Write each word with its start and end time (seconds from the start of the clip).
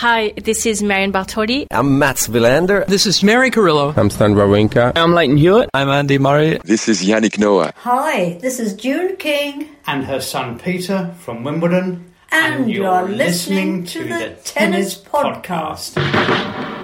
Hi, 0.00 0.30
this 0.30 0.64
is 0.64 0.82
Marion 0.82 1.12
Bartoli. 1.12 1.66
I'm 1.70 1.98
Mats 1.98 2.26
Wilander. 2.26 2.86
This 2.86 3.04
is 3.04 3.22
Mary 3.22 3.50
Carillo. 3.50 3.92
I'm 3.98 4.08
Stan 4.08 4.34
Wawrinka. 4.34 4.92
I'm 4.96 5.12
Lleyton 5.12 5.36
Hewitt. 5.36 5.68
I'm 5.74 5.90
Andy 5.90 6.16
Murray. 6.16 6.58
This 6.64 6.88
is 6.88 7.02
Yannick 7.02 7.38
Noah. 7.38 7.74
Hi, 7.76 8.38
this 8.40 8.58
is 8.60 8.72
June 8.72 9.16
King. 9.16 9.68
And 9.86 10.06
her 10.06 10.22
son 10.22 10.58
Peter 10.58 11.14
from 11.18 11.44
Wimbledon. 11.44 12.14
And, 12.32 12.62
and 12.62 12.70
you're, 12.70 12.84
you're 12.84 13.08
listening, 13.10 13.82
listening, 13.82 13.84
to, 13.84 13.98
the, 14.04 14.08
the 14.08 14.42
Tennis, 14.42 14.96
Tennis 14.96 15.02
Podcast. 15.02 16.79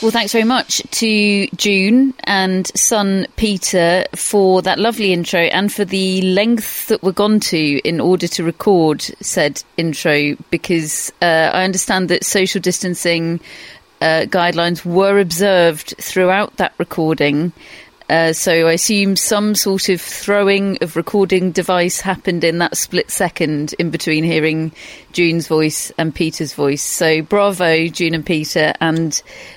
Well, 0.00 0.12
thanks 0.12 0.30
very 0.30 0.44
much 0.44 0.80
to 0.92 1.48
June 1.56 2.14
and 2.22 2.68
son 2.76 3.26
Peter 3.34 4.04
for 4.14 4.62
that 4.62 4.78
lovely 4.78 5.12
intro 5.12 5.40
and 5.40 5.72
for 5.72 5.84
the 5.84 6.22
length 6.22 6.86
that 6.86 7.02
we're 7.02 7.10
gone 7.10 7.40
to 7.40 7.80
in 7.80 7.98
order 7.98 8.28
to 8.28 8.44
record 8.44 9.02
said 9.20 9.60
intro 9.76 10.36
because 10.50 11.12
uh, 11.20 11.50
I 11.52 11.64
understand 11.64 12.10
that 12.10 12.24
social 12.24 12.60
distancing 12.60 13.40
uh, 14.00 14.26
guidelines 14.26 14.84
were 14.84 15.18
observed 15.18 15.94
throughout 15.98 16.56
that 16.58 16.74
recording. 16.78 17.52
Uh, 18.08 18.32
so 18.32 18.68
I 18.68 18.72
assume 18.72 19.16
some 19.16 19.54
sort 19.54 19.90
of 19.90 20.00
throwing 20.00 20.78
of 20.80 20.96
recording 20.96 21.52
device 21.52 22.00
happened 22.00 22.42
in 22.42 22.58
that 22.58 22.76
split 22.76 23.10
second 23.10 23.74
in 23.78 23.90
between 23.90 24.24
hearing 24.24 24.72
June's 25.12 25.46
voice 25.46 25.92
and 25.98 26.14
Peter's 26.14 26.54
voice. 26.54 26.82
So 26.82 27.20
bravo, 27.20 27.86
June 27.88 28.14
and 28.14 28.24
Peter, 28.24 28.72
and 28.80 29.14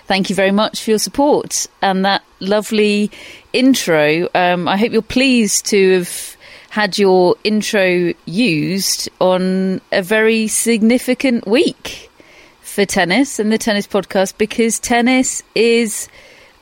thank 0.07 0.29
you 0.29 0.35
very 0.35 0.51
much 0.51 0.83
for 0.83 0.89
your 0.89 0.99
support 0.99 1.67
and 1.81 2.03
that 2.03 2.23
lovely 2.41 3.09
intro. 3.53 4.27
Um, 4.35 4.67
I 4.67 4.75
hope 4.75 4.91
you're 4.91 5.01
pleased 5.01 5.65
to 5.67 5.93
have 5.93 6.35
had 6.71 6.97
your 6.97 7.35
intro 7.45 8.13
used 8.25 9.09
on 9.21 9.79
a 9.93 10.01
very 10.01 10.47
significant 10.47 11.47
week 11.47 12.09
for 12.61 12.85
tennis 12.85 13.39
and 13.39 13.51
the 13.51 13.57
tennis 13.57 13.87
podcast 13.87 14.37
because 14.37 14.79
tennis 14.79 15.41
is 15.55 16.09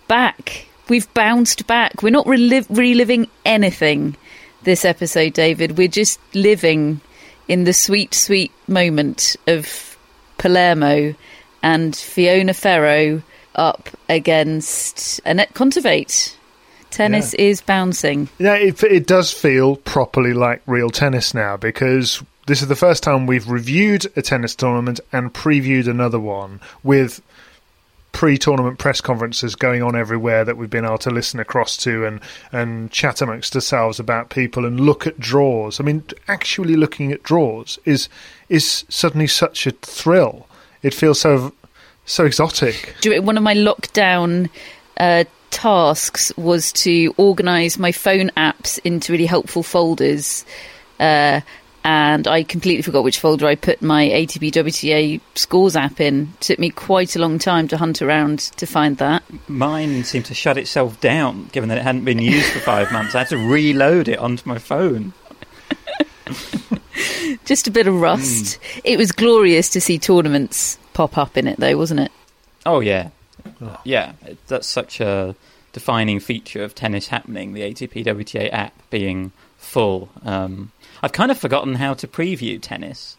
back 0.07 0.68
We've 0.89 1.11
bounced 1.13 1.67
back. 1.67 2.01
We're 2.01 2.09
not 2.09 2.25
reliv- 2.25 2.65
reliving 2.69 3.27
anything 3.45 4.15
this 4.63 4.85
episode, 4.85 5.33
David. 5.33 5.77
We're 5.77 5.87
just 5.87 6.19
living 6.33 7.01
in 7.47 7.63
the 7.63 7.73
sweet, 7.73 8.13
sweet 8.13 8.51
moment 8.67 9.35
of 9.47 9.97
Palermo 10.37 11.15
and 11.61 11.95
Fiona 11.95 12.53
Ferro 12.53 13.21
up 13.55 13.89
against 14.07 15.23
Anett 15.25 15.53
Kontaveit. 15.53 16.35
Tennis 16.89 17.33
yeah. 17.33 17.45
is 17.45 17.61
bouncing. 17.61 18.29
Yeah, 18.39 18.55
it, 18.55 18.81
it 18.83 19.05
does 19.05 19.31
feel 19.31 19.75
properly 19.75 20.33
like 20.33 20.61
real 20.65 20.89
tennis 20.89 21.33
now 21.33 21.55
because 21.55 22.23
this 22.47 22.63
is 22.63 22.67
the 22.67 22.75
first 22.75 23.03
time 23.03 23.27
we've 23.27 23.47
reviewed 23.47 24.07
a 24.15 24.23
tennis 24.23 24.55
tournament 24.55 24.99
and 25.11 25.33
previewed 25.33 25.87
another 25.87 26.19
one 26.19 26.59
with 26.83 27.21
pre-tournament 28.19 28.77
press 28.77 28.99
conferences 28.99 29.55
going 29.55 29.81
on 29.81 29.95
everywhere 29.95 30.43
that 30.43 30.57
we've 30.57 30.69
been 30.69 30.83
able 30.83 30.97
to 30.97 31.09
listen 31.09 31.39
across 31.39 31.77
to 31.77 32.05
and 32.05 32.19
and 32.51 32.91
chat 32.91 33.21
amongst 33.21 33.55
ourselves 33.55 33.97
about 33.97 34.29
people 34.29 34.65
and 34.65 34.77
look 34.77 35.07
at 35.07 35.17
draws. 35.17 35.79
I 35.79 35.85
mean, 35.85 36.03
actually 36.27 36.75
looking 36.75 37.13
at 37.13 37.23
draws 37.23 37.79
is 37.85 38.09
is 38.49 38.83
suddenly 38.89 39.25
such 39.25 39.65
a 39.67 39.71
thrill. 39.71 40.49
It 40.83 40.93
feels 40.93 41.21
so 41.21 41.53
so 42.03 42.25
exotic. 42.25 42.93
One 43.05 43.37
of 43.37 43.43
my 43.43 43.55
lockdown 43.55 44.49
uh, 44.97 45.23
tasks 45.49 46.33
was 46.35 46.73
to 46.73 47.13
organise 47.15 47.79
my 47.79 47.93
phone 47.93 48.31
apps 48.35 48.79
into 48.83 49.13
really 49.13 49.27
helpful 49.27 49.63
folders. 49.63 50.43
Uh, 50.99 51.39
and 51.83 52.27
I 52.27 52.43
completely 52.43 52.81
forgot 52.81 53.03
which 53.03 53.19
folder 53.19 53.47
I 53.47 53.55
put 53.55 53.81
my 53.81 54.07
ATP 54.07 54.51
WTA 54.51 55.21
scores 55.35 55.75
app 55.75 55.99
in. 55.99 56.33
It 56.33 56.41
took 56.41 56.59
me 56.59 56.69
quite 56.69 57.15
a 57.15 57.19
long 57.19 57.39
time 57.39 57.67
to 57.69 57.77
hunt 57.77 58.01
around 58.01 58.39
to 58.57 58.65
find 58.65 58.97
that. 58.97 59.23
Mine 59.47 60.03
seemed 60.03 60.25
to 60.25 60.33
shut 60.33 60.57
itself 60.57 60.99
down, 60.99 61.49
given 61.51 61.69
that 61.69 61.77
it 61.77 61.83
hadn't 61.83 62.05
been 62.05 62.19
used 62.19 62.51
for 62.51 62.59
five 62.59 62.91
months. 62.91 63.15
I 63.15 63.19
had 63.19 63.29
to 63.29 63.37
reload 63.37 64.07
it 64.07 64.19
onto 64.19 64.47
my 64.47 64.57
phone. 64.57 65.13
Just 67.45 67.67
a 67.67 67.71
bit 67.71 67.87
of 67.87 67.99
rust. 67.99 68.59
Mm. 68.61 68.81
It 68.83 68.97
was 68.97 69.11
glorious 69.11 69.69
to 69.69 69.81
see 69.81 69.97
tournaments 69.97 70.77
pop 70.93 71.17
up 71.17 71.37
in 71.37 71.47
it, 71.47 71.59
though, 71.59 71.77
wasn't 71.77 72.01
it? 72.01 72.11
Oh 72.65 72.81
yeah, 72.81 73.09
yeah. 73.83 74.13
That's 74.47 74.67
such 74.67 74.99
a 74.99 75.35
defining 75.71 76.19
feature 76.19 76.63
of 76.63 76.75
tennis 76.75 77.07
happening. 77.07 77.53
The 77.53 77.61
ATP 77.61 78.05
WTA 78.05 78.51
app 78.51 78.73
being 78.89 79.31
full. 79.57 80.09
Um, 80.23 80.71
I've 81.01 81.11
kind 81.11 81.31
of 81.31 81.37
forgotten 81.37 81.75
how 81.75 81.93
to 81.95 82.07
preview 82.07 82.61
tennis. 82.61 83.17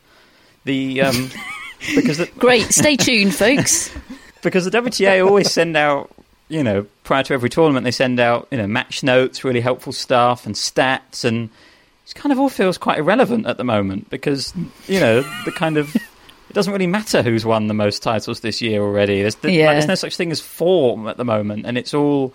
The 0.65 1.03
um, 1.03 1.31
because 1.95 2.19
the, 2.19 2.27
great, 2.39 2.73
stay 2.73 2.97
tuned, 2.97 3.35
folks. 3.35 3.91
because 4.43 4.65
the 4.65 4.71
WTA 4.71 5.27
always 5.27 5.51
send 5.51 5.77
out, 5.77 6.11
you 6.49 6.63
know, 6.63 6.87
prior 7.05 7.23
to 7.25 7.35
every 7.35 7.51
tournament, 7.51 7.85
they 7.85 7.91
send 7.91 8.21
out, 8.21 8.49
you 8.51 8.59
know, 8.59 8.67
match 8.67 9.03
notes, 9.03 9.45
really 9.45 9.61
helpful 9.61 9.93
stuff, 9.93 10.47
and 10.47 10.55
stats, 10.55 11.25
and 11.25 11.51
it 12.07 12.15
kind 12.15 12.33
of 12.33 12.39
all 12.39 12.49
feels 12.49 12.79
quite 12.79 12.99
irrelevant 12.99 13.47
at 13.47 13.57
the 13.57 13.65
moment 13.65 14.11
because 14.11 14.53
you 14.87 15.01
know 15.01 15.23
the 15.45 15.53
kind 15.53 15.77
of 15.77 15.95
it 15.95 16.55
doesn't 16.55 16.73
really 16.73 16.89
matter 16.89 17.23
who's 17.23 17.45
won 17.45 17.69
the 17.69 17.75
most 17.75 18.03
titles 18.03 18.41
this 18.41 18.61
year 18.61 18.83
already. 18.83 19.23
There's, 19.23 19.37
yeah. 19.45 19.67
like, 19.67 19.75
there's 19.77 19.87
no 19.87 19.95
such 19.95 20.17
thing 20.17 20.33
as 20.33 20.41
form 20.41 21.07
at 21.07 21.17
the 21.17 21.25
moment, 21.25 21.65
and 21.65 21.79
it's 21.79 21.95
all 21.95 22.35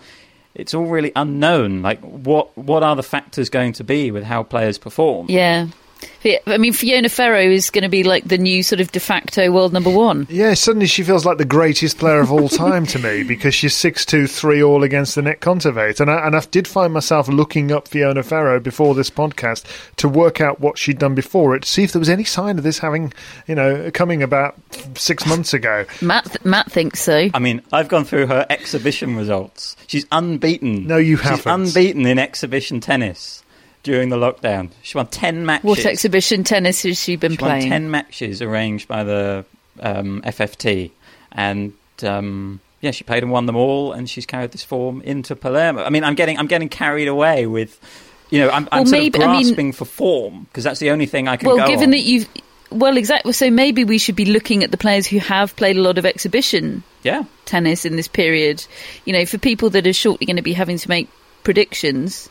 it's 0.56 0.74
all 0.74 0.86
really 0.86 1.12
unknown. 1.14 1.82
Like, 1.82 2.00
what 2.00 2.56
what 2.56 2.82
are 2.82 2.96
the 2.96 3.02
factors 3.02 3.48
going 3.48 3.72
to 3.74 3.84
be 3.84 4.10
with 4.10 4.24
how 4.24 4.42
players 4.42 4.78
perform? 4.78 5.26
Yeah. 5.28 5.68
I 6.46 6.58
mean, 6.58 6.72
Fiona 6.72 7.08
Ferro 7.08 7.40
is 7.40 7.70
going 7.70 7.82
to 7.82 7.88
be 7.88 8.02
like 8.02 8.24
the 8.24 8.38
new 8.38 8.62
sort 8.62 8.80
of 8.80 8.90
de 8.90 8.98
facto 8.98 9.50
world 9.52 9.72
number 9.72 9.90
one. 9.90 10.26
Yeah, 10.28 10.54
suddenly 10.54 10.86
she 10.86 11.04
feels 11.04 11.24
like 11.24 11.38
the 11.38 11.44
greatest 11.44 11.98
player 11.98 12.20
of 12.20 12.32
all 12.32 12.48
time 12.48 12.86
to 12.86 12.98
me 12.98 13.22
because 13.28 13.54
she's 13.54 13.74
six 13.74 14.04
two 14.04 14.26
three 14.26 14.62
all 14.62 14.82
against 14.82 15.16
Anett 15.16 15.38
Kontaveit, 15.38 16.00
and 16.00 16.10
I, 16.10 16.26
and 16.26 16.34
I 16.34 16.40
did 16.50 16.66
find 16.66 16.92
myself 16.92 17.28
looking 17.28 17.70
up 17.70 17.88
Fiona 17.88 18.22
Ferro 18.22 18.58
before 18.58 18.94
this 18.94 19.10
podcast 19.10 19.64
to 19.96 20.08
work 20.08 20.40
out 20.40 20.60
what 20.60 20.78
she'd 20.78 20.98
done 20.98 21.14
before 21.14 21.54
it, 21.54 21.62
to 21.62 21.68
see 21.68 21.84
if 21.84 21.92
there 21.92 22.00
was 22.00 22.08
any 22.08 22.24
sign 22.24 22.58
of 22.58 22.64
this 22.64 22.78
having, 22.80 23.12
you 23.46 23.54
know, 23.54 23.90
coming 23.92 24.22
about 24.22 24.56
six 24.96 25.26
months 25.26 25.54
ago. 25.54 25.84
Matt 26.00 26.44
Matt 26.44 26.70
thinks 26.70 27.00
so. 27.00 27.28
I 27.32 27.38
mean, 27.38 27.62
I've 27.72 27.88
gone 27.88 28.04
through 28.04 28.26
her 28.26 28.46
exhibition 28.50 29.16
results. 29.16 29.76
She's 29.86 30.06
unbeaten. 30.10 30.86
No, 30.86 30.96
you 30.96 31.18
haven't. 31.18 31.38
She's 31.38 31.46
unbeaten 31.46 32.06
in 32.06 32.18
exhibition 32.18 32.80
tennis 32.80 33.44
during 33.86 34.08
the 34.08 34.16
lockdown. 34.16 34.70
She 34.82 34.98
won 34.98 35.06
10 35.06 35.46
matches. 35.46 35.64
What 35.64 35.86
exhibition 35.86 36.42
tennis 36.42 36.82
has 36.82 37.00
she 37.00 37.14
been 37.14 37.32
she 37.32 37.38
playing? 37.38 37.70
Won 37.70 37.70
10 37.70 37.90
matches 37.92 38.42
arranged 38.42 38.88
by 38.88 39.04
the 39.04 39.44
um, 39.80 40.22
FFT. 40.22 40.90
And 41.30 41.72
um, 42.02 42.60
yeah, 42.80 42.90
she 42.90 43.04
played 43.04 43.22
and 43.22 43.30
won 43.30 43.46
them 43.46 43.54
all, 43.54 43.92
and 43.92 44.10
she's 44.10 44.26
carried 44.26 44.50
this 44.50 44.64
form 44.64 45.02
into 45.02 45.36
Palermo. 45.36 45.84
I 45.84 45.90
mean, 45.90 46.02
I'm 46.02 46.16
getting, 46.16 46.36
I'm 46.36 46.48
getting 46.48 46.68
carried 46.68 47.08
away 47.08 47.46
with. 47.46 47.80
You 48.28 48.40
know, 48.40 48.50
I'm, 48.50 48.68
I'm 48.72 48.82
well, 48.82 48.90
maybe, 48.90 49.20
grasping 49.20 49.56
I 49.56 49.62
mean, 49.62 49.72
for 49.72 49.84
form 49.84 50.46
because 50.50 50.64
that's 50.64 50.80
the 50.80 50.90
only 50.90 51.06
thing 51.06 51.28
I 51.28 51.36
can. 51.36 51.48
Well, 51.48 51.68
given 51.68 51.84
on. 51.84 51.90
that 51.90 52.00
you've 52.00 52.28
well, 52.72 52.96
exactly. 52.96 53.32
So 53.32 53.52
maybe 53.52 53.84
we 53.84 53.98
should 53.98 54.16
be 54.16 54.24
looking 54.24 54.64
at 54.64 54.72
the 54.72 54.76
players 54.76 55.06
who 55.06 55.18
have 55.20 55.54
played 55.54 55.76
a 55.76 55.80
lot 55.80 55.96
of 55.96 56.04
exhibition 56.04 56.82
Yeah. 57.04 57.22
tennis 57.44 57.84
in 57.84 57.94
this 57.94 58.08
period. 58.08 58.66
You 59.04 59.12
know, 59.12 59.26
for 59.26 59.38
people 59.38 59.70
that 59.70 59.86
are 59.86 59.92
shortly 59.92 60.26
going 60.26 60.36
to 60.36 60.42
be 60.42 60.54
having 60.54 60.76
to 60.76 60.88
make 60.88 61.08
predictions, 61.44 62.28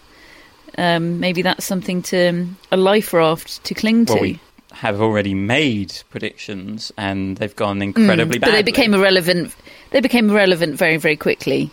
um, 0.78 1.20
maybe 1.20 1.42
that's 1.42 1.66
something 1.66 2.02
to 2.04 2.28
um, 2.30 2.58
a 2.72 2.78
life 2.78 3.14
raft 3.14 3.64
to 3.66 3.74
cling 3.74 4.06
to. 4.08 4.14
Well, 4.14 4.22
we 4.22 4.40
have 4.72 5.02
already 5.02 5.34
made 5.34 5.94
predictions, 6.10 6.92
and 6.98 7.38
they've 7.38 7.56
gone 7.56 7.82
incredibly 7.82 8.38
Mm, 8.38 8.42
but 8.42 8.48
badly. 8.48 8.56
they 8.58 8.64
became 8.64 8.94
irrelevant. 8.94 9.56
They 9.92 10.02
became 10.02 10.30
irrelevant 10.30 10.76
very, 10.78 10.98
very 10.98 11.16
quickly. 11.18 11.72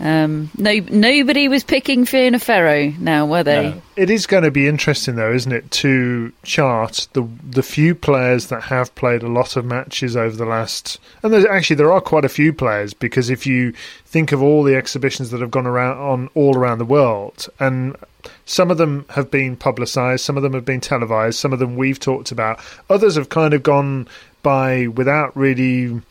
Um, 0.00 0.50
no, 0.58 0.80
nobody 0.90 1.46
was 1.46 1.62
picking 1.62 2.04
Fiona 2.04 2.40
Ferro 2.40 2.92
now, 2.98 3.24
were 3.26 3.44
they? 3.44 3.70
No. 3.70 3.82
It 3.94 4.10
is 4.10 4.26
going 4.26 4.42
to 4.42 4.50
be 4.50 4.66
interesting, 4.66 5.14
though, 5.14 5.32
isn't 5.32 5.52
it, 5.52 5.70
to 5.70 6.32
chart 6.42 7.06
the 7.12 7.28
the 7.48 7.62
few 7.62 7.94
players 7.94 8.48
that 8.48 8.64
have 8.64 8.92
played 8.96 9.22
a 9.22 9.28
lot 9.28 9.54
of 9.56 9.64
matches 9.64 10.16
over 10.16 10.34
the 10.34 10.44
last. 10.44 10.98
And 11.22 11.32
there's, 11.32 11.44
actually, 11.44 11.76
there 11.76 11.92
are 11.92 12.00
quite 12.00 12.24
a 12.24 12.28
few 12.28 12.52
players 12.52 12.94
because 12.94 13.30
if 13.30 13.46
you 13.46 13.72
think 14.06 14.32
of 14.32 14.42
all 14.42 14.64
the 14.64 14.74
exhibitions 14.74 15.30
that 15.30 15.40
have 15.40 15.52
gone 15.52 15.68
around 15.68 15.98
on 15.98 16.28
all 16.34 16.56
around 16.56 16.78
the 16.78 16.84
world, 16.84 17.48
and 17.60 17.94
some 18.50 18.68
of 18.68 18.78
them 18.78 19.04
have 19.10 19.30
been 19.30 19.56
publicised, 19.56 20.24
some 20.24 20.36
of 20.36 20.42
them 20.42 20.54
have 20.54 20.64
been 20.64 20.80
televised, 20.80 21.38
some 21.38 21.52
of 21.52 21.60
them 21.60 21.76
we've 21.76 22.00
talked 22.00 22.32
about, 22.32 22.58
others 22.88 23.14
have 23.14 23.28
kind 23.28 23.54
of 23.54 23.62
gone 23.62 24.08
by 24.42 24.88
without 24.88 25.36
really 25.36 26.02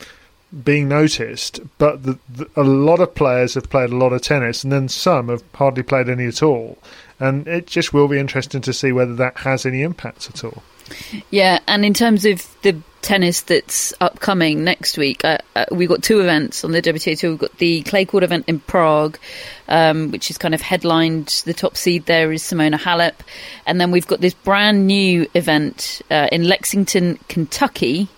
being 0.63 0.88
noticed, 0.88 1.59
but 1.77 2.03
the, 2.03 2.18
the, 2.30 2.50
a 2.56 2.63
lot 2.63 3.01
of 3.01 3.13
players 3.13 3.56
have 3.56 3.69
played 3.69 3.89
a 3.89 3.95
lot 3.95 4.13
of 4.13 4.21
tennis, 4.21 4.63
and 4.63 4.71
then 4.71 4.88
some 4.88 5.27
have 5.27 5.44
hardly 5.53 5.83
played 5.83 6.07
any 6.07 6.27
at 6.27 6.41
all. 6.41 6.77
And 7.19 7.45
it 7.45 7.68
just 7.68 7.91
will 7.94 8.07
be 8.07 8.18
interesting 8.18 8.62
to 8.62 8.71
see 8.71 8.94
whether 8.94 9.15
that 9.15 9.39
has 9.39 9.65
any 9.65 9.81
impact 9.81 10.30
at 10.30 10.45
all. 10.45 10.63
Yeah, 11.30 11.59
and 11.68 11.86
in 11.86 11.94
terms 11.94 12.25
of 12.25 12.45
the 12.62 12.81
tennis 13.01 13.41
that's 13.41 13.94
upcoming 14.01 14.63
next 14.63 14.97
week, 14.97 15.24
uh, 15.24 15.38
uh, 15.56 15.65
we've 15.71 15.89
got 15.89 16.03
two 16.03 16.19
events 16.19 16.63
on 16.63 16.71
the 16.71 16.81
WTA 16.81 17.18
Tour. 17.18 17.31
We've 17.31 17.39
got 17.39 17.57
the 17.57 17.81
clay 17.83 18.06
court 18.06 18.24
event 18.24 18.45
in 18.47 18.59
Prague, 18.59 19.18
um, 19.68 20.12
which 20.12 20.30
is 20.30 20.38
kind 20.38 20.53
of 20.53 20.62
headlined. 20.62 21.44
The 21.45 21.53
top 21.53 21.77
seed 21.77 22.06
there 22.06 22.31
is 22.31 22.44
Simona 22.44 22.77
Halep, 22.77 23.15
and 23.65 23.80
then 23.80 23.91
we've 23.91 24.07
got 24.07 24.21
this 24.21 24.33
brand 24.33 24.88
new 24.88 25.27
event 25.33 26.01
uh, 26.12 26.27
in 26.31 26.44
Lexington, 26.44 27.19
Kentucky, 27.27 28.09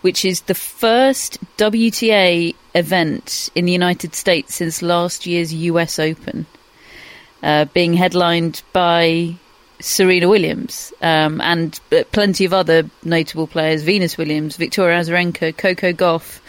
which 0.00 0.24
is 0.24 0.42
the 0.42 0.54
first 0.54 1.38
WTA 1.56 2.54
event 2.74 3.50
in 3.54 3.64
the 3.64 3.72
United 3.72 4.14
States 4.14 4.54
since 4.54 4.82
last 4.82 5.26
year's 5.26 5.52
US 5.52 5.98
Open, 5.98 6.46
uh, 7.42 7.64
being 7.66 7.94
headlined 7.94 8.62
by 8.72 9.36
Serena 9.80 10.28
Williams 10.28 10.92
um, 11.02 11.40
and 11.40 11.78
uh, 11.92 12.02
plenty 12.12 12.44
of 12.44 12.52
other 12.52 12.88
notable 13.04 13.46
players: 13.46 13.82
Venus 13.82 14.18
Williams, 14.18 14.56
Victoria 14.56 15.00
Azarenka, 15.00 15.56
Coco 15.56 15.92
Gauff. 15.92 16.40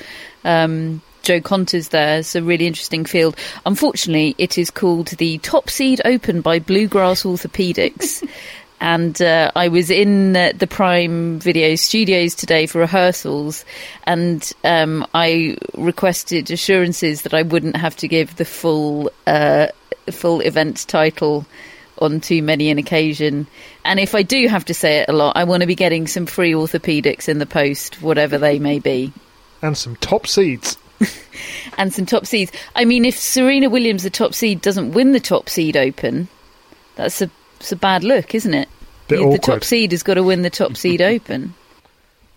Um, 0.43 1.01
Jo 1.21 1.41
Konta's 1.41 1.89
there. 1.89 2.19
It's 2.19 2.35
a 2.35 2.41
really 2.41 2.65
interesting 2.65 3.05
field. 3.05 3.35
Unfortunately, 3.65 4.35
it 4.37 4.57
is 4.57 4.71
called 4.71 5.09
the 5.09 5.37
Top 5.39 5.69
Seed 5.69 6.01
Open 6.05 6.41
by 6.41 6.59
Bluegrass 6.59 7.23
Orthopedics. 7.23 8.27
and 8.81 9.21
uh, 9.21 9.51
I 9.55 9.67
was 9.67 9.89
in 9.89 10.35
uh, 10.35 10.53
the 10.55 10.67
Prime 10.67 11.39
Video 11.39 11.75
studios 11.75 12.35
today 12.35 12.65
for 12.65 12.79
rehearsals, 12.79 13.65
and 14.05 14.51
um, 14.63 15.05
I 15.13 15.57
requested 15.75 16.49
assurances 16.51 17.23
that 17.23 17.33
I 17.33 17.41
wouldn't 17.41 17.75
have 17.75 17.97
to 17.97 18.07
give 18.07 18.37
the 18.37 18.45
full 18.45 19.11
uh, 19.27 19.67
full 20.11 20.39
event 20.41 20.87
title 20.87 21.45
on 21.99 22.19
too 22.21 22.41
many 22.41 22.69
an 22.69 22.77
occasion. 22.77 23.47
And 23.85 23.99
if 23.99 24.15
I 24.15 24.23
do 24.23 24.47
have 24.47 24.65
to 24.65 24.73
say 24.73 24.97
it 24.99 25.09
a 25.09 25.13
lot, 25.13 25.37
I 25.37 25.43
want 25.43 25.61
to 25.61 25.67
be 25.67 25.75
getting 25.75 26.07
some 26.07 26.25
free 26.25 26.53
orthopedics 26.53 27.29
in 27.29 27.39
the 27.39 27.45
post, 27.45 28.01
whatever 28.01 28.37
they 28.37 28.59
may 28.59 28.79
be. 28.79 29.13
And 29.61 29.77
some 29.77 29.95
top 29.97 30.27
seeds. 30.27 30.77
And 31.77 31.93
some 31.93 32.05
top 32.05 32.25
seeds. 32.25 32.51
I 32.75 32.83
mean, 32.83 33.05
if 33.05 33.17
Serena 33.17 33.69
Williams, 33.69 34.03
the 34.03 34.09
top 34.09 34.33
seed, 34.33 34.61
doesn't 34.61 34.91
win 34.91 35.13
the 35.13 35.19
top 35.21 35.47
seed 35.47 35.77
open, 35.77 36.27
that's 36.95 37.21
a, 37.21 37.31
it's 37.61 37.71
a 37.71 37.77
bad 37.77 38.03
look, 38.03 38.35
isn't 38.35 38.53
it? 38.53 38.67
Bit 39.07 39.17
the 39.17 39.23
awkward. 39.23 39.43
top 39.43 39.63
seed 39.63 39.93
has 39.93 40.03
got 40.03 40.15
to 40.15 40.23
win 40.23 40.41
the 40.41 40.49
top 40.49 40.75
seed 40.75 41.01
open. 41.15 41.53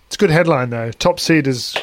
It's 0.07 0.15
a 0.15 0.19
good 0.19 0.31
headline, 0.31 0.71
though. 0.71 0.93
Top 0.93 1.19
seed 1.19 1.47
has 1.47 1.75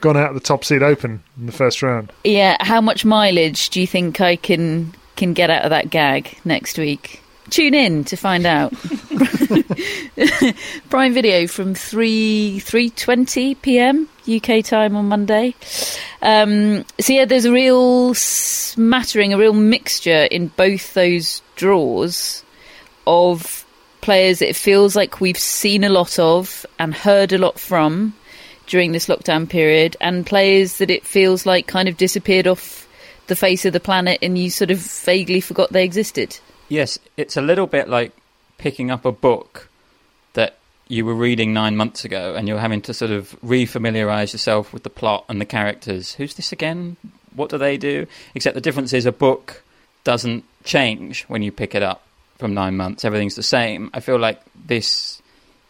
gone 0.00 0.16
out 0.16 0.28
of 0.28 0.34
the 0.34 0.40
top 0.40 0.64
seed 0.64 0.82
open 0.82 1.22
in 1.38 1.46
the 1.46 1.52
first 1.52 1.82
round. 1.82 2.12
Yeah, 2.22 2.56
how 2.60 2.80
much 2.80 3.04
mileage 3.04 3.70
do 3.70 3.80
you 3.80 3.86
think 3.86 4.20
I 4.20 4.36
can 4.36 4.94
can 5.16 5.32
get 5.32 5.50
out 5.50 5.62
of 5.62 5.70
that 5.70 5.90
gag 5.90 6.38
next 6.44 6.78
week? 6.78 7.20
Tune 7.50 7.74
in 7.74 8.04
to 8.04 8.16
find 8.16 8.46
out. 8.46 8.72
Prime 10.90 11.12
Video 11.12 11.46
from 11.46 11.74
three 11.74 12.58
three 12.60 12.90
twenty 12.90 13.54
p.m. 13.54 14.08
UK 14.26 14.64
time 14.64 14.96
on 14.96 15.08
Monday. 15.08 15.54
Um, 16.22 16.84
so 16.98 17.12
yeah, 17.12 17.26
there's 17.26 17.44
a 17.44 17.52
real 17.52 18.14
smattering, 18.14 19.34
a 19.34 19.38
real 19.38 19.52
mixture 19.52 20.26
in 20.30 20.48
both 20.48 20.94
those 20.94 21.42
draws 21.56 22.42
of 23.06 23.66
players 24.00 24.42
it 24.42 24.54
feels 24.54 24.94
like 24.94 25.20
we've 25.20 25.38
seen 25.38 25.82
a 25.82 25.88
lot 25.88 26.18
of 26.18 26.66
and 26.78 26.94
heard 26.94 27.32
a 27.32 27.38
lot 27.38 27.58
from 27.58 28.14
during 28.66 28.92
this 28.92 29.06
lockdown 29.06 29.48
period, 29.48 29.96
and 30.00 30.26
players 30.26 30.78
that 30.78 30.90
it 30.90 31.04
feels 31.04 31.44
like 31.44 31.66
kind 31.66 31.88
of 31.88 31.98
disappeared 31.98 32.46
off 32.46 32.83
the 33.26 33.36
face 33.36 33.64
of 33.64 33.72
the 33.72 33.80
planet 33.80 34.18
and 34.22 34.36
you 34.36 34.50
sort 34.50 34.70
of 34.70 34.78
vaguely 34.78 35.40
forgot 35.40 35.72
they 35.72 35.84
existed. 35.84 36.38
Yes, 36.68 36.98
it's 37.16 37.36
a 37.36 37.42
little 37.42 37.66
bit 37.66 37.88
like 37.88 38.12
picking 38.58 38.90
up 38.90 39.04
a 39.04 39.12
book 39.12 39.68
that 40.34 40.56
you 40.88 41.04
were 41.04 41.14
reading 41.14 41.52
nine 41.52 41.76
months 41.76 42.04
ago 42.04 42.34
and 42.34 42.46
you're 42.46 42.58
having 42.58 42.82
to 42.82 42.94
sort 42.94 43.10
of 43.10 43.36
refamiliarize 43.44 44.32
yourself 44.32 44.72
with 44.72 44.82
the 44.82 44.90
plot 44.90 45.24
and 45.28 45.40
the 45.40 45.46
characters. 45.46 46.14
Who's 46.14 46.34
this 46.34 46.52
again? 46.52 46.96
What 47.34 47.50
do 47.50 47.58
they 47.58 47.76
do? 47.76 48.06
Except 48.34 48.54
the 48.54 48.60
difference 48.60 48.92
is 48.92 49.06
a 49.06 49.12
book 49.12 49.62
doesn't 50.04 50.44
change 50.64 51.24
when 51.24 51.42
you 51.42 51.50
pick 51.50 51.74
it 51.74 51.82
up 51.82 52.02
from 52.38 52.54
nine 52.54 52.76
months. 52.76 53.04
Everything's 53.04 53.36
the 53.36 53.42
same. 53.42 53.90
I 53.94 54.00
feel 54.00 54.18
like 54.18 54.40
this, 54.66 55.22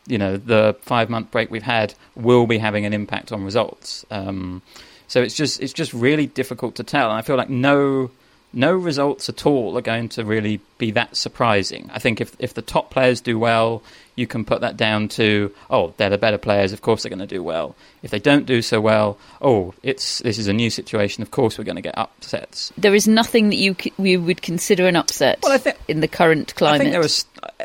you 0.07 0.19
know, 0.19 0.37
the 0.37 0.77
five 0.83 1.09
month 1.09 1.31
break 1.31 1.51
we've 1.51 1.63
had 1.63 1.95
will 2.17 2.47
be 2.47 2.59
having 2.59 2.85
an 2.85 2.93
impact 2.93 3.33
on 3.33 3.45
results. 3.45 4.05
Um, 4.11 4.63
so 5.09 5.23
it's 5.23 5.35
just 5.35 5.61
it's 5.61 5.73
just 5.73 5.93
really 5.95 6.27
difficult 6.27 6.77
to 6.77 6.85
tell. 6.85 7.11
And 7.11 7.19
I 7.19 7.23
feel 7.23 7.37
like 7.37 7.51
no 7.51 8.11
no 8.57 8.73
results 8.73 9.29
at 9.29 9.47
all 9.47 9.77
are 9.77 9.83
going 9.83 10.09
to 10.09 10.25
really 10.25 10.61
be 10.79 10.93
that 10.93 11.17
surprising. 11.17 11.91
I 11.93 11.99
think 11.99 12.21
if 12.21 12.37
if 12.39 12.55
the 12.55 12.63
top 12.63 12.91
players 12.91 13.21
do 13.21 13.37
well, 13.39 13.83
you 14.15 14.29
can 14.29 14.45
put 14.45 14.61
that 14.61 14.77
down 14.77 15.09
to 15.09 15.53
oh 15.71 15.93
they're 15.97 16.11
the 16.11 16.19
better 16.19 16.39
players, 16.39 16.73
of 16.73 16.81
course 16.81 17.03
they're 17.03 17.11
going 17.11 17.19
to 17.19 17.27
do 17.27 17.43
well. 17.43 17.75
If 18.03 18.11
they 18.13 18.21
don't 18.21 18.47
do 18.47 18.63
so 18.63 18.81
well, 18.81 19.19
oh 19.43 19.75
it's 19.83 20.21
this 20.21 20.39
is 20.39 20.47
a 20.47 20.53
new 20.53 20.71
situation, 20.71 21.23
of 21.23 21.31
course 21.33 21.59
we're 21.59 21.65
going 21.65 21.77
to 21.77 21.83
get 21.83 21.99
upsets. 21.99 22.73
There 22.79 22.95
is 22.95 23.09
nothing 23.09 23.49
that 23.51 23.57
you 23.57 23.75
c- 23.81 23.93
we 23.99 24.17
would 24.17 24.41
consider 24.41 24.87
an 24.87 24.95
upset 24.95 25.41
Well, 25.43 25.53
I 25.53 25.59
think- 25.59 25.79
in 25.89 25.99
the 26.01 26.09
current 26.09 26.55
climate. 26.55 26.81
I 26.81 26.85
think 26.85 26.93
there 26.93 27.01
was 27.01 27.25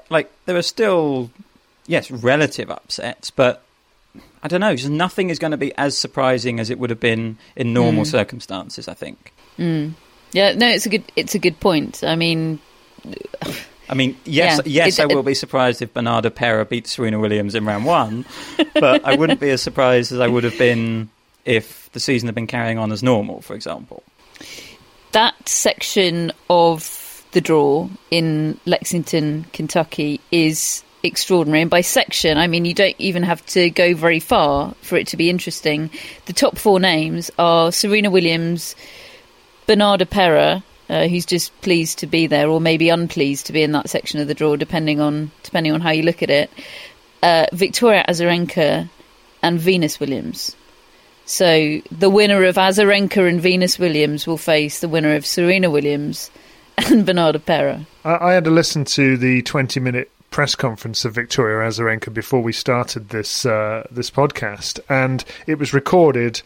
like 0.10 0.32
there 0.48 0.58
are 0.58 0.64
still 0.64 1.30
yes 1.86 2.10
relative 2.10 2.72
upsets, 2.72 3.30
but 3.30 3.64
I 4.42 4.48
don't 4.48 4.62
know. 4.62 4.76
Just 4.76 4.90
nothing 4.90 5.30
is 5.30 5.40
going 5.40 5.52
to 5.52 5.58
be 5.58 5.74
as 5.78 5.98
surprising 5.98 6.60
as 6.60 6.70
it 6.70 6.80
would 6.80 6.90
have 6.90 7.00
been 7.00 7.38
in 7.56 7.74
normal 7.74 8.04
mm. 8.04 8.08
circumstances. 8.08 8.88
I 8.88 8.94
think. 8.94 9.34
Mm. 9.58 9.94
yeah, 10.32 10.54
no, 10.54 10.68
it's 10.68 10.86
a 10.86 10.90
good 10.90 11.04
it's 11.16 11.36
a 11.36 11.40
good 11.40 11.60
point. 11.60 12.04
I 12.04 12.16
mean, 12.16 12.60
I 13.90 13.96
mean, 13.96 14.16
yes, 14.24 14.62
Yeah, 14.66 14.86
yes, 14.86 15.00
it- 15.00 15.04
I 15.04 15.06
will 15.08 15.20
it- 15.20 15.26
be 15.26 15.34
surprised 15.34 15.82
if 15.82 15.94
Bernarda 15.94 16.34
Pera 16.34 16.66
beats 16.66 16.92
Serena 16.92 17.20
Williams 17.20 17.56
in 17.56 17.66
round 17.66 17.86
one, 17.86 18.26
but 18.76 19.04
I 19.04 19.16
wouldn't 19.16 19.40
be 19.40 19.50
as 19.50 19.62
surprised 19.62 20.12
as 20.12 20.20
I 20.20 20.28
would 20.28 20.44
have 20.44 20.58
been 20.58 21.10
if 21.46 21.90
the 21.94 22.00
season 22.00 22.28
had 22.28 22.36
been 22.36 22.48
carrying 22.48 22.78
on 22.78 22.92
as 22.92 23.02
normal, 23.04 23.42
for 23.42 23.56
example. 23.56 24.04
that 25.12 25.50
section 25.50 26.32
of 26.50 27.26
the 27.32 27.42
draw 27.42 27.90
in 28.12 28.60
Lexington, 28.66 29.46
Kentucky 29.54 30.20
is 30.32 30.84
extraordinary. 31.04 31.62
And 31.62 31.72
by 31.72 31.82
section, 31.82 32.38
I 32.38 32.48
mean 32.48 32.66
you 32.66 32.74
don't 32.74 32.96
even 33.00 33.24
have 33.24 33.46
to 33.48 33.70
go 33.70 33.94
very 33.94 34.20
far 34.20 34.74
for 34.82 34.98
it 34.98 35.08
to 35.08 35.18
be 35.18 35.30
interesting. 35.30 35.90
The 36.26 36.34
top 36.34 36.58
four 36.58 36.80
names 36.80 37.32
are 37.40 37.72
Serena 37.72 38.10
Williams, 38.10 38.76
Bernarda 39.68 40.10
Pera, 40.10 40.64
uh, 40.90 41.08
who's 41.08 41.26
just 41.26 41.60
pleased 41.62 42.00
to 42.00 42.08
be 42.08 42.28
there, 42.28 42.50
or 42.50 42.60
maybe 42.60 42.90
unpleased 42.90 43.46
to 43.48 43.54
be 43.54 43.64
in 43.64 43.72
that 43.74 43.90
section 43.90 44.20
of 44.20 44.28
the 44.28 44.34
draw, 44.34 44.56
depending 44.56 45.00
on 45.00 45.32
depending 45.44 45.74
on 45.74 45.82
how 45.82 45.92
you 45.92 46.04
look 46.04 46.24
at 46.24 46.30
it. 46.30 46.50
Uh, 47.22 47.46
Victoria 47.54 48.06
Azarenka 48.08 48.90
and 49.42 49.60
Venus 49.60 50.00
Williams. 50.00 50.56
So 51.26 51.80
the 51.92 52.10
winner 52.10 52.44
of 52.46 52.56
Azarenka 52.56 53.30
and 53.30 53.40
Venus 53.40 53.78
Williams 53.78 54.26
will 54.26 54.38
face 54.38 54.80
the 54.80 54.90
winner 54.90 55.14
of 55.14 55.26
Serena 55.26 55.70
Williams 55.70 56.32
and 56.78 57.06
Bernarda 57.06 57.46
Pera. 57.46 57.86
I, 58.04 58.30
I 58.30 58.34
had 58.34 58.46
to 58.46 58.50
listen 58.50 58.84
to 58.86 59.16
the 59.16 59.44
20 59.44 59.80
minute 59.80 60.10
press 60.32 60.56
conference 60.56 61.06
of 61.06 61.14
Victoria 61.14 61.68
Azarenka 61.68 62.14
before 62.14 62.42
we 62.42 62.54
started 62.54 63.10
this 63.10 63.46
uh, 63.46 63.88
this 63.92 64.10
podcast, 64.10 64.80
and 64.90 65.24
it 65.48 65.60
was 65.60 65.74
recorded 65.74 66.42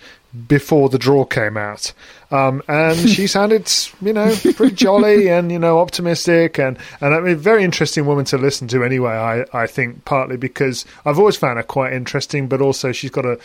before 0.48 0.90
the 0.90 0.98
draw 0.98 1.26
came 1.26 1.58
out. 1.58 1.94
Um, 2.32 2.64
and 2.68 2.98
she 3.10 3.28
sounded, 3.28 3.72
you 4.02 4.14
know, 4.14 4.36
pretty 4.56 4.76
jolly 4.76 5.28
and 5.30 5.52
you 5.52 5.60
know 5.60 5.80
optimistic, 5.80 6.60
and 6.60 6.78
and 7.02 7.14
I 7.14 7.20
mean, 7.20 7.36
very 7.38 7.64
interesting 7.64 8.06
woman 8.06 8.26
to 8.26 8.38
listen 8.38 8.68
to. 8.70 8.84
Anyway, 8.84 9.12
I 9.12 9.46
I 9.54 9.68
think 9.68 10.06
partly 10.06 10.38
because 10.38 10.86
I've 11.06 11.20
always 11.20 11.38
found 11.38 11.58
her 11.58 11.64
quite 11.64 11.94
interesting, 11.94 12.48
but 12.48 12.62
also 12.62 12.92
she's 12.92 13.12
got 13.12 13.26
a 13.26 13.40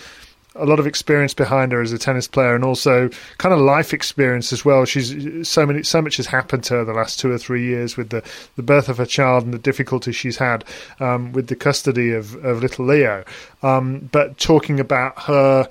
a 0.55 0.64
lot 0.67 0.81
of 0.81 0.87
experience 0.87 1.35
behind 1.35 1.73
her 1.73 1.81
as 1.81 1.93
a 1.93 1.99
tennis 1.99 2.26
player 2.26 2.55
and 2.55 2.64
also 2.64 3.09
kind 3.38 3.52
of 3.52 3.61
life 3.61 3.93
experience 3.93 4.52
as 4.52 4.64
well. 4.64 4.85
She's 4.85 5.49
so 5.49 5.67
many 5.67 5.83
so 5.83 6.02
much 6.02 6.17
has 6.17 6.26
happened 6.26 6.64
to 6.64 6.75
her 6.75 6.85
the 6.85 6.93
last 6.93 7.21
two 7.21 7.31
or 7.31 7.38
three 7.38 7.64
years 7.64 7.97
with 7.97 8.11
the, 8.11 8.23
the 8.57 8.62
birth 8.62 8.88
of 8.88 8.99
her 8.99 9.07
child 9.07 9.45
and 9.45 9.55
the 9.55 9.59
difficulties 9.59 10.17
she's 10.17 10.38
had 10.38 10.64
um, 11.00 11.33
with 11.33 11.49
the 11.49 11.57
custody 11.57 12.12
of, 12.12 12.35
of 12.45 12.61
little 12.61 12.87
Leo. 12.87 13.25
Um, 13.62 14.09
but 14.12 14.38
talking 14.38 14.81
about 14.81 15.19
her 15.23 15.69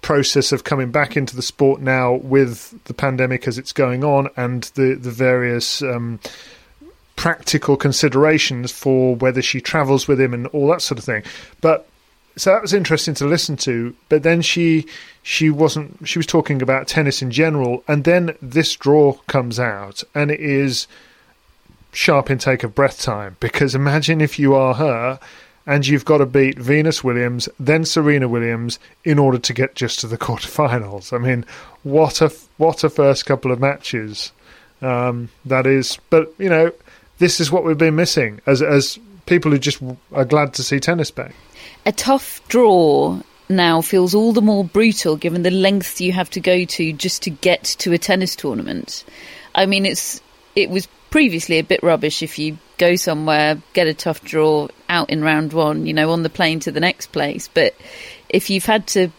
process 0.00 0.52
of 0.52 0.64
coming 0.64 0.92
back 0.92 1.16
into 1.16 1.34
the 1.34 1.42
sport 1.42 1.80
now 1.80 2.14
with 2.14 2.84
the 2.84 2.94
pandemic 2.94 3.48
as 3.48 3.58
it's 3.58 3.72
going 3.72 4.04
on 4.04 4.28
and 4.36 4.64
the 4.74 4.94
the 4.94 5.10
various 5.10 5.82
um, 5.82 6.20
practical 7.16 7.76
considerations 7.76 8.70
for 8.70 9.16
whether 9.16 9.42
she 9.42 9.60
travels 9.60 10.06
with 10.06 10.20
him 10.20 10.32
and 10.32 10.46
all 10.48 10.68
that 10.68 10.80
sort 10.80 10.98
of 10.98 11.04
thing. 11.04 11.24
But 11.60 11.88
so 12.38 12.52
that 12.52 12.62
was 12.62 12.72
interesting 12.72 13.14
to 13.14 13.26
listen 13.26 13.56
to. 13.58 13.94
But 14.08 14.22
then 14.22 14.42
she 14.42 14.86
she 15.22 15.50
wasn't 15.50 16.06
she 16.08 16.18
was 16.18 16.26
talking 16.26 16.62
about 16.62 16.88
tennis 16.88 17.20
in 17.20 17.30
general, 17.30 17.84
and 17.88 18.04
then 18.04 18.36
this 18.40 18.74
draw 18.76 19.14
comes 19.26 19.58
out, 19.58 20.02
and 20.14 20.30
it 20.30 20.40
is 20.40 20.86
sharp 21.92 22.30
intake 22.30 22.62
of 22.62 22.74
breath 22.74 23.00
time 23.00 23.36
because 23.40 23.74
imagine 23.74 24.20
if 24.20 24.38
you 24.38 24.54
are 24.54 24.74
her 24.74 25.18
and 25.66 25.86
you've 25.86 26.04
got 26.04 26.18
to 26.18 26.26
beat 26.26 26.58
Venus 26.58 27.02
Williams, 27.02 27.48
then 27.58 27.84
Serena 27.84 28.28
Williams 28.28 28.78
in 29.04 29.18
order 29.18 29.38
to 29.38 29.52
get 29.52 29.74
just 29.74 30.00
to 30.00 30.06
the 30.06 30.18
quarterfinals. 30.26 31.12
I 31.12 31.18
mean, 31.18 31.44
what 31.82 32.22
a 32.22 32.32
what 32.56 32.84
a 32.84 32.90
first 32.90 33.26
couple 33.26 33.52
of 33.52 33.60
matches 33.60 34.32
um, 34.80 35.28
that 35.44 35.66
is. 35.66 35.98
But 36.08 36.32
you 36.38 36.48
know, 36.48 36.72
this 37.18 37.40
is 37.40 37.50
what 37.50 37.64
we've 37.64 37.76
been 37.76 37.96
missing 37.96 38.40
as 38.46 38.62
as 38.62 38.98
people 39.26 39.50
who 39.50 39.58
just 39.58 39.82
are 40.12 40.24
glad 40.24 40.54
to 40.54 40.62
see 40.62 40.80
tennis 40.80 41.10
back 41.10 41.34
a 41.86 41.92
tough 41.92 42.46
draw 42.48 43.20
now 43.48 43.80
feels 43.80 44.14
all 44.14 44.32
the 44.32 44.42
more 44.42 44.64
brutal 44.64 45.16
given 45.16 45.42
the 45.42 45.50
length 45.50 46.00
you 46.00 46.12
have 46.12 46.28
to 46.30 46.40
go 46.40 46.64
to 46.64 46.92
just 46.92 47.22
to 47.22 47.30
get 47.30 47.64
to 47.64 47.92
a 47.92 47.98
tennis 47.98 48.36
tournament. 48.36 49.04
I 49.54 49.66
mean, 49.66 49.86
it's 49.86 50.20
it 50.54 50.70
was 50.70 50.86
previously 51.10 51.58
a 51.58 51.64
bit 51.64 51.82
rubbish 51.82 52.22
if 52.22 52.38
you 52.38 52.58
go 52.76 52.96
somewhere, 52.96 53.60
get 53.72 53.86
a 53.86 53.94
tough 53.94 54.22
draw 54.22 54.68
out 54.88 55.10
in 55.10 55.22
round 55.22 55.52
one, 55.52 55.86
you 55.86 55.94
know, 55.94 56.10
on 56.10 56.22
the 56.22 56.30
plane 56.30 56.60
to 56.60 56.70
the 56.70 56.80
next 56.80 57.12
place. 57.12 57.48
But 57.52 57.74
if 58.28 58.50
you've 58.50 58.66
had 58.66 58.86
to 58.88 59.10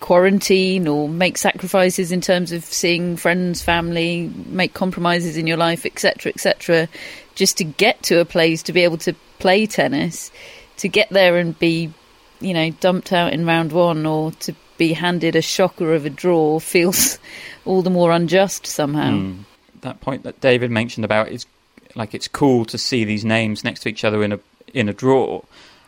quarantine 0.00 0.86
or 0.86 1.08
make 1.08 1.36
sacrifices 1.36 2.12
in 2.12 2.20
terms 2.20 2.52
of 2.52 2.64
seeing 2.64 3.16
friends, 3.16 3.62
family, 3.62 4.32
make 4.46 4.72
compromises 4.74 5.36
in 5.36 5.46
your 5.46 5.56
life, 5.56 5.84
etc., 5.84 6.32
etc., 6.32 6.88
just 7.34 7.58
to 7.58 7.64
get 7.64 8.02
to 8.04 8.20
a 8.20 8.24
place 8.24 8.62
to 8.64 8.72
be 8.72 8.84
able 8.84 8.98
to 8.98 9.14
play 9.38 9.66
tennis, 9.66 10.30
to 10.78 10.88
get 10.88 11.08
there 11.10 11.36
and 11.36 11.58
be, 11.58 11.92
you 12.40 12.54
know, 12.54 12.70
dumped 12.70 13.12
out 13.12 13.32
in 13.32 13.46
round 13.46 13.72
one 13.72 14.06
or 14.06 14.32
to 14.32 14.54
be 14.76 14.92
handed 14.92 15.36
a 15.36 15.42
shocker 15.42 15.92
of 15.94 16.06
a 16.06 16.10
draw 16.10 16.58
feels 16.58 17.18
all 17.64 17.82
the 17.82 17.90
more 17.90 18.10
unjust 18.10 18.66
somehow. 18.66 19.10
Mm. 19.10 19.44
That 19.82 20.00
point 20.00 20.22
that 20.24 20.40
David 20.40 20.70
mentioned 20.70 21.04
about 21.04 21.28
is 21.28 21.46
like 21.94 22.14
it's 22.14 22.28
cool 22.28 22.64
to 22.66 22.78
see 22.78 23.04
these 23.04 23.24
names 23.24 23.64
next 23.64 23.80
to 23.80 23.88
each 23.88 24.04
other 24.04 24.22
in 24.22 24.32
a 24.32 24.40
in 24.72 24.88
a 24.88 24.92
draw. 24.92 25.42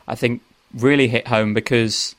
I 0.07 0.15
think 0.15 0.43
really 0.75 1.09
hit 1.09 1.29
home 1.29 1.55
because 1.55 2.15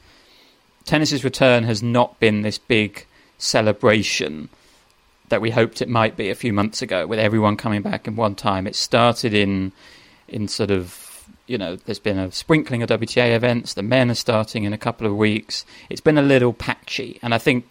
tennis's 0.85 1.23
return 1.23 1.63
has 1.63 1.81
not 1.81 2.19
been 2.19 2.41
this 2.41 2.57
big 2.57 3.05
celebration 3.37 4.49
that 5.29 5.41
we 5.41 5.49
hoped 5.49 5.81
it 5.81 5.89
might 5.89 6.17
be 6.17 6.29
a 6.29 6.35
few 6.35 6.51
months 6.51 6.81
ago 6.81 7.07
with 7.07 7.17
everyone 7.17 7.55
coming 7.55 7.81
back 7.81 8.07
in 8.07 8.15
one 8.15 8.35
time. 8.35 8.67
It 8.67 8.75
started 8.75 9.33
in 9.33 9.71
in 10.27 10.47
sort 10.47 10.71
of 10.71 11.10
you 11.51 11.57
know, 11.57 11.75
there's 11.75 11.99
been 11.99 12.17
a 12.17 12.31
sprinkling 12.31 12.81
of 12.81 12.89
WTA 12.89 13.35
events. 13.35 13.73
The 13.73 13.83
men 13.83 14.09
are 14.09 14.15
starting 14.15 14.63
in 14.63 14.71
a 14.71 14.77
couple 14.77 15.05
of 15.05 15.17
weeks. 15.17 15.65
It's 15.89 15.99
been 15.99 16.17
a 16.17 16.21
little 16.21 16.53
patchy, 16.53 17.19
and 17.21 17.33
I 17.33 17.39
think 17.39 17.65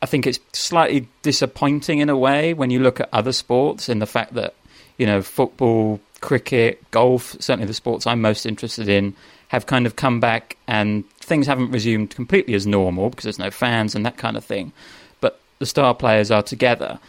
I 0.00 0.06
think 0.06 0.28
it's 0.28 0.38
slightly 0.52 1.08
disappointing 1.22 1.98
in 1.98 2.08
a 2.08 2.16
way 2.16 2.54
when 2.54 2.70
you 2.70 2.78
look 2.78 3.00
at 3.00 3.08
other 3.12 3.32
sports 3.32 3.88
in 3.88 3.98
the 3.98 4.06
fact 4.06 4.34
that 4.34 4.54
you 4.96 5.06
know 5.06 5.22
football, 5.22 5.98
cricket, 6.20 6.88
golf, 6.92 7.34
certainly 7.40 7.66
the 7.66 7.74
sports 7.74 8.06
I'm 8.06 8.20
most 8.20 8.46
interested 8.46 8.88
in, 8.88 9.16
have 9.48 9.66
kind 9.66 9.86
of 9.86 9.96
come 9.96 10.20
back 10.20 10.56
and 10.68 11.08
things 11.18 11.48
haven't 11.48 11.72
resumed 11.72 12.10
completely 12.10 12.54
as 12.54 12.64
normal 12.64 13.10
because 13.10 13.24
there's 13.24 13.40
no 13.40 13.50
fans 13.50 13.96
and 13.96 14.06
that 14.06 14.18
kind 14.18 14.36
of 14.36 14.44
thing. 14.44 14.72
But 15.20 15.40
the 15.58 15.66
star 15.66 15.96
players 15.96 16.30
are 16.30 16.44
together. 16.44 17.00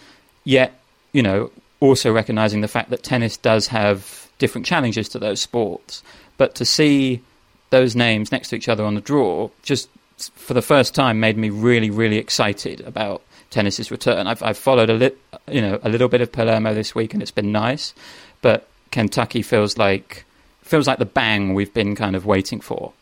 Yet, 0.45 0.73
you 1.13 1.21
know, 1.21 1.51
also 1.79 2.11
recognizing 2.11 2.61
the 2.61 2.67
fact 2.67 2.89
that 2.89 3.03
tennis 3.03 3.37
does 3.37 3.67
have 3.67 4.20
different 4.41 4.65
challenges 4.65 5.07
to 5.07 5.19
those 5.19 5.39
sports. 5.39 6.01
But 6.37 6.55
to 6.55 6.65
see 6.65 7.21
those 7.69 7.95
names 7.95 8.31
next 8.31 8.49
to 8.49 8.55
each 8.55 8.67
other 8.67 8.83
on 8.83 8.95
the 8.95 9.01
draw 9.01 9.49
just 9.61 9.87
for 10.17 10.53
the 10.53 10.61
first 10.61 10.93
time 10.93 11.19
made 11.19 11.37
me 11.37 11.49
really, 11.49 11.89
really 11.89 12.17
excited 12.17 12.81
about 12.81 13.21
tennis's 13.51 13.91
return. 13.91 14.25
I've, 14.27 14.41
I've 14.41 14.57
followed 14.57 14.89
a 14.89 14.93
lit, 14.93 15.17
you 15.47 15.61
know, 15.61 15.79
a 15.83 15.89
little 15.89 16.09
bit 16.09 16.21
of 16.21 16.31
Palermo 16.31 16.73
this 16.73 16.95
week, 16.95 17.13
and 17.13 17.21
it's 17.21 17.31
been 17.31 17.51
nice. 17.51 17.93
But 18.41 18.67
Kentucky 18.91 19.43
feels 19.43 19.77
like 19.77 20.25
feels 20.63 20.87
like 20.87 20.97
the 20.97 21.05
bang 21.05 21.53
we've 21.53 21.73
been 21.73 21.95
kind 21.95 22.15
of 22.15 22.25
waiting 22.25 22.61
for 22.61 22.93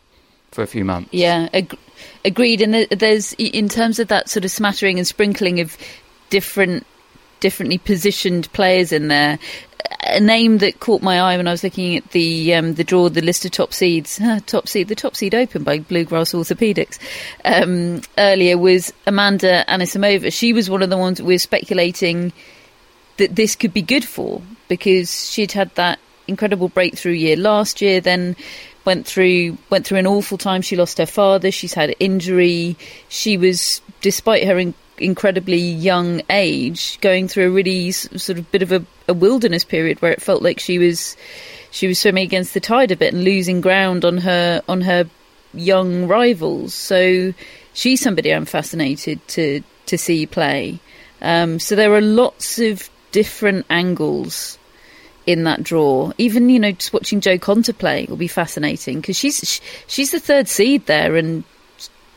for 0.50 0.62
a 0.62 0.66
few 0.66 0.84
months. 0.84 1.10
Yeah, 1.12 1.48
ag- 1.54 1.78
agreed. 2.24 2.60
And 2.60 2.74
there's 2.90 3.32
in 3.34 3.68
terms 3.68 3.98
of 3.98 4.08
that 4.08 4.28
sort 4.28 4.44
of 4.44 4.50
smattering 4.50 4.98
and 4.98 5.06
sprinkling 5.06 5.60
of 5.60 5.76
different 6.28 6.86
differently 7.40 7.78
positioned 7.78 8.52
players 8.52 8.92
in 8.92 9.08
there 9.08 9.38
a 10.02 10.20
name 10.20 10.58
that 10.58 10.80
caught 10.80 11.02
my 11.02 11.20
eye 11.20 11.36
when 11.36 11.48
I 11.48 11.52
was 11.52 11.62
looking 11.62 11.96
at 11.96 12.10
the 12.10 12.54
um, 12.54 12.74
the 12.74 12.84
draw, 12.84 13.08
the 13.08 13.22
list 13.22 13.44
of 13.44 13.50
top 13.50 13.72
seeds, 13.72 14.20
uh, 14.20 14.40
top 14.46 14.68
seed, 14.68 14.88
the 14.88 14.94
top 14.94 15.16
seed 15.16 15.34
open 15.34 15.62
by 15.62 15.78
Bluegrass 15.78 16.32
Orthopedics 16.32 16.98
um, 17.44 18.02
earlier 18.18 18.58
was 18.58 18.92
Amanda 19.06 19.64
Anisimova. 19.68 20.32
She 20.32 20.52
was 20.52 20.70
one 20.70 20.82
of 20.82 20.90
the 20.90 20.98
ones 20.98 21.20
we 21.20 21.34
were 21.34 21.38
speculating 21.38 22.32
that 23.18 23.36
this 23.36 23.54
could 23.54 23.74
be 23.74 23.82
good 23.82 24.04
for 24.04 24.40
because 24.68 25.30
she'd 25.30 25.52
had 25.52 25.74
that 25.74 25.98
incredible 26.26 26.68
breakthrough 26.68 27.12
year 27.12 27.36
last 27.36 27.80
year, 27.82 28.00
then 28.00 28.36
went 28.84 29.06
through 29.06 29.58
went 29.68 29.86
through 29.86 29.98
an 29.98 30.06
awful 30.06 30.38
time. 30.38 30.62
She 30.62 30.76
lost 30.76 30.98
her 30.98 31.06
father. 31.06 31.50
She's 31.50 31.74
had 31.74 31.94
injury. 32.00 32.76
She 33.08 33.36
was, 33.36 33.82
despite 34.00 34.46
her 34.46 34.58
in, 34.58 34.74
incredibly 35.00 35.58
young 35.58 36.22
age, 36.30 37.00
going 37.00 37.28
through 37.28 37.48
a 37.48 37.50
really 37.50 37.90
sort 37.92 38.38
of 38.38 38.50
bit 38.50 38.62
of 38.62 38.72
a, 38.72 38.84
a, 39.08 39.14
wilderness 39.14 39.64
period 39.64 40.00
where 40.02 40.12
it 40.12 40.22
felt 40.22 40.42
like 40.42 40.60
she 40.60 40.78
was 40.78 41.16
she 41.70 41.86
was 41.86 41.98
swimming 41.98 42.24
against 42.24 42.54
the 42.54 42.60
tide 42.60 42.90
a 42.90 42.96
bit 42.96 43.14
and 43.14 43.24
losing 43.24 43.60
ground 43.60 44.04
on 44.04 44.18
her 44.18 44.62
on 44.68 44.80
her 44.82 45.08
young 45.54 46.06
rivals. 46.06 46.74
So 46.74 47.32
she's 47.72 48.00
somebody 48.00 48.32
I'm 48.32 48.44
fascinated 48.44 49.26
to 49.28 49.62
to 49.86 49.98
see 49.98 50.26
play. 50.26 50.80
Um, 51.22 51.58
so 51.58 51.76
there 51.76 51.92
are 51.94 52.00
lots 52.00 52.58
of 52.58 52.88
different 53.12 53.66
angles 53.68 54.58
in 55.26 55.44
that 55.44 55.62
draw. 55.62 56.12
Even 56.18 56.48
you 56.48 56.58
know, 56.58 56.72
just 56.72 56.92
watching 56.92 57.20
Jo 57.20 57.38
Konta 57.38 57.76
play 57.76 58.06
will 58.08 58.16
be 58.16 58.28
fascinating 58.28 59.00
because 59.00 59.16
she's 59.16 59.60
she's 59.86 60.10
the 60.10 60.20
third 60.20 60.48
seed 60.48 60.86
there, 60.86 61.16
and 61.16 61.44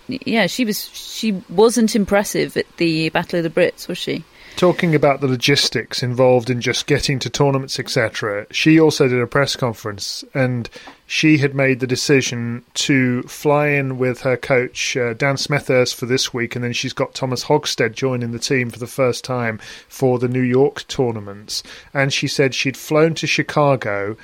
yeah, 0.07 0.47
she 0.47 0.65
was 0.65 0.89
she 0.93 1.41
wasn't 1.49 1.95
impressive 1.95 2.57
at 2.57 2.77
the 2.77 3.09
Battle 3.09 3.39
of 3.39 3.43
the 3.43 3.49
Brits, 3.49 3.87
was 3.87 3.97
she? 3.97 4.23
Talking 4.55 4.93
about 4.93 5.19
the 5.19 5.27
logistics 5.27 6.03
involved 6.03 6.47
in 6.47 6.61
just 6.61 6.85
getting 6.85 7.17
to 7.19 7.29
tournaments, 7.29 7.79
etc., 7.79 8.45
she 8.51 8.79
also 8.79 9.07
did 9.07 9.19
a 9.19 9.25
press 9.25 9.55
conference 9.55 10.23
and 10.35 10.69
she 11.07 11.39
had 11.39 11.55
made 11.55 11.79
the 11.79 11.87
decision 11.87 12.63
to 12.75 13.23
fly 13.23 13.69
in 13.69 13.97
with 13.97 14.21
her 14.21 14.37
coach, 14.37 14.95
uh, 14.95 15.13
Dan 15.13 15.35
Smethurst, 15.35 15.95
for 15.95 16.05
this 16.05 16.35
week, 16.35 16.55
and 16.55 16.63
then 16.63 16.73
she's 16.73 16.93
got 16.93 17.15
Thomas 17.15 17.45
Högstedt 17.45 17.93
joining 17.93 18.31
the 18.31 18.39
team 18.39 18.69
for 18.69 18.77
the 18.77 18.85
first 18.85 19.23
time 19.23 19.57
for 19.87 20.19
the 20.19 20.27
New 20.27 20.41
York 20.41 20.87
tournaments. 20.87 21.63
And 21.91 22.13
she 22.13 22.27
said 22.27 22.53
she'd 22.53 22.77
flown 22.77 23.15
to 23.15 23.27
Chicago, 23.27 24.15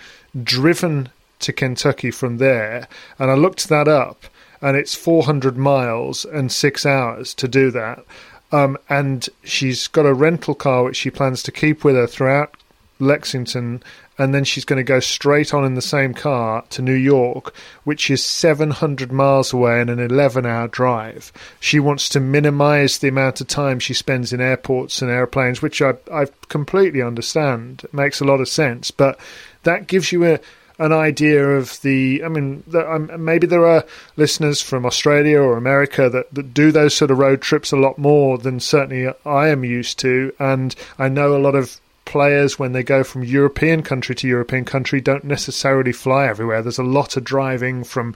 driven 0.44 1.10
to 1.40 1.52
Kentucky 1.54 2.12
from 2.12 2.38
there, 2.38 2.88
and 3.18 3.32
I 3.32 3.34
looked 3.34 3.68
that 3.70 3.88
up 3.88 4.26
and 4.62 4.76
it's 4.76 4.96
400 4.96 5.58
miles 5.58 6.26
and 6.26 6.52
six 6.52 6.86
hours 6.86 7.34
to 7.36 7.48
do 7.48 7.72
that. 7.72 8.04
Um, 8.52 8.78
and 8.90 9.28
she's 9.44 9.88
got 9.88 10.06
a 10.06 10.14
rental 10.14 10.56
car 10.56 10.84
which 10.84 10.98
she 10.98 11.12
plans 11.12 11.44
to 11.44 11.52
keep 11.52 11.84
with 11.84 11.96
her 11.96 12.08
throughout 12.08 12.56
Lexington, 13.00 13.82
and 14.18 14.34
then 14.34 14.44
she's 14.44 14.66
going 14.66 14.78
to 14.78 14.84
go 14.84 15.00
straight 15.00 15.54
on 15.54 15.64
in 15.64 15.76
the 15.76 15.82
same 15.82 16.14
car 16.14 16.66
to 16.72 16.82
New 16.82 16.94
York, 16.94 17.54
which 17.86 18.12
is 18.12 18.24
700 18.24 19.12
miles 19.12 19.54
away 19.54 19.80
and 19.80 19.90
an 19.90 20.00
11 20.00 20.46
hour 20.46 20.68
drive. 20.68 21.32
She 21.62 21.80
wants 21.80 22.10
to 22.10 22.20
minimize 22.20 22.98
the 22.98 23.08
amount 23.08 23.40
of 23.40 23.48
time 23.48 23.80
she 23.80 23.94
spends 23.94 24.34
in 24.34 24.42
airports 24.42 25.02
and 25.02 25.10
airplanes, 25.10 25.62
which 25.62 25.82
I, 25.82 25.94
I 26.12 26.26
completely 26.50 27.02
understand. 27.02 27.82
It 27.86 27.94
makes 27.94 28.20
a 28.20 28.26
lot 28.26 28.42
of 28.42 28.50
sense, 28.50 28.92
but 28.92 29.18
that 29.64 29.88
gives 29.88 30.12
you 30.12 30.26
a, 30.26 30.40
an 30.80 30.94
idea 30.94 31.46
of 31.46 31.80
the. 31.82 32.24
I 32.24 32.30
mean, 32.30 32.64
um, 32.74 33.12
maybe 33.24 33.46
there 33.46 33.66
are 33.66 33.86
listeners 34.16 34.62
from 34.62 34.86
Australia 34.86 35.40
or 35.40 35.58
America 35.58 36.10
that, 36.10 36.34
that 36.34 36.54
do 36.54 36.72
those 36.72 36.96
sort 36.96 37.12
of 37.12 37.18
road 37.18 37.42
trips 37.42 37.72
a 37.72 37.78
lot 37.78 37.98
more 37.98 38.38
than 38.38 38.60
certainly 38.60 39.14
I 39.26 39.50
am 39.50 39.64
used 39.64 40.00
to, 40.00 40.34
and 40.40 40.76
I 40.98 41.10
know 41.10 41.36
a 41.36 41.38
lot 41.38 41.56
of 41.56 41.80
players 42.06 42.58
when 42.58 42.72
they 42.72 42.82
go 42.82 43.04
from 43.04 43.24
European 43.24 43.84
country 43.84 44.16
to 44.16 44.28
European 44.28 44.66
country 44.66 45.00
don't 45.00 45.24
necessarily 45.24 45.92
fly 45.92 46.28
everywhere. 46.28 46.64
There's 46.64 46.80
a 46.80 46.84
lot 46.84 47.18
of 47.18 47.24
driving 47.24 47.84
from 47.84 48.16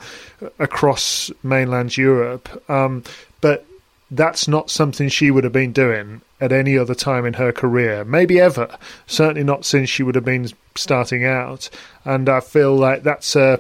across 0.58 1.30
mainland 1.44 1.96
Europe, 1.96 2.50
um, 2.70 3.04
but 3.40 3.68
that's 4.16 4.48
not 4.48 4.70
something 4.70 5.10
she 5.10 5.32
would 5.32 5.44
have 5.44 5.54
been 5.54 5.72
doing 5.72 6.22
at 6.40 6.52
any 6.52 6.78
other 6.78 6.94
time 6.94 7.26
in 7.26 7.34
her 7.34 7.52
career, 7.52 8.06
maybe 8.06 8.40
ever. 8.40 8.78
Certainly 9.08 9.44
not 9.44 9.66
since 9.66 9.90
she 9.90 10.04
would 10.04 10.16
have 10.16 10.26
been 10.26 10.50
starting 10.76 11.26
out. 11.26 11.70
And 12.06 12.30
I 12.30 12.40
feel 12.40 12.76
like 12.76 13.04
that's 13.04 13.36
a, 13.36 13.60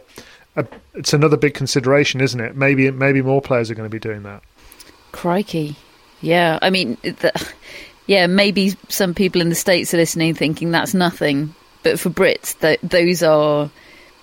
a 0.55 0.65
it's 0.93 1.13
another 1.13 1.37
big 1.37 1.55
consideration, 1.55 2.21
isn't 2.21 2.39
it? 2.39 2.55
Maybe 2.55 2.89
maybe 2.91 3.21
more 3.21 3.41
players 3.41 3.71
are 3.71 3.75
going 3.75 3.89
to 3.89 3.93
be 3.93 3.99
doing 3.99 4.23
that. 4.23 4.43
Crikey, 5.11 5.75
yeah. 6.21 6.59
I 6.61 6.69
mean, 6.69 6.97
the, 7.01 7.31
yeah. 8.05 8.27
Maybe 8.27 8.75
some 8.89 9.13
people 9.13 9.41
in 9.41 9.49
the 9.49 9.55
states 9.55 9.93
are 9.93 9.97
listening, 9.97 10.35
thinking 10.35 10.71
that's 10.71 10.93
nothing, 10.93 11.55
but 11.81 11.99
for 11.99 12.09
Brits, 12.09 12.59
th- 12.59 12.79
those 12.83 13.23
are 13.23 13.71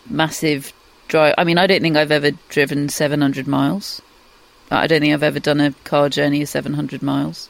massive 0.08 0.72
drive. 1.08 1.34
I 1.36 1.44
mean, 1.44 1.58
I 1.58 1.66
don't 1.66 1.82
think 1.82 1.96
I've 1.96 2.12
ever 2.12 2.30
driven 2.50 2.88
700 2.88 3.48
miles. 3.48 4.00
I 4.70 4.86
don't 4.86 5.00
think 5.00 5.12
I've 5.12 5.22
ever 5.22 5.40
done 5.40 5.60
a 5.60 5.72
car 5.84 6.08
journey 6.08 6.42
of 6.42 6.48
700 6.48 7.02
miles. 7.02 7.48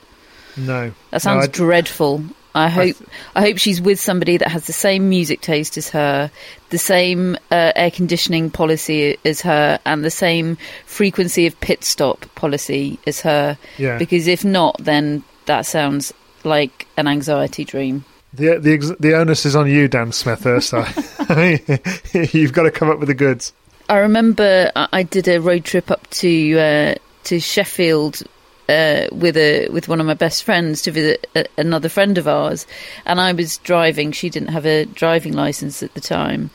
No, 0.57 0.93
that 1.11 1.23
sounds 1.23 1.47
no, 1.47 1.53
dreadful. 1.53 2.25
I 2.55 2.69
hope 2.69 2.97
I, 3.37 3.43
hope 3.43 3.59
she's 3.59 3.81
with 3.81 4.01
somebody 4.01 4.37
that 4.37 4.49
has 4.49 4.67
the 4.67 4.73
same 4.73 5.09
music 5.09 5.41
taste 5.41 5.77
as 5.79 5.89
her, 5.91 6.31
the 6.71 6.79
same 6.79 7.37
uh, 7.51 7.73
air 7.77 7.93
conditioning 7.93 8.51
policy 8.51 9.17
as 9.25 9.41
her, 9.43 9.79
and 9.87 10.05
the 10.05 10.11
same 10.11 10.59
frequency 10.85 11.47
of 11.47 11.59
pit 11.61 11.85
stop 11.85 12.27
policy 12.35 12.99
as 13.07 13.21
her. 13.21 13.57
Yeah. 13.79 13.99
Because 13.99 14.27
if 14.27 14.45
not, 14.45 14.77
then 14.81 15.23
that 15.47 15.63
sounds 15.63 16.13
like 16.43 16.89
an 16.97 17.07
anxiety 17.07 17.65
dream. 17.65 18.05
The 18.33 18.59
the 18.59 18.97
the 18.99 19.15
onus 19.15 19.47
is 19.47 19.55
on 19.55 19.69
you, 19.69 19.87
Dan 19.87 20.11
Smethurst. 20.11 20.75
You've 22.35 22.53
got 22.53 22.65
to 22.65 22.71
come 22.71 22.91
up 22.91 22.99
with 22.99 23.09
the 23.09 23.15
goods. 23.15 23.53
I 23.89 23.99
remember 23.99 24.71
I 24.75 25.03
did 25.03 25.27
a 25.27 25.41
road 25.41 25.65
trip 25.65 25.91
up 25.91 26.09
to 26.11 26.59
uh, 26.59 26.95
to 27.25 27.41
Sheffield 27.41 28.23
uh, 28.71 29.09
with 29.11 29.37
a 29.37 29.69
with 29.69 29.89
one 29.89 30.01
of 30.01 30.07
my 30.07 30.15
best 30.15 30.45
friends 30.45 30.83
to 30.83 30.93
visit 30.93 31.29
a, 31.35 31.47
another 31.59 31.89
friend 31.89 32.17
of 32.19 32.29
ours, 32.29 32.67
and 33.05 33.21
I 33.21 33.33
was 33.33 33.59
driving. 33.59 34.13
She 34.13 34.31
didn't 34.31 34.51
have 34.51 34.67
a 34.67 34.85
driving 34.85 35.33
license 35.33 35.83
at 35.83 35.93
the 35.95 36.01
time, 36.01 36.51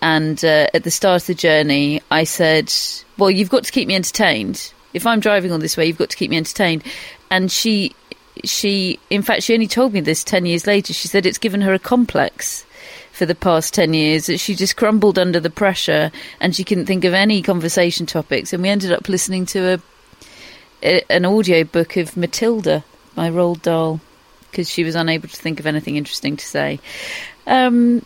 and 0.00 0.44
uh, 0.44 0.66
at 0.74 0.82
the 0.82 0.90
start 0.90 1.22
of 1.22 1.26
the 1.28 1.34
journey, 1.34 2.02
I 2.10 2.24
said, 2.24 2.72
"Well, 3.16 3.30
you've 3.30 3.50
got 3.50 3.64
to 3.64 3.72
keep 3.72 3.86
me 3.86 3.94
entertained. 3.94 4.72
If 4.92 5.06
I'm 5.06 5.20
driving 5.20 5.52
all 5.52 5.58
this 5.58 5.76
way, 5.76 5.86
you've 5.86 5.98
got 5.98 6.10
to 6.10 6.16
keep 6.16 6.30
me 6.30 6.36
entertained." 6.36 6.82
And 7.30 7.50
she 7.50 7.94
she 8.44 8.98
in 9.10 9.22
fact 9.22 9.42
she 9.42 9.54
only 9.54 9.66
told 9.66 9.92
me 9.92 10.00
this 10.00 10.24
10 10.24 10.46
years 10.46 10.66
later 10.66 10.94
she 10.94 11.06
said 11.06 11.26
it's 11.26 11.36
given 11.36 11.60
her 11.60 11.74
a 11.74 11.78
complex 11.78 12.64
for 13.12 13.26
the 13.26 13.34
past 13.34 13.74
10 13.74 13.92
years 13.92 14.26
that 14.26 14.38
she 14.38 14.54
just 14.54 14.74
crumbled 14.74 15.18
under 15.18 15.38
the 15.38 15.50
pressure 15.50 16.10
and 16.40 16.56
she 16.56 16.64
couldn't 16.64 16.86
think 16.86 17.04
of 17.04 17.12
any 17.12 17.42
conversation 17.42 18.06
topics 18.06 18.52
and 18.52 18.62
we 18.62 18.70
ended 18.70 18.90
up 18.90 19.08
listening 19.08 19.44
to 19.44 19.74
a 19.74 19.80
an 20.82 21.24
audio 21.24 21.64
book 21.64 21.96
of 21.96 22.16
Matilda 22.16 22.84
by 23.14 23.30
Roald 23.30 23.62
Dahl 23.62 24.00
because 24.50 24.68
she 24.68 24.84
was 24.84 24.94
unable 24.94 25.28
to 25.28 25.36
think 25.36 25.60
of 25.60 25.66
anything 25.66 25.96
interesting 25.96 26.36
to 26.36 26.44
say. 26.44 26.80
Um, 27.46 28.04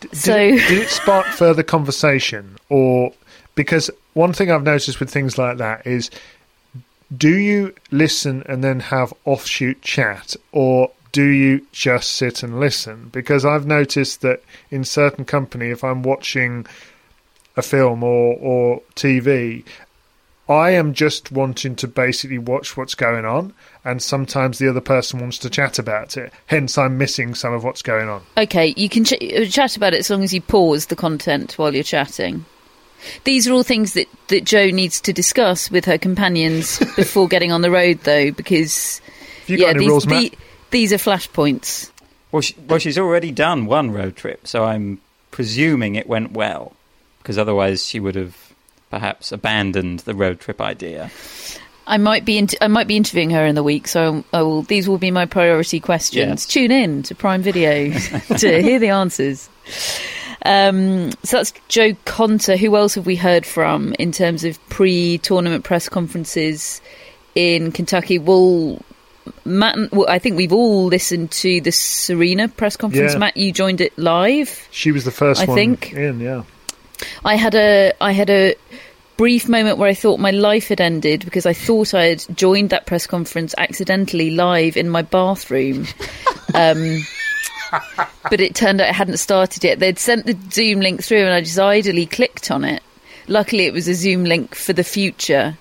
did, 0.00 0.14
so 0.14 0.36
did 0.36 0.60
it 0.82 0.88
spark 0.88 1.26
further 1.26 1.62
conversation 1.62 2.56
or 2.68 3.12
because 3.54 3.90
one 4.14 4.32
thing 4.32 4.50
I've 4.50 4.62
noticed 4.62 5.00
with 5.00 5.10
things 5.10 5.38
like 5.38 5.58
that 5.58 5.86
is 5.86 6.10
do 7.16 7.36
you 7.36 7.74
listen 7.90 8.42
and 8.46 8.62
then 8.62 8.80
have 8.80 9.14
offshoot 9.24 9.80
chat 9.82 10.36
or 10.52 10.90
do 11.12 11.24
you 11.24 11.66
just 11.72 12.10
sit 12.10 12.42
and 12.42 12.60
listen? 12.60 13.08
Because 13.12 13.44
i've 13.44 13.66
noticed 13.66 14.20
that 14.20 14.42
in 14.70 14.84
certain 14.84 15.24
company 15.24 15.70
if 15.70 15.82
i'm 15.82 16.02
watching 16.02 16.66
a 17.56 17.62
film 17.62 18.04
or 18.04 18.36
or 18.36 18.82
tv 18.94 19.64
i 20.48 20.70
am 20.70 20.94
just 20.94 21.30
wanting 21.32 21.76
to 21.76 21.86
basically 21.86 22.38
watch 22.38 22.76
what's 22.76 22.94
going 22.94 23.24
on 23.24 23.52
and 23.84 24.02
sometimes 24.02 24.58
the 24.58 24.68
other 24.68 24.80
person 24.80 25.20
wants 25.20 25.38
to 25.38 25.48
chat 25.48 25.78
about 25.78 26.16
it. 26.16 26.32
Hence 26.46 26.78
i'm 26.78 26.98
missing 26.98 27.34
some 27.34 27.52
of 27.52 27.64
what's 27.64 27.82
going 27.82 28.08
on. 28.08 28.22
Okay 28.36 28.74
you 28.76 28.88
can 28.88 29.04
ch- 29.04 29.12
uh, 29.14 29.46
chat 29.46 29.76
about 29.76 29.94
it 29.94 29.98
as 29.98 30.10
long 30.10 30.22
as 30.22 30.32
you 30.32 30.40
pause 30.40 30.86
the 30.86 30.96
content 30.96 31.58
while 31.58 31.74
you're 31.74 31.84
chatting. 31.84 32.44
These 33.24 33.48
are 33.48 33.52
all 33.52 33.62
things 33.62 33.94
that, 33.94 34.08
that 34.28 34.44
Jo 34.44 34.70
needs 34.70 35.00
to 35.02 35.12
discuss 35.12 35.70
with 35.70 35.84
her 35.84 35.98
companions 35.98 36.78
before 36.96 37.28
getting 37.28 37.52
on 37.52 37.62
the 37.62 37.70
road, 37.70 38.00
though, 38.02 38.32
because 38.32 39.00
yeah, 39.46 39.72
these, 39.72 39.88
rules, 39.88 40.04
the, 40.04 40.32
these 40.70 40.92
are 40.92 40.96
flashpoints. 40.96 41.90
Well, 42.32 42.42
she, 42.42 42.54
well, 42.66 42.78
she's 42.78 42.98
already 42.98 43.30
done 43.30 43.66
one 43.66 43.90
road 43.90 44.16
trip, 44.16 44.46
so 44.46 44.64
I'm 44.64 45.00
presuming 45.30 45.94
it 45.94 46.06
went 46.06 46.32
well, 46.32 46.74
because 47.18 47.38
otherwise 47.38 47.86
she 47.86 48.00
would 48.00 48.14
have 48.16 48.47
perhaps 48.90 49.32
abandoned 49.32 50.00
the 50.00 50.14
road 50.14 50.40
trip 50.40 50.60
idea. 50.60 51.10
I 51.86 51.96
might 51.96 52.24
be 52.26 52.46
I 52.60 52.68
might 52.68 52.86
be 52.86 52.96
interviewing 52.96 53.30
her 53.30 53.46
in 53.46 53.54
the 53.54 53.62
week, 53.62 53.88
so 53.88 54.22
I 54.32 54.42
will, 54.42 54.62
these 54.62 54.88
will 54.88 54.98
be 54.98 55.10
my 55.10 55.24
priority 55.24 55.80
questions. 55.80 56.46
Yeah. 56.46 56.62
Tune 56.62 56.70
in 56.70 57.02
to 57.04 57.14
Prime 57.14 57.42
Video 57.42 57.90
to 58.38 58.62
hear 58.62 58.78
the 58.78 58.90
answers. 58.90 59.48
Um, 60.44 61.10
so 61.24 61.38
that's 61.38 61.52
Jo 61.68 61.92
Konta. 62.04 62.58
Who 62.58 62.76
else 62.76 62.94
have 62.94 63.06
we 63.06 63.16
heard 63.16 63.46
from 63.46 63.94
in 63.98 64.12
terms 64.12 64.44
of 64.44 64.58
pre-tournament 64.68 65.64
press 65.64 65.88
conferences 65.88 66.82
in 67.34 67.72
Kentucky? 67.72 68.18
Well, 68.18 68.82
Matt, 69.46 69.90
well, 69.90 70.06
I 70.10 70.18
think 70.18 70.36
we've 70.36 70.52
all 70.52 70.86
listened 70.86 71.30
to 71.32 71.60
the 71.62 71.72
Serena 71.72 72.48
press 72.48 72.76
conference. 72.76 73.14
Yeah. 73.14 73.18
Matt, 73.18 73.36
you 73.38 73.50
joined 73.50 73.80
it 73.80 73.96
live. 73.98 74.68
she 74.70 74.92
was 74.92 75.04
the 75.04 75.10
first 75.10 75.40
I 75.40 75.46
one 75.46 75.56
think. 75.56 75.92
in 75.94 76.20
yeah 76.20 76.42
I 77.24 77.36
had 77.36 77.54
a 77.54 77.92
I 78.00 78.12
had 78.12 78.30
a 78.30 78.54
brief 79.16 79.48
moment 79.48 79.78
where 79.78 79.88
I 79.88 79.94
thought 79.94 80.20
my 80.20 80.30
life 80.30 80.68
had 80.68 80.80
ended 80.80 81.24
because 81.24 81.44
I 81.46 81.52
thought 81.52 81.92
I 81.92 82.04
had 82.04 82.24
joined 82.36 82.70
that 82.70 82.86
press 82.86 83.06
conference 83.06 83.54
accidentally 83.58 84.30
live 84.30 84.76
in 84.76 84.88
my 84.88 85.02
bathroom. 85.02 85.86
Um, 86.54 87.00
but 88.30 88.40
it 88.40 88.54
turned 88.54 88.80
out 88.80 88.88
it 88.88 88.94
hadn't 88.94 89.18
started 89.18 89.62
yet. 89.62 89.78
They'd 89.80 89.98
sent 89.98 90.24
the 90.24 90.34
Zoom 90.50 90.80
link 90.80 91.04
through, 91.04 91.18
and 91.24 91.32
I 91.34 91.42
just 91.42 91.58
idly 91.58 92.06
clicked 92.06 92.50
on 92.50 92.64
it. 92.64 92.82
Luckily, 93.26 93.66
it 93.66 93.74
was 93.74 93.86
a 93.86 93.94
Zoom 93.94 94.24
link 94.24 94.54
for 94.54 94.72
the 94.72 94.82
future. 94.82 95.58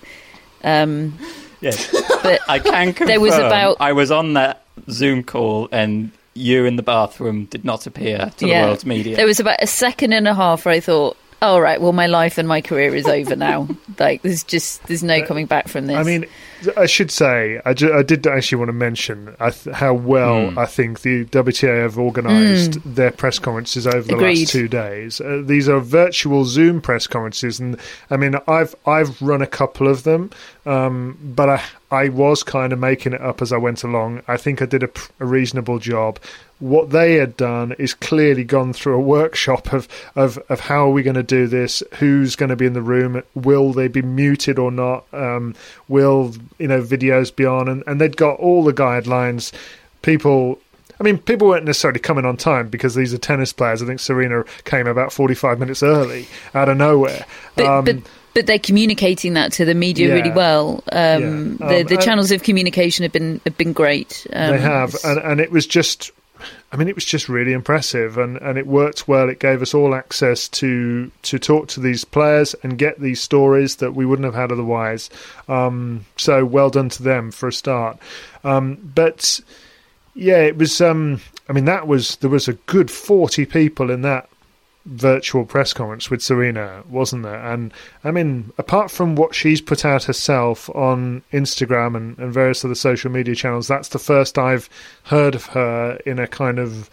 Um, 0.63 1.17
Yes, 1.59 1.91
but 2.23 2.39
I 2.47 2.59
can 2.59 2.93
confirm. 2.93 3.07
There 3.07 3.19
was 3.19 3.35
about- 3.35 3.77
I 3.81 3.91
was 3.91 4.11
on 4.11 4.33
that 4.35 4.63
Zoom 4.89 5.23
call, 5.23 5.67
and 5.73 6.11
you 6.33 6.63
in 6.65 6.77
the 6.77 6.83
bathroom 6.83 7.45
did 7.45 7.65
not 7.65 7.85
appear 7.85 8.31
to 8.37 8.45
the 8.45 8.51
world's 8.65 8.85
media. 8.85 9.17
There 9.17 9.25
was 9.25 9.41
about 9.41 9.61
a 9.61 9.67
second 9.67 10.13
and 10.13 10.25
a 10.27 10.33
half 10.35 10.63
where 10.65 10.73
I 10.75 10.79
thought, 10.79 11.17
"All 11.41 11.61
right, 11.61 11.79
well, 11.79 11.93
my 11.93 12.07
life 12.07 12.37
and 12.37 12.47
my 12.47 12.61
career 12.61 12.95
is 12.95 13.05
over 13.07 13.35
now. 13.35 13.67
like, 13.99 14.21
there's 14.21 14.43
just 14.43 14.83
there's 14.87 15.03
no 15.03 15.23
coming 15.25 15.45
back 15.45 15.67
from 15.67 15.87
this." 15.87 15.95
I 15.97 16.03
mean, 16.03 16.25
I 16.75 16.87
should 16.87 17.11
say, 17.11 17.61
I, 17.65 17.73
ju- 17.75 17.93
I 17.93 18.01
did 18.01 18.25
actually 18.25 18.57
want 18.57 18.69
to 18.69 18.73
mention 18.73 19.35
I 19.39 19.51
th- 19.51 19.75
how 19.75 19.93
well 19.93 20.49
Hmm. 20.51 20.57
I 20.59 20.65
think 20.65 21.01
the 21.01 21.25
WTA 21.25 21.83
have 21.83 21.99
organised 21.99 22.79
their 22.83 23.11
press 23.11 23.37
conferences 23.37 23.85
over 23.85 24.01
the 24.01 24.15
Agreed. 24.15 24.39
last 24.39 24.51
two 24.51 24.67
days. 24.67 25.21
Uh, 25.21 25.41
these 25.45 25.69
are 25.69 25.79
virtual 25.79 26.45
Zoom 26.45 26.81
press 26.81 27.05
conferences, 27.05 27.59
and 27.59 27.77
I 28.09 28.17
mean, 28.17 28.35
I've 28.47 28.73
I've 28.87 29.21
run 29.21 29.41
a 29.43 29.47
couple 29.47 29.87
of 29.87 30.03
them, 30.03 30.31
um, 30.65 31.17
but 31.21 31.49
I 31.49 31.63
I 31.91 32.09
was 32.09 32.43
kind 32.43 32.73
of 32.73 32.79
making 32.79 33.13
it 33.13 33.21
up 33.21 33.41
as 33.41 33.53
I 33.53 33.57
went 33.57 33.83
along. 33.83 34.21
I 34.27 34.35
think 34.37 34.61
I 34.61 34.65
did 34.65 34.83
a, 34.83 34.87
pr- 34.89 35.11
a 35.19 35.25
reasonable 35.25 35.79
job. 35.79 36.19
What 36.59 36.89
they 36.89 37.15
had 37.15 37.37
done 37.37 37.73
is 37.77 37.93
clearly 37.93 38.43
gone 38.43 38.73
through 38.73 38.95
a 38.95 38.99
workshop 39.01 39.73
of 39.73 39.87
of, 40.15 40.37
of 40.49 40.59
how 40.59 40.87
are 40.87 40.91
we 40.91 41.03
going 41.03 41.15
to 41.15 41.23
do 41.23 41.45
this? 41.47 41.83
Who's 41.99 42.35
going 42.35 42.49
to 42.49 42.55
be 42.55 42.65
in 42.65 42.73
the 42.73 42.81
room? 42.81 43.21
Will 43.35 43.73
they 43.73 43.87
be 43.87 44.01
muted 44.01 44.57
or 44.57 44.71
not? 44.71 45.05
Um, 45.13 45.53
will 45.87 46.33
you 46.57 46.67
know 46.67 46.81
videos 46.81 47.35
be 47.35 47.45
on? 47.45 47.67
And, 47.67 47.83
and 47.85 48.01
they'd 48.01 48.17
got 48.17 48.39
all 48.39 48.63
the 48.63 48.73
guidelines. 48.73 49.51
People 50.01 50.59
I 50.99 51.03
mean, 51.03 51.19
people 51.19 51.47
weren't 51.47 51.65
necessarily 51.65 51.99
coming 51.99 52.25
on 52.25 52.37
time 52.37 52.69
because 52.69 52.95
these 52.95 53.13
are 53.13 53.19
tennis 53.19 53.53
players. 53.53 53.83
I 53.83 53.85
think 53.85 53.99
Serena 53.99 54.43
came 54.63 54.87
about 54.87 55.13
45 55.13 55.59
minutes 55.59 55.83
early 55.83 56.27
out 56.55 56.69
of 56.69 56.77
nowhere. 56.77 57.23
but, 57.55 57.65
Um, 57.67 57.85
but 57.85 57.95
but 58.33 58.45
they're 58.47 58.57
communicating 58.59 59.33
that 59.33 59.51
to 59.53 59.65
the 59.65 59.73
media 59.75 60.07
Yeah. 60.09 60.13
really 60.15 60.31
well. 60.31 60.83
Um, 60.91 61.57
Yeah. 61.59 61.67
The 61.67 61.81
Um, 61.81 61.87
the 61.87 61.95
and- 61.95 62.01
channels 62.01 62.31
of 62.31 62.41
communication 62.41 63.03
have 63.03 63.11
been 63.11 63.41
have 63.45 63.57
been 63.57 63.73
great. 63.73 64.25
Um, 64.33 64.51
they 64.51 64.57
have, 64.59 64.95
and, 65.03 65.19
and 65.19 65.39
it 65.39 65.51
was 65.51 65.67
just, 65.67 66.11
I 66.71 66.75
mean, 66.75 66.89
it 66.89 66.95
was 66.95 67.05
just 67.05 67.29
really 67.29 67.53
impressive, 67.53 68.17
and, 68.17 68.37
and 68.37 68.57
it 68.57 68.67
worked 68.67 69.07
well. 69.07 69.29
It 69.29 69.39
gave 69.39 69.61
us 69.61 69.73
all 69.73 69.95
access 69.95 70.49
to 70.49 71.09
to 71.21 71.39
talk 71.39 71.69
to 71.69 71.79
these 71.79 72.03
players 72.03 72.55
and 72.61 72.77
get 72.77 72.99
these 72.99 73.21
stories 73.21 73.77
that 73.77 73.93
we 73.93 74.05
wouldn't 74.05 74.25
have 74.25 74.35
had 74.35 74.51
otherwise. 74.51 75.09
Um, 75.47 76.05
so 76.17 76.43
well 76.43 76.69
done 76.69 76.89
to 76.89 77.03
them 77.03 77.31
for 77.31 77.47
a 77.47 77.53
start. 77.53 77.97
Um, 78.43 78.91
but 78.93 79.39
yeah, 80.13 80.41
it 80.41 80.57
was. 80.57 80.81
Um, 80.81 81.21
I 81.47 81.53
mean, 81.53 81.65
that 81.65 81.87
was 81.87 82.17
there 82.17 82.29
was 82.29 82.49
a 82.49 82.53
good 82.53 82.91
forty 82.91 83.45
people 83.45 83.89
in 83.89 84.01
that 84.01 84.29
virtual 84.87 85.45
press 85.45 85.73
conference 85.73 86.09
with 86.09 86.21
Serena, 86.21 86.83
wasn't 86.89 87.23
there? 87.23 87.45
And 87.45 87.73
I 88.03 88.11
mean, 88.11 88.51
apart 88.57 88.89
from 88.89 89.15
what 89.15 89.35
she's 89.35 89.61
put 89.61 89.85
out 89.85 90.05
herself 90.05 90.69
on 90.71 91.21
Instagram 91.33 91.95
and, 91.95 92.17
and 92.17 92.33
various 92.33 92.63
other 92.63 92.75
social 92.75 93.11
media 93.11 93.35
channels, 93.35 93.67
that's 93.67 93.89
the 93.89 93.99
first 93.99 94.37
I've 94.37 94.69
heard 95.03 95.35
of 95.35 95.45
her 95.47 95.99
in 96.05 96.19
a 96.19 96.27
kind 96.27 96.57
of 96.57 96.89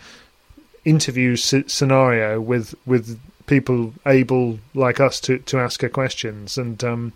interview 0.85 1.37
c- 1.37 1.64
scenario 1.66 2.40
with 2.40 2.74
with 2.85 3.18
people 3.46 3.94
able 4.07 4.59
like 4.74 5.00
us 5.00 5.20
to 5.20 5.38
to 5.38 5.59
ask 5.59 5.80
her 5.83 5.88
questions 5.88 6.59
and. 6.59 6.83
Um, 6.85 7.12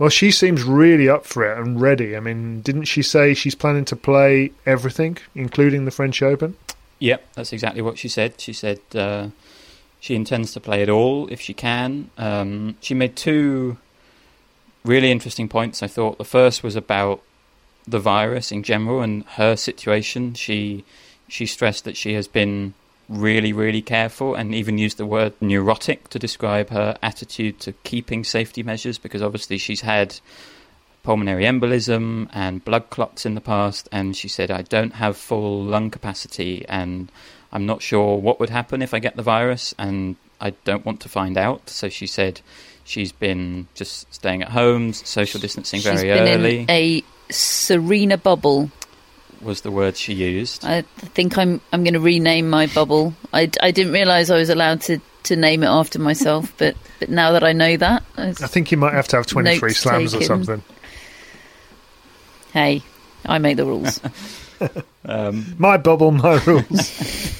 well, 0.00 0.10
she 0.10 0.30
seems 0.30 0.62
really 0.62 1.08
up 1.08 1.26
for 1.26 1.42
it 1.44 1.58
and 1.58 1.80
ready. 1.80 2.16
I 2.16 2.20
mean, 2.20 2.60
didn't 2.60 2.84
she 2.84 3.02
say 3.02 3.34
she's 3.34 3.56
planning 3.56 3.84
to 3.86 3.96
play 3.96 4.52
everything, 4.64 5.18
including 5.34 5.86
the 5.86 5.90
French 5.90 6.22
Open? 6.22 6.56
Yep, 7.00 7.34
that's 7.34 7.52
exactly 7.52 7.82
what 7.82 7.98
she 7.98 8.06
said. 8.06 8.40
She 8.40 8.52
said 8.52 8.78
uh, 8.94 9.30
she 10.00 10.14
intends 10.14 10.52
to 10.52 10.60
play 10.60 10.82
it 10.82 10.88
all 10.88 11.28
if 11.28 11.40
she 11.40 11.54
can. 11.54 12.10
Um, 12.16 12.76
she 12.80 12.94
made 12.94 13.16
two 13.16 13.78
really 14.84 15.10
interesting 15.10 15.48
points. 15.48 15.82
I 15.82 15.86
thought 15.86 16.18
the 16.18 16.24
first 16.24 16.62
was 16.62 16.76
about 16.76 17.22
the 17.86 17.98
virus 17.98 18.52
in 18.52 18.62
general 18.62 19.00
and 19.02 19.24
her 19.24 19.56
situation. 19.56 20.34
She 20.34 20.84
she 21.26 21.46
stressed 21.46 21.84
that 21.84 21.96
she 21.96 22.14
has 22.14 22.26
been 22.26 22.74
really, 23.08 23.52
really 23.52 23.82
careful 23.82 24.34
and 24.34 24.54
even 24.54 24.78
used 24.78 24.98
the 24.98 25.06
word 25.06 25.32
neurotic 25.40 26.08
to 26.08 26.18
describe 26.18 26.70
her 26.70 26.96
attitude 27.02 27.58
to 27.60 27.72
keeping 27.84 28.22
safety 28.22 28.62
measures 28.62 28.98
because 28.98 29.22
obviously 29.22 29.58
she's 29.58 29.80
had 29.80 30.20
pulmonary 31.02 31.44
embolism 31.44 32.28
and 32.32 32.64
blood 32.64 32.90
clots 32.90 33.24
in 33.24 33.34
the 33.34 33.40
past. 33.40 33.88
And 33.90 34.16
she 34.16 34.28
said, 34.28 34.50
I 34.50 34.62
don't 34.62 34.94
have 34.94 35.16
full 35.16 35.62
lung 35.62 35.90
capacity 35.90 36.66
and 36.68 37.10
I'm 37.52 37.66
not 37.66 37.82
sure 37.82 38.16
what 38.18 38.40
would 38.40 38.50
happen 38.50 38.82
if 38.82 38.92
I 38.94 38.98
get 38.98 39.16
the 39.16 39.22
virus 39.22 39.74
and 39.78 40.16
I 40.40 40.50
don't 40.64 40.84
want 40.84 41.00
to 41.00 41.08
find 41.08 41.36
out. 41.38 41.68
So 41.70 41.88
she 41.88 42.06
said 42.06 42.40
she's 42.84 43.12
been 43.12 43.66
just 43.74 44.12
staying 44.12 44.42
at 44.42 44.50
home, 44.50 44.92
social 44.92 45.40
distancing 45.40 45.80
very 45.80 45.96
She's 45.96 46.02
been 46.04 46.28
early. 46.28 46.60
in 46.60 46.70
a 46.70 47.02
Serena 47.30 48.16
bubble. 48.18 48.70
was 49.40 49.62
the 49.62 49.70
word 49.70 49.96
she 49.96 50.14
used. 50.14 50.64
I 50.64 50.82
think 50.82 51.38
I'm 51.38 51.60
I'm 51.72 51.84
going 51.84 51.94
to 51.94 52.00
rename 52.00 52.50
my 52.50 52.66
bubble. 52.66 53.14
I, 53.32 53.50
I 53.62 53.70
didn't 53.70 53.92
realise 53.92 54.30
I 54.30 54.36
was 54.36 54.50
allowed 54.50 54.80
to, 54.82 55.00
to 55.24 55.36
name 55.36 55.62
it 55.62 55.68
after 55.68 55.98
myself, 55.98 56.52
but 56.58 56.76
but 56.98 57.08
now 57.08 57.32
that 57.32 57.44
I 57.44 57.52
know 57.52 57.76
that, 57.76 58.02
I 58.16 58.32
think 58.32 58.70
you 58.72 58.76
might 58.78 58.92
have 58.94 59.08
to 59.08 59.16
have 59.16 59.26
23 59.26 59.68
Notes 59.68 59.78
slams 59.80 60.14
or 60.14 60.22
something. 60.22 60.62
hey, 62.52 62.82
I 63.24 63.38
make 63.38 63.56
the 63.56 63.64
rules. 63.64 64.00
Um, 65.04 65.54
My 65.58 65.76
bubble, 65.76 66.10
my 66.10 66.42
rules. 66.44 67.37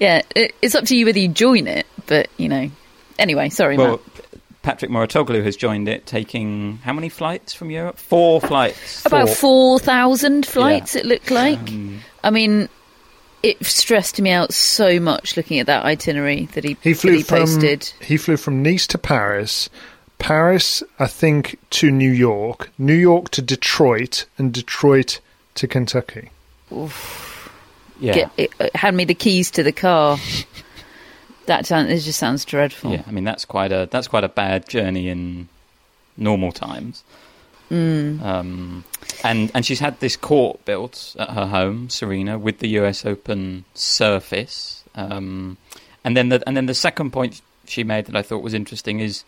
Yeah, 0.00 0.22
it, 0.34 0.54
it's 0.62 0.74
up 0.74 0.84
to 0.86 0.96
you 0.96 1.06
whether 1.06 1.18
you 1.18 1.28
join 1.28 1.66
it, 1.66 1.86
but 2.06 2.28
you 2.36 2.48
know. 2.48 2.70
Anyway, 3.18 3.48
sorry, 3.48 3.76
well, 3.76 3.92
Matt. 3.92 4.00
Patrick 4.62 4.90
Mouratoglou 4.90 5.44
has 5.44 5.56
joined 5.56 5.88
it, 5.88 6.06
taking 6.06 6.78
how 6.78 6.92
many 6.92 7.08
flights 7.08 7.52
from 7.52 7.70
Europe? 7.70 7.98
Four 7.98 8.40
flights. 8.40 9.04
About 9.04 9.28
Four. 9.28 9.36
four 9.36 9.78
thousand 9.78 10.46
flights. 10.46 10.96
It 10.96 11.04
looked 11.06 11.30
like. 11.30 11.58
Um, 11.58 12.00
I 12.22 12.30
mean, 12.30 12.68
it 13.42 13.64
stressed 13.64 14.20
me 14.20 14.30
out 14.30 14.54
so 14.54 14.98
much 14.98 15.36
looking 15.36 15.58
at 15.58 15.66
that 15.66 15.84
itinerary 15.84 16.46
that 16.54 16.64
he 16.64 16.76
He 16.80 16.94
flew 16.94 17.12
that 17.12 17.16
he 17.18 17.22
from 17.22 17.38
posted. 17.40 17.92
he 18.00 18.16
flew 18.16 18.36
from 18.38 18.62
Nice 18.62 18.86
to 18.88 18.98
Paris, 18.98 19.68
Paris, 20.18 20.82
I 20.98 21.06
think, 21.08 21.58
to 21.70 21.90
New 21.90 22.10
York, 22.10 22.70
New 22.78 22.94
York 22.94 23.28
to 23.32 23.42
Detroit, 23.42 24.24
and 24.38 24.50
Detroit 24.52 25.20
to 25.56 25.68
Kentucky. 25.68 26.30
Yeah. 28.00 28.12
Get, 28.12 28.30
it, 28.36 28.50
uh, 28.60 28.68
hand 28.74 28.96
me 28.96 29.04
the 29.04 29.14
keys 29.14 29.50
to 29.52 29.62
the 29.62 29.72
car. 29.72 30.18
that 31.46 31.66
sound, 31.66 31.90
it 31.90 32.00
just 32.00 32.18
sounds 32.18 32.44
dreadful. 32.44 32.92
Yeah, 32.92 33.02
I 33.06 33.10
mean 33.10 33.24
that's 33.24 33.44
quite 33.44 33.72
a 33.72 33.88
that's 33.90 34.08
quite 34.08 34.24
a 34.24 34.28
bad 34.28 34.68
journey 34.68 35.08
in 35.08 35.48
normal 36.16 36.52
times. 36.52 37.04
Mm. 37.70 38.22
Um, 38.22 38.84
and 39.22 39.50
and 39.54 39.64
she's 39.64 39.80
had 39.80 39.98
this 40.00 40.16
court 40.16 40.64
built 40.64 41.16
at 41.18 41.30
her 41.30 41.46
home, 41.46 41.88
Serena, 41.88 42.38
with 42.38 42.58
the 42.58 42.68
U.S. 42.68 43.04
Open 43.04 43.64
surface. 43.74 44.84
Um, 44.94 45.56
and 46.04 46.16
then 46.16 46.28
the 46.28 46.42
and 46.46 46.56
then 46.56 46.66
the 46.66 46.74
second 46.74 47.10
point 47.10 47.40
she 47.66 47.82
made 47.84 48.06
that 48.06 48.16
I 48.16 48.22
thought 48.22 48.42
was 48.42 48.54
interesting 48.54 49.00
is 49.00 49.24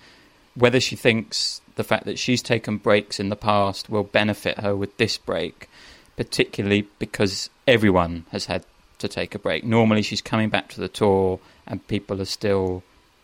whether 0.55 0.81
she 0.81 0.96
thinks 0.96 1.61
the 1.76 1.85
fact 1.85 2.05
that 2.05 2.18
she's 2.18 2.42
taken 2.42 2.79
breaks 2.79 3.20
in 3.20 3.29
the 3.29 3.37
past 3.37 3.88
will 3.90 4.05
benefit 4.05 4.61
her 4.61 4.74
with 4.76 4.96
this 4.96 5.18
break, 5.18 5.68
particularly 6.16 6.88
because 6.98 7.50
everyone 7.66 8.24
has 8.31 8.46
had 8.46 8.64
to 8.98 9.09
take 9.09 9.35
a 9.35 9.38
break. 9.38 9.64
Normally, 9.64 10.02
she's 10.02 10.22
coming 10.22 10.48
back 10.48 10.68
to 10.70 10.81
the 10.81 10.88
tour 10.88 11.38
and 11.66 11.87
people 11.88 12.20
are 12.20 12.26
still 12.26 12.83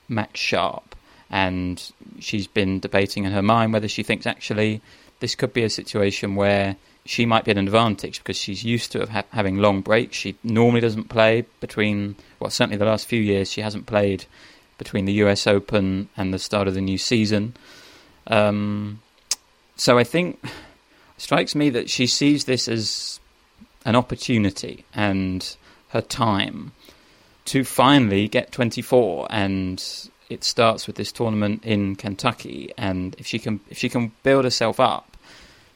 max 0.09 0.41
sharp. 0.41 0.95
And 1.31 1.83
she's 2.19 2.47
been 2.47 2.81
debating 2.81 3.25
in 3.25 3.33
her 3.33 3.43
mind 3.43 3.73
whether 3.73 3.89
she 3.89 4.03
thinks 4.03 4.27
actually 4.27 4.83
this 5.21 5.35
could 5.35 5.55
be 5.55 5.63
a 5.63 5.71
situation 5.71 6.35
where 6.35 6.77
she 7.07 7.27
might 7.27 7.45
be 7.45 7.51
at 7.51 7.57
an 7.57 7.67
advantage 7.67 8.19
because 8.19 8.37
she's 8.37 8.65
used 8.65 8.93
to 8.93 9.07
ha- 9.07 9.25
having 9.31 9.59
long 9.59 9.81
breaks. 9.81 10.17
She 10.17 10.37
normally 10.45 10.81
doesn't 10.81 11.09
play 11.09 11.47
between, 11.61 12.17
well, 12.39 12.51
certainly 12.51 12.77
the 12.77 12.85
last 12.85 13.07
few 13.07 13.21
years, 13.21 13.51
she 13.51 13.61
hasn't 13.61 13.87
played 13.87 14.27
between 14.79 15.05
the 15.05 15.13
US 15.25 15.47
Open 15.47 16.09
and 16.17 16.35
the 16.35 16.39
start 16.39 16.69
of 16.69 16.75
the 16.75 16.81
new 16.81 16.99
season. 16.99 17.55
Um, 18.27 19.01
so 19.77 19.99
I 19.99 20.05
think 20.05 20.45
strikes 21.17 21.55
me 21.55 21.71
that 21.71 21.89
she 21.89 22.07
sees 22.07 22.45
this 22.45 22.69
as 22.69 23.21
an 23.85 23.97
opportunity 23.97 24.85
and 24.95 25.57
her 25.89 26.01
time 26.01 26.73
to 27.45 27.65
finally 27.65 28.29
get 28.29 28.53
24 28.53 29.27
and 29.31 30.09
it 30.31 30.45
starts 30.45 30.87
with 30.87 30.97
this 30.97 31.13
tournament 31.13 31.63
in 31.65 31.97
Kentucky. 31.97 32.73
And 32.79 33.15
if 33.19 33.27
she 33.27 33.39
can 33.39 33.61
if 33.69 33.79
she 33.79 33.89
can 33.89 34.13
build 34.23 34.45
herself 34.45 34.81
up 34.81 35.17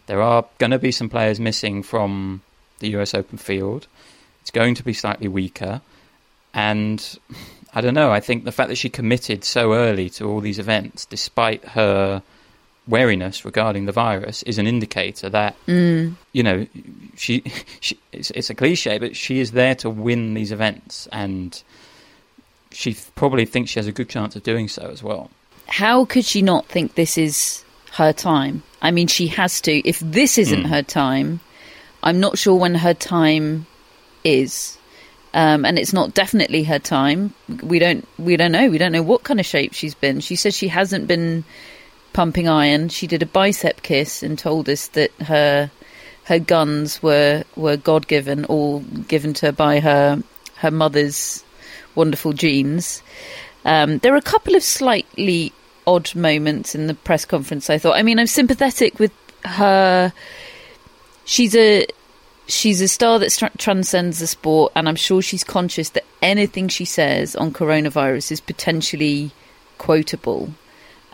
there 0.07 0.23
are 0.23 0.45
going 0.59 0.71
to 0.71 0.79
be 0.79 0.93
some 0.93 1.09
players 1.09 1.41
missing 1.41 1.83
from 1.83 2.43
the 2.79 2.91
US 2.97 3.15
Open 3.15 3.39
field. 3.39 3.87
It's 4.43 4.51
going 4.51 4.75
to 4.77 4.85
be 4.85 4.93
slightly 4.93 5.29
weaker. 5.29 5.81
And 6.55 7.19
I 7.75 7.81
don't 7.81 7.95
know 7.95 8.11
I 8.11 8.21
think 8.21 8.45
the 8.45 8.53
fact 8.53 8.69
that 8.69 8.77
she 8.77 8.89
committed 8.89 9.45
so 9.45 9.75
early 9.75 10.09
to 10.11 10.29
all 10.29 10.41
these 10.41 10.59
events 10.59 11.05
despite 11.05 11.65
her 11.65 12.23
wariness 12.89 13.45
regarding 13.45 13.87
the 13.87 13.93
virus 13.93 14.43
is 14.45 14.59
an 14.59 14.67
indicator 14.67 15.29
that 15.29 15.57
Mm. 15.67 16.15
you 16.33 16.43
know 16.43 16.67
she, 17.17 17.43
she 17.81 17.99
it's, 18.13 18.31
it's 18.33 18.49
a 18.51 18.55
cliche 18.55 18.99
but 18.99 19.17
she 19.17 19.41
is 19.41 19.51
there 19.53 19.75
to 19.77 19.91
win 19.91 20.35
these 20.35 20.53
events 20.53 21.09
and 21.13 21.63
she 22.71 22.97
probably 23.15 23.45
thinks 23.45 23.71
she 23.71 23.79
has 23.79 23.87
a 23.87 23.93
good 23.93 24.09
chance 24.09 24.37
of 24.37 24.43
doing 24.43 24.69
so 24.69 24.83
as 24.91 25.03
well 25.03 25.31
How 25.69 26.05
could 26.05 26.25
she 26.25 26.43
not 26.43 26.67
think 26.67 26.95
this 26.95 27.19
is 27.19 27.65
her 27.93 28.13
time? 28.13 28.63
I 28.83 28.91
mean, 28.93 29.09
she 29.09 29.27
has 29.29 29.61
to. 29.63 29.73
If 29.89 29.99
this 30.01 30.37
isn't 30.39 30.65
Mm. 30.65 30.69
her 30.69 30.83
time, 30.83 31.41
I'm 32.05 32.21
not 32.21 32.39
sure 32.39 32.55
when 32.55 32.75
her 32.77 32.95
time 32.95 33.67
is. 34.23 34.77
Um, 35.35 35.65
and 35.65 35.77
it's 35.79 35.93
not 35.93 36.15
definitely 36.15 36.63
her 36.65 36.79
time. 36.79 37.33
We 37.63 37.79
don't 37.81 38.07
we 38.19 38.37
don't 38.37 38.53
know. 38.53 38.69
We 38.71 38.79
don't 38.79 38.93
know 38.93 39.03
what 39.03 39.25
kind 39.25 39.41
of 39.41 39.47
shape 39.47 39.73
she's 39.75 39.95
been. 39.95 40.21
She 40.21 40.37
says 40.37 40.55
she 40.55 40.69
hasn't 40.69 41.07
been 41.09 41.43
pumping 42.17 42.49
iron. 42.49 42.89
She 42.89 43.07
did 43.07 43.23
a 43.23 43.27
bicep 43.27 43.83
kiss 43.83 44.23
and 44.23 44.39
told 44.39 44.71
us 44.71 44.87
that 44.89 45.13
her 45.21 45.71
her 46.25 46.39
guns 46.39 47.03
were 47.03 47.45
were 47.57 47.77
God 47.77 48.09
given, 48.09 48.47
all 48.47 48.81
given 48.81 49.35
to 49.35 49.47
her 49.47 49.53
by 49.53 49.81
her 49.81 50.23
her 50.57 50.71
mother's 50.71 51.45
wonderful 51.95 52.33
genes. 52.33 53.03
Um, 53.67 53.99
there 53.99 54.15
are 54.15 54.17
a 54.17 54.23
couple 54.23 54.57
of 54.57 54.63
slightly 54.63 55.53
odd 55.87 56.15
moments 56.15 56.75
in 56.75 56.87
the 56.87 56.95
press 56.95 57.27
conference. 57.27 57.69
I 57.69 57.77
thought. 57.77 57.97
I 57.97 58.03
mean, 58.03 58.19
I'm 58.19 58.27
sympathetic 58.27 58.99
with 58.99 59.13
her. 59.45 60.11
She's 61.27 61.55
a 61.55 61.87
she's 62.49 62.81
a 62.81 62.89
star 62.89 63.19
that 63.19 63.31
str- 63.31 63.59
transcends 63.59 64.21
the 64.21 64.27
sport, 64.27 64.73
and 64.75 64.89
I'm 64.89 64.97
sure 64.97 65.21
she's 65.21 65.45
conscious 65.45 65.91
that 65.91 66.07
anything 66.23 66.69
she 66.69 66.87
says 66.87 67.37
on 67.37 67.53
coronavirus 67.53 68.33
is 68.33 68.41
potentially 68.41 69.33
quotable. 69.77 70.55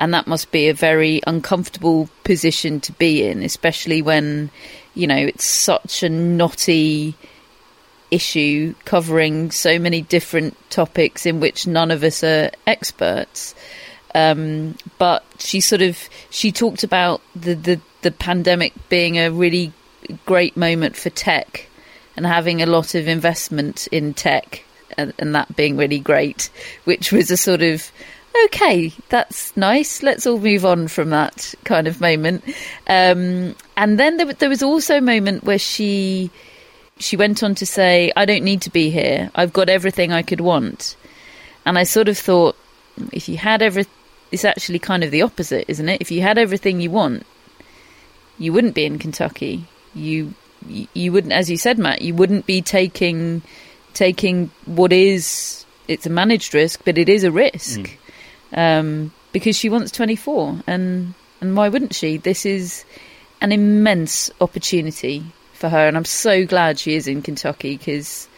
And 0.03 0.13
that 0.15 0.27
must 0.27 0.51
be 0.51 0.69
a 0.69 0.75
very 0.75 1.21
uncomfortable 1.29 2.09
position 2.25 2.81
to 2.81 2.93
be 2.95 3.23
in, 3.23 3.45
especially 3.45 4.03
when, 4.03 4.51
you 4.95 5.07
know, 5.07 5.17
it's 5.17 5.45
such 5.45 6.03
a 6.03 6.09
knotty 6.09 7.15
issue 8.11 8.75
covering 8.85 9.53
so 9.53 9.79
many 9.79 10.01
different 10.03 10.57
topics 10.71 11.25
in 11.25 11.39
which 11.39 11.69
none 11.69 11.93
of 11.93 12.03
us 12.03 12.25
are 12.25 12.51
experts. 12.67 13.55
Um, 14.13 14.75
but 14.99 15.25
she 15.39 15.61
sort 15.61 15.83
of 15.83 15.97
she 16.31 16.51
talked 16.51 16.83
about 16.83 17.23
the, 17.37 17.55
the 17.55 17.81
the 18.01 18.11
pandemic 18.11 18.73
being 18.89 19.21
a 19.21 19.31
really 19.31 19.73
great 20.27 20.57
moment 20.57 20.97
for 20.97 21.11
tech 21.11 21.69
and 22.17 22.27
having 22.27 22.61
a 22.61 22.67
lot 22.67 22.97
of 22.97 23.07
investment 23.07 23.87
in 23.93 24.15
tech 24.15 24.65
and, 24.99 25.13
and 25.21 25.37
that 25.37 25.55
being 25.55 25.77
really 25.77 26.01
great, 26.01 26.51
which 26.87 27.13
was 27.13 27.31
a 27.31 27.37
sort 27.37 27.63
of 27.63 27.93
okay, 28.47 28.93
that's 29.09 29.57
nice. 29.57 30.03
Let's 30.03 30.27
all 30.27 30.39
move 30.39 30.65
on 30.65 30.89
from 30.89 31.11
that 31.11 31.55
kind 31.65 31.87
of 31.87 32.01
moment. 32.01 32.45
Um, 32.87 33.55
and 33.77 33.99
then 33.99 34.17
there, 34.17 34.33
there 34.33 34.49
was 34.49 34.63
also 34.63 34.99
a 34.99 35.03
moment 35.03 35.45
where 35.45 35.59
she 35.59 36.31
she 36.99 37.17
went 37.17 37.43
on 37.43 37.55
to 37.57 37.67
say, 37.67 38.13
"I 38.17 38.25
don't 38.25 38.45
need 38.45 38.63
to 38.63 38.71
be 38.71 38.91
here. 38.91 39.31
I've 39.35 39.53
got 39.53 39.69
everything 39.69 40.13
I 40.13 40.23
could 40.23 40.41
want." 40.41 40.97
And 41.65 41.79
I 41.79 41.85
sort 41.85 42.09
of 42.09 42.19
thought, 42.19 42.57
if 43.13 43.29
you 43.29 43.37
had 43.37 43.63
every, 43.63 43.87
it's 44.33 44.45
actually 44.45 44.79
kind 44.81 45.05
of 45.05 45.11
the 45.11 45.23
opposite, 45.23 45.65
isn't 45.69 45.89
it? 45.89 46.01
If 46.01 46.11
you 46.11 46.23
had 46.23 46.39
everything 46.39 46.81
you 46.81 46.91
want, 46.91 47.25
you 48.39 48.53
wouldn't 48.53 48.75
be 48.75 48.85
in 48.85 48.99
Kentucky. 48.99 49.67
You 49.95 50.35
you 50.69 51.13
wouldn't, 51.13 51.33
as 51.33 51.51
you 51.51 51.57
said, 51.57 51.79
Matt, 51.79 52.03
you 52.03 52.15
wouldn't 52.15 52.47
be 52.47 52.63
taking 52.63 53.43
taking 53.95 54.51
what 54.65 54.93
is 54.93 55.65
it's 55.89 56.07
a 56.07 56.11
managed 56.11 56.55
risk, 56.55 56.83
but 56.85 56.99
it 56.99 57.09
is 57.09 57.25
a 57.25 57.33
risk 57.33 57.81
mm. 57.81 57.91
Um, 58.53 59.13
because 59.33 59.57
she 59.57 59.69
wants 59.69 59.91
twenty 59.91 60.17
four, 60.17 60.59
and 60.67 61.15
and 61.41 61.57
why 61.57 61.69
wouldn't 61.69 61.95
she? 61.95 62.17
This 62.17 62.47
is 62.47 62.85
an 63.41 63.53
immense 63.53 64.31
opportunity 64.41 65.25
for 65.53 65.69
her, 65.69 65.87
and 65.89 65.97
I'm 65.97 66.05
so 66.05 66.47
glad 66.47 66.79
she 66.79 66.95
is 66.95 67.07
in 67.07 67.23
Kentucky 67.23 67.77
because 67.77 68.29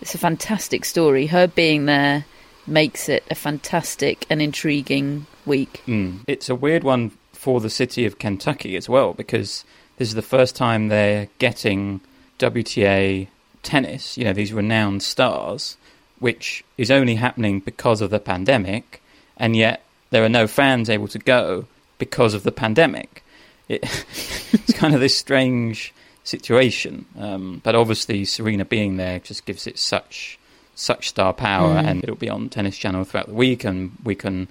it's 0.00 0.14
a 0.14 0.18
fantastic 0.18 0.84
story. 0.84 1.26
Her 1.26 1.46
being 1.46 1.86
there 1.86 2.24
makes 2.66 3.08
it 3.08 3.24
a 3.30 3.34
fantastic 3.34 4.26
and 4.30 4.40
intriguing 4.40 5.26
week. 5.44 5.82
Mm. 5.86 6.20
It's 6.26 6.48
a 6.48 6.54
weird 6.54 6.84
one 6.84 7.12
for 7.32 7.60
the 7.60 7.70
city 7.70 8.06
of 8.06 8.18
Kentucky 8.18 8.76
as 8.76 8.88
well 8.88 9.14
because 9.14 9.64
this 9.96 10.08
is 10.08 10.14
the 10.14 10.22
first 10.22 10.54
time 10.56 10.88
they're 10.88 11.28
getting 11.38 12.00
WTA 12.38 13.28
tennis, 13.62 14.16
you 14.16 14.24
know, 14.24 14.32
these 14.32 14.52
renowned 14.52 15.02
stars, 15.02 15.76
which 16.18 16.64
is 16.78 16.90
only 16.90 17.16
happening 17.16 17.60
because 17.60 18.00
of 18.00 18.10
the 18.10 18.20
pandemic, 18.20 19.01
and 19.36 19.56
yet 19.56 19.82
there 20.10 20.24
are 20.24 20.28
no 20.28 20.46
fans 20.46 20.88
able 20.90 21.08
to 21.08 21.18
go 21.18 21.66
because 21.98 22.34
of 22.34 22.42
the 22.42 22.52
pandemic. 22.52 23.24
It, 23.68 23.82
it's 24.52 24.72
kind 24.74 24.94
of 24.94 25.00
this 25.00 25.16
strange 25.16 25.92
situation, 26.24 27.06
um, 27.18 27.60
but 27.64 27.74
obviously 27.74 28.24
Serena 28.24 28.64
being 28.64 28.96
there 28.96 29.18
just 29.18 29.44
gives 29.44 29.66
it 29.66 29.78
such 29.78 30.38
such 30.74 31.08
star 31.08 31.32
power, 31.32 31.74
mm. 31.74 31.84
and 31.84 32.02
it'll 32.02 32.16
be 32.16 32.30
on 32.30 32.48
Tennis 32.48 32.76
Channel 32.78 33.04
throughout 33.04 33.26
the 33.26 33.34
week, 33.34 33.64
and 33.64 33.92
we 34.04 34.14
can 34.14 34.48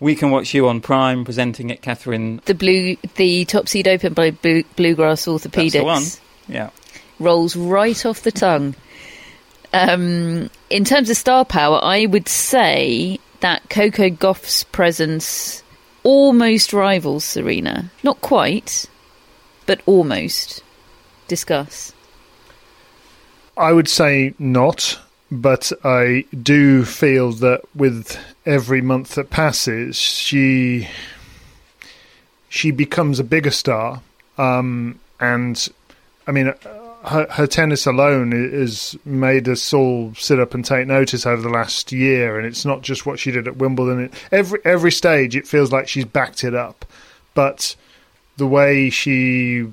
we 0.00 0.14
can 0.14 0.30
watch 0.30 0.52
you 0.54 0.68
on 0.68 0.80
Prime 0.80 1.24
presenting 1.24 1.70
it, 1.70 1.82
Catherine. 1.82 2.40
The 2.44 2.54
blue, 2.54 2.96
the 3.14 3.44
top 3.44 3.68
seed 3.68 3.86
open 3.86 4.14
by 4.14 4.32
blue, 4.32 4.64
Bluegrass 4.76 5.26
Orthopedics. 5.26 5.72
That's 5.72 5.74
the 5.74 5.84
one. 5.84 6.02
Yeah, 6.48 6.70
rolls 7.18 7.56
right 7.56 8.04
off 8.04 8.22
the 8.22 8.32
tongue. 8.32 8.74
Um, 9.72 10.50
in 10.68 10.84
terms 10.84 11.08
of 11.08 11.16
star 11.16 11.44
power, 11.44 11.80
I 11.82 12.06
would 12.06 12.28
say 12.28 13.18
that 13.42 13.68
Coco 13.68 14.10
Gauff's 14.10 14.64
presence 14.64 15.62
almost 16.02 16.72
rivals 16.72 17.24
Serena. 17.24 17.90
Not 18.02 18.20
quite, 18.20 18.86
but 19.66 19.80
almost. 19.86 20.62
Discuss. 21.28 21.92
I 23.56 23.72
would 23.72 23.88
say 23.88 24.34
not 24.38 24.98
but 25.32 25.72
I 25.82 26.26
do 26.42 26.84
feel 26.84 27.32
that 27.32 27.62
with 27.74 28.22
every 28.44 28.82
month 28.82 29.14
that 29.14 29.30
passes, 29.30 29.96
she 29.96 30.88
she 32.50 32.70
becomes 32.70 33.18
a 33.18 33.24
bigger 33.24 33.50
star. 33.50 34.02
Um, 34.36 35.00
and 35.18 35.66
I 36.26 36.32
mean, 36.32 36.52
her, 37.04 37.26
her, 37.30 37.46
tennis 37.46 37.86
alone 37.86 38.32
has 38.32 38.96
made 39.04 39.48
us 39.48 39.72
all 39.72 40.14
sit 40.14 40.38
up 40.38 40.54
and 40.54 40.64
take 40.64 40.86
notice 40.86 41.26
over 41.26 41.42
the 41.42 41.48
last 41.48 41.92
year. 41.92 42.38
And 42.38 42.46
it's 42.46 42.64
not 42.64 42.82
just 42.82 43.06
what 43.06 43.18
she 43.18 43.30
did 43.30 43.48
at 43.48 43.56
Wimbledon. 43.56 44.10
every 44.30 44.60
every 44.64 44.92
stage, 44.92 45.36
it 45.36 45.46
feels 45.46 45.72
like 45.72 45.88
she's 45.88 46.04
backed 46.04 46.44
it 46.44 46.54
up. 46.54 46.84
But 47.34 47.76
the 48.36 48.46
way 48.46 48.90
she 48.90 49.66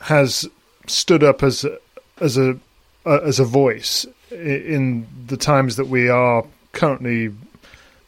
has 0.00 0.48
stood 0.86 1.22
up 1.22 1.42
as 1.42 1.64
as 2.20 2.36
a 2.36 2.58
as 3.04 3.38
a 3.38 3.44
voice 3.44 4.06
in 4.30 5.06
the 5.26 5.36
times 5.36 5.76
that 5.76 5.88
we 5.88 6.08
are 6.08 6.44
currently 6.72 7.32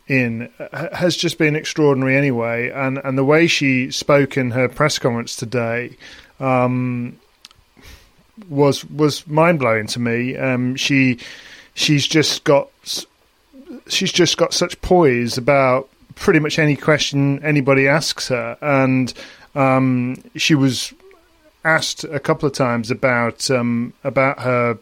in 0.08 0.50
has 0.92 1.16
just 1.16 1.38
been 1.38 1.56
extraordinary 1.56 2.16
anyway. 2.16 2.70
And, 2.70 2.98
and 2.98 3.16
the 3.16 3.24
way 3.24 3.46
she 3.46 3.90
spoke 3.90 4.36
in 4.36 4.50
her 4.50 4.68
press 4.68 4.98
conference 4.98 5.36
today 5.36 5.96
um, 6.40 7.18
was 8.48 8.84
was 8.86 9.26
mind 9.26 9.58
blowing 9.58 9.86
to 9.88 10.00
me. 10.00 10.36
Um, 10.36 10.76
she 10.76 11.18
she's 11.74 12.06
just 12.06 12.44
got 12.44 12.68
she's 13.88 14.12
just 14.12 14.36
got 14.36 14.54
such 14.54 14.80
poise 14.82 15.38
about 15.38 15.88
pretty 16.14 16.40
much 16.40 16.58
any 16.58 16.76
question 16.76 17.42
anybody 17.44 17.88
asks 17.88 18.28
her, 18.28 18.56
and 18.60 19.12
um, 19.54 20.22
she 20.36 20.54
was 20.54 20.92
asked 21.64 22.04
a 22.04 22.18
couple 22.18 22.46
of 22.46 22.54
times 22.54 22.90
about 22.90 23.50
um, 23.50 23.92
about 24.04 24.40
her 24.40 24.78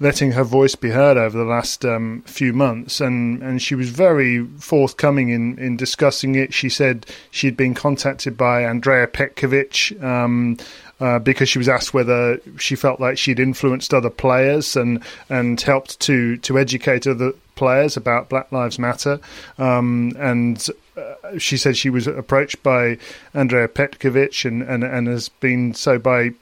letting 0.00 0.32
her 0.32 0.42
voice 0.42 0.74
be 0.74 0.88
heard 0.88 1.18
over 1.18 1.36
the 1.36 1.44
last 1.44 1.84
um, 1.84 2.22
few 2.22 2.54
months, 2.54 3.00
and, 3.00 3.42
and 3.42 3.60
she 3.60 3.74
was 3.74 3.90
very 3.90 4.46
forthcoming 4.58 5.28
in, 5.28 5.58
in 5.58 5.76
discussing 5.76 6.34
it. 6.34 6.54
She 6.54 6.70
said 6.70 7.04
she'd 7.30 7.56
been 7.56 7.74
contacted 7.74 8.36
by 8.36 8.64
Andrea 8.64 9.06
Petkovic 9.06 10.02
um, 10.02 10.56
uh, 11.00 11.18
because 11.18 11.48
she 11.48 11.58
was 11.58 11.68
asked 11.68 11.92
whether 11.92 12.38
she 12.58 12.76
felt 12.76 13.00
like 13.00 13.18
she'd 13.18 13.40
influenced 13.40 13.92
other 13.92 14.10
players 14.10 14.76
and 14.76 15.02
and 15.28 15.60
helped 15.60 15.98
to 16.00 16.36
to 16.38 16.58
educate 16.58 17.06
other 17.06 17.32
players 17.56 17.96
about 17.96 18.28
Black 18.28 18.50
Lives 18.52 18.78
Matter, 18.78 19.20
um, 19.58 20.12
and. 20.18 20.66
Uh, 20.96 21.38
she 21.38 21.56
said 21.56 21.76
she 21.76 21.88
was 21.88 22.06
approached 22.06 22.62
by 22.62 22.98
Andrea 23.32 23.68
Petkovic 23.68 24.44
and, 24.44 24.62
and, 24.62 24.82
and 24.84 25.06
has 25.06 25.28
been 25.28 25.72
so 25.72 25.98
by 25.98 26.32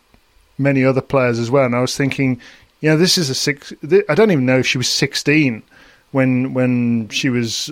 many 0.56 0.84
other 0.84 1.02
players 1.02 1.38
as 1.38 1.50
well. 1.50 1.66
And 1.66 1.76
I 1.76 1.80
was 1.80 1.96
thinking, 1.96 2.40
you 2.80 2.90
know, 2.90 2.96
this 2.96 3.18
is 3.18 3.30
a 3.30 3.34
six. 3.34 3.72
I 4.08 4.14
don't 4.14 4.30
even 4.30 4.46
know 4.46 4.58
if 4.58 4.66
she 4.66 4.78
was 4.78 4.88
sixteen 4.88 5.62
when 6.12 6.54
when 6.54 7.08
she 7.10 7.28
was 7.28 7.70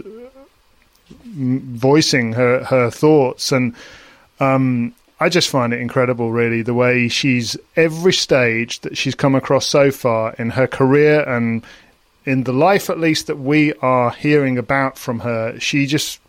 voicing 1.25 2.35
her 2.35 2.64
her 2.64 2.90
thoughts, 2.90 3.53
and 3.53 3.75
um, 4.40 4.94
I 5.18 5.29
just 5.31 5.48
find 5.48 5.72
it 5.72 5.81
incredible, 5.81 6.31
really, 6.31 6.62
the 6.62 6.74
way 6.74 7.09
she's 7.09 7.57
every 7.74 8.12
stage 8.12 8.81
that 8.81 8.98
she's 8.98 9.14
come 9.14 9.35
across 9.35 9.66
so 9.66 9.90
far 9.90 10.35
in 10.35 10.50
her 10.50 10.66
career 10.66 11.22
and 11.22 11.64
in 12.26 12.44
the 12.44 12.52
life, 12.52 12.90
at 12.90 12.98
least 12.98 13.29
that 13.29 13.38
we 13.38 13.72
are 13.74 14.11
hearing 14.11 14.59
about 14.59 14.98
from 14.98 15.20
her. 15.20 15.59
She 15.59 15.87
just 15.87 16.20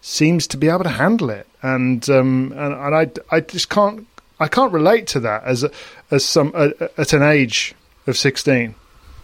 seems 0.00 0.46
to 0.48 0.56
be 0.56 0.68
able 0.68 0.82
to 0.82 0.88
handle 0.88 1.30
it, 1.30 1.46
and 1.62 2.08
um, 2.10 2.52
and, 2.56 2.74
and 2.74 2.94
I 2.94 3.10
I 3.36 3.40
just 3.40 3.68
can't 3.68 4.06
I 4.40 4.48
can't 4.48 4.72
relate 4.72 5.06
to 5.08 5.20
that 5.20 5.44
as 5.44 5.62
a, 5.62 5.70
as 6.10 6.24
some 6.24 6.52
at 6.54 7.12
an 7.12 7.22
age 7.22 7.74
of 8.06 8.16
16. 8.16 8.74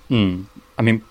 Hmm. 0.09 0.43
I 0.79 0.83
mean, 0.83 1.03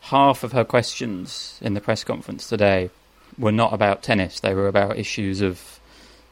half 0.00 0.42
of 0.42 0.52
her 0.52 0.64
questions 0.64 1.58
in 1.60 1.74
the 1.74 1.80
press 1.80 2.02
conference 2.02 2.48
today 2.48 2.90
were 3.38 3.52
not 3.52 3.72
about 3.72 4.02
tennis, 4.02 4.40
they 4.40 4.54
were 4.54 4.66
about 4.66 4.98
issues 4.98 5.40
of 5.40 5.78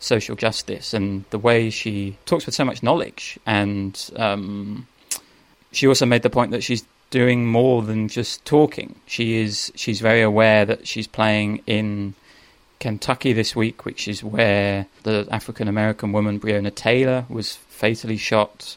social 0.01 0.35
justice 0.35 0.93
and 0.93 1.25
the 1.31 1.39
way 1.39 1.71
she 1.71 2.17
talks 2.27 2.47
with 2.47 2.55
so 2.55 2.65
much 2.65 2.83
knowledge. 2.83 3.39
And 3.47 4.11
um, 4.17 4.89
she 5.71 5.87
also 5.87 6.07
made 6.07 6.23
the 6.23 6.31
point 6.31 6.51
that 6.51 6.65
she's 6.65 6.85
doing 7.11 7.47
more 7.47 7.83
than 7.83 8.09
just 8.09 8.45
talking. 8.45 8.97
She 9.07 9.37
is 9.41 9.73
she's 9.77 10.01
very 10.01 10.23
aware 10.23 10.65
that 10.65 10.87
she's 10.87 11.07
playing 11.07 11.63
in 11.67 12.15
Kentucky 12.81 13.33
this 13.33 13.55
week, 13.55 13.85
which 13.85 14.09
is 14.09 14.25
where 14.25 14.87
the 15.03 15.29
African 15.31 15.69
American 15.69 16.13
woman 16.13 16.41
Breonna 16.41 16.75
Taylor 16.75 17.27
was 17.29 17.55
fatally 17.55 18.17
shot 18.17 18.77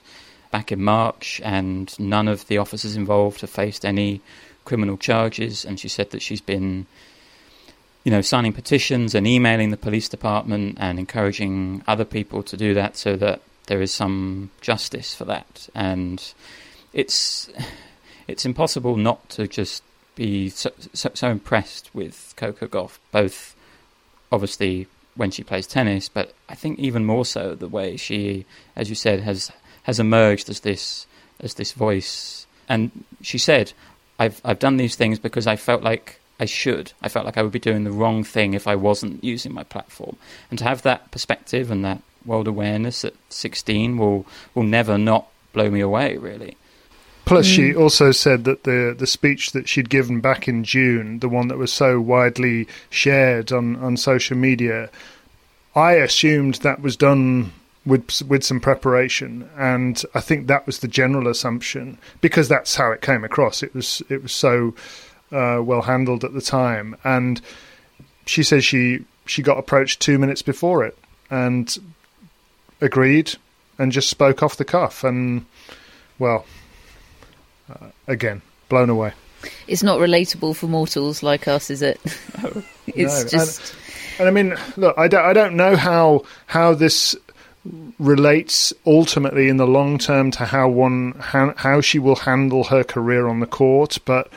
back 0.51 0.71
in 0.71 0.83
March, 0.83 1.41
and 1.43 1.97
none 1.99 2.27
of 2.27 2.47
the 2.47 2.57
officers 2.57 2.95
involved 2.95 3.41
have 3.41 3.49
faced 3.49 3.85
any 3.85 4.21
criminal 4.65 4.97
charges. 4.97 5.65
And 5.65 5.79
she 5.79 5.87
said 5.87 6.11
that 6.11 6.21
she's 6.21 6.41
been, 6.41 6.85
you 8.03 8.11
know, 8.11 8.21
signing 8.21 8.53
petitions 8.53 9.15
and 9.15 9.25
emailing 9.25 9.71
the 9.71 9.77
police 9.77 10.09
department 10.09 10.77
and 10.79 10.99
encouraging 10.99 11.83
other 11.87 12.05
people 12.05 12.43
to 12.43 12.57
do 12.57 12.73
that 12.73 12.97
so 12.97 13.15
that 13.15 13.41
there 13.67 13.81
is 13.81 13.93
some 13.93 14.49
justice 14.61 15.15
for 15.15 15.25
that. 15.25 15.69
And 15.73 16.33
it's 16.91 17.49
it's 18.27 18.45
impossible 18.45 18.97
not 18.97 19.29
to 19.29 19.47
just 19.47 19.83
be 20.15 20.49
so, 20.49 20.71
so, 20.93 21.11
so 21.13 21.29
impressed 21.29 21.89
with 21.93 22.33
Coco 22.35 22.67
Gauff, 22.67 22.99
both 23.11 23.55
obviously 24.31 24.87
when 25.15 25.31
she 25.31 25.43
plays 25.43 25.67
tennis, 25.67 26.09
but 26.09 26.33
I 26.49 26.55
think 26.55 26.79
even 26.79 27.05
more 27.05 27.25
so 27.25 27.55
the 27.55 27.67
way 27.67 27.97
she, 27.97 28.45
as 28.75 28.89
you 28.89 28.95
said, 28.95 29.21
has 29.21 29.51
has 29.83 29.99
emerged 29.99 30.49
as 30.49 30.61
this 30.61 31.07
as 31.39 31.53
this 31.55 31.71
voice. 31.71 32.47
And 32.67 33.05
she 33.21 33.37
said, 33.37 33.73
"I've 34.19 34.41
I've 34.43 34.59
done 34.59 34.77
these 34.77 34.95
things 34.95 35.19
because 35.19 35.47
I 35.47 35.55
felt 35.55 35.83
like 35.83 36.19
I 36.43 36.45
should. 36.45 36.91
I 37.01 37.07
felt 37.07 37.25
like 37.25 37.37
I 37.37 37.41
would 37.41 37.53
be 37.53 37.67
doing 37.69 37.85
the 37.85 37.91
wrong 37.99 38.25
thing 38.25 38.53
if 38.53 38.67
I 38.67 38.75
wasn't 38.75 39.23
using 39.23 39.53
my 39.53 39.63
platform. 39.63 40.17
And 40.49 40.59
to 40.59 40.65
have 40.65 40.81
that 40.81 41.09
perspective 41.09 41.71
and 41.71 41.85
that 41.85 42.01
world 42.25 42.49
awareness 42.49 43.05
at 43.05 43.13
16 43.29 43.97
will 43.97 44.25
will 44.53 44.63
never 44.63 44.97
not 44.97 45.27
blow 45.53 45.69
me 45.69 45.79
away. 45.79 46.17
Really." 46.17 46.57
Plus, 47.23 47.47
mm. 47.47 47.55
she 47.55 47.73
also 47.73 48.11
said 48.11 48.43
that 48.43 48.65
the 48.65 48.93
the 48.97 49.07
speech 49.07 49.53
that 49.53 49.69
she'd 49.69 49.89
given 49.89 50.19
back 50.19 50.49
in 50.49 50.65
June, 50.65 51.19
the 51.19 51.29
one 51.29 51.47
that 51.47 51.57
was 51.57 51.71
so 51.71 52.01
widely 52.01 52.67
shared 52.89 53.53
on, 53.53 53.77
on 53.77 53.95
social 53.95 54.35
media, 54.35 54.89
I 55.77 55.93
assumed 55.93 56.55
that 56.55 56.81
was 56.81 56.97
done 56.97 57.53
with 57.85 58.21
with 58.27 58.43
some 58.43 58.59
preparation, 58.59 59.49
and 59.57 60.03
I 60.13 60.19
think 60.19 60.47
that 60.47 60.65
was 60.65 60.79
the 60.79 60.89
general 60.89 61.29
assumption 61.29 61.97
because 62.19 62.49
that's 62.49 62.75
how 62.75 62.91
it 62.91 63.01
came 63.01 63.23
across. 63.23 63.63
It 63.63 63.73
was 63.73 64.01
it 64.09 64.21
was 64.21 64.33
so 64.33 64.73
uh, 65.33 65.61
well 65.61 65.81
handled 65.81 66.23
at 66.23 66.33
the 66.33 66.41
time, 66.41 66.95
and 67.03 67.41
she 68.25 68.43
says 68.43 68.63
she 68.63 69.03
she 69.25 69.41
got 69.41 69.57
approached 69.57 69.99
two 69.99 70.17
minutes 70.17 70.41
before 70.41 70.85
it 70.85 70.97
and 71.29 71.77
agreed 72.81 73.33
and 73.77 73.91
just 73.91 74.09
spoke 74.09 74.43
off 74.43 74.57
the 74.57 74.65
cuff. 74.65 75.03
And 75.03 75.45
well 76.19 76.45
uh, 77.69 77.87
again 78.07 78.41
blown 78.69 78.89
away. 78.89 79.13
It's 79.67 79.83
not 79.83 79.99
relatable 79.99 80.55
for 80.55 80.67
mortals 80.67 81.21
like 81.21 81.47
us 81.47 81.69
is 81.69 81.81
it? 81.81 81.99
It's 82.85 83.23
No, 83.23 83.29
just 83.29 83.75
and 84.19 84.27
i 84.27 84.31
mean 84.31 84.55
look 84.75 84.97
I 84.97 85.07
don't, 85.07 85.25
I 85.25 85.33
don't 85.33 85.55
know 85.55 85.75
how 85.75 86.23
how 86.47 86.73
this 86.73 87.15
relates 87.97 88.73
ultimately 88.85 89.47
in 89.47 89.57
the 89.57 89.67
long 89.67 89.97
term 89.97 90.31
to 90.31 90.45
how 90.45 90.67
one 90.67 91.13
how, 91.13 91.53
how 91.55 91.81
she 91.81 91.99
will 91.99 92.17
handle 92.17 92.65
her 92.65 92.83
career 92.83 93.27
on 93.27 93.39
the 93.39 93.47
court 93.47 93.97
but 94.05 94.29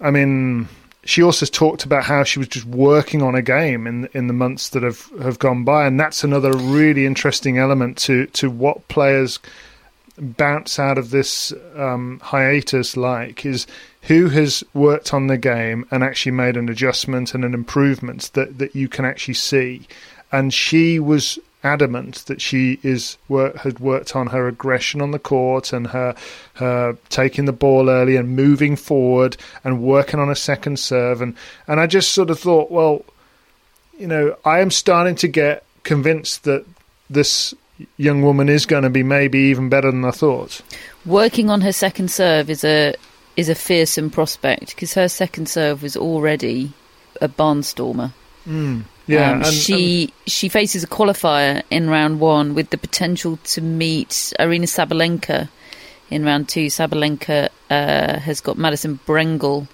i 0.00 0.10
mean 0.10 0.68
she 1.06 1.22
also 1.22 1.46
talked 1.46 1.84
about 1.84 2.04
how 2.04 2.24
she 2.24 2.38
was 2.38 2.48
just 2.48 2.66
working 2.66 3.22
on 3.22 3.34
a 3.34 3.42
game 3.42 3.86
in 3.86 4.08
in 4.12 4.26
the 4.26 4.32
months 4.32 4.70
that 4.70 4.82
have, 4.82 5.08
have 5.22 5.38
gone 5.38 5.64
by, 5.64 5.86
and 5.86 5.98
that's 5.98 6.24
another 6.24 6.52
really 6.52 7.06
interesting 7.06 7.58
element 7.58 7.96
to 7.98 8.26
to 8.26 8.50
what 8.50 8.86
players 8.88 9.38
bounce 10.18 10.78
out 10.78 10.98
of 10.98 11.10
this 11.10 11.52
um, 11.76 12.20
hiatus 12.22 12.96
like 12.96 13.46
is 13.46 13.66
who 14.02 14.28
has 14.28 14.64
worked 14.74 15.12
on 15.12 15.26
the 15.26 15.38
game 15.38 15.84
and 15.90 16.02
actually 16.02 16.32
made 16.32 16.56
an 16.56 16.68
adjustment 16.68 17.34
and 17.34 17.44
an 17.44 17.54
improvement 17.54 18.30
that 18.34 18.58
that 18.58 18.74
you 18.74 18.88
can 18.88 19.04
actually 19.04 19.34
see, 19.34 19.86
and 20.32 20.52
she 20.52 20.98
was 20.98 21.38
adamant 21.66 22.24
that 22.26 22.40
she 22.40 22.78
is 22.82 23.18
work, 23.28 23.56
had 23.56 23.80
worked 23.80 24.16
on 24.16 24.28
her 24.28 24.48
aggression 24.48 25.02
on 25.02 25.10
the 25.10 25.18
court 25.18 25.72
and 25.72 25.88
her 25.88 26.14
her 26.54 26.96
taking 27.08 27.44
the 27.44 27.52
ball 27.52 27.90
early 27.90 28.16
and 28.16 28.36
moving 28.36 28.76
forward 28.76 29.36
and 29.64 29.82
working 29.82 30.20
on 30.20 30.30
a 30.30 30.36
second 30.36 30.78
serve. 30.78 31.20
And 31.20 31.34
and 31.66 31.80
I 31.80 31.86
just 31.86 32.12
sort 32.12 32.30
of 32.30 32.38
thought 32.38 32.70
well 32.70 33.04
you 33.98 34.06
know 34.06 34.36
I 34.44 34.60
am 34.60 34.70
starting 34.70 35.16
to 35.16 35.28
get 35.28 35.64
convinced 35.82 36.44
that 36.44 36.64
this 37.10 37.54
young 37.96 38.22
woman 38.22 38.48
is 38.48 38.66
going 38.66 38.84
to 38.84 38.90
be 38.90 39.02
maybe 39.02 39.38
even 39.38 39.68
better 39.68 39.90
than 39.90 40.04
I 40.04 40.10
thought. 40.10 40.62
Working 41.04 41.50
on 41.50 41.60
her 41.60 41.72
second 41.72 42.10
serve 42.10 42.48
is 42.48 42.64
a 42.64 42.94
is 43.36 43.48
a 43.48 43.54
fearsome 43.54 44.10
prospect 44.10 44.74
because 44.74 44.94
her 44.94 45.08
second 45.08 45.48
serve 45.48 45.82
was 45.82 45.96
already 45.96 46.72
a 47.20 47.28
barnstormer. 47.28 48.12
Mm. 48.46 48.84
Yeah, 49.06 49.30
um, 49.30 49.42
and, 49.42 49.46
she 49.46 50.02
and 50.04 50.12
she 50.32 50.48
faces 50.48 50.82
a 50.82 50.86
qualifier 50.88 51.62
in 51.70 51.88
round 51.88 52.20
one 52.20 52.54
with 52.54 52.70
the 52.70 52.78
potential 52.78 53.38
to 53.44 53.60
meet 53.60 54.32
Aryna 54.38 54.66
Sabalenka 54.66 55.48
in 56.10 56.24
round 56.24 56.48
two. 56.48 56.66
Sabalenka 56.66 57.48
uh, 57.70 58.18
has 58.18 58.40
got 58.40 58.58
Madison 58.58 58.98
Brengle 59.06 59.68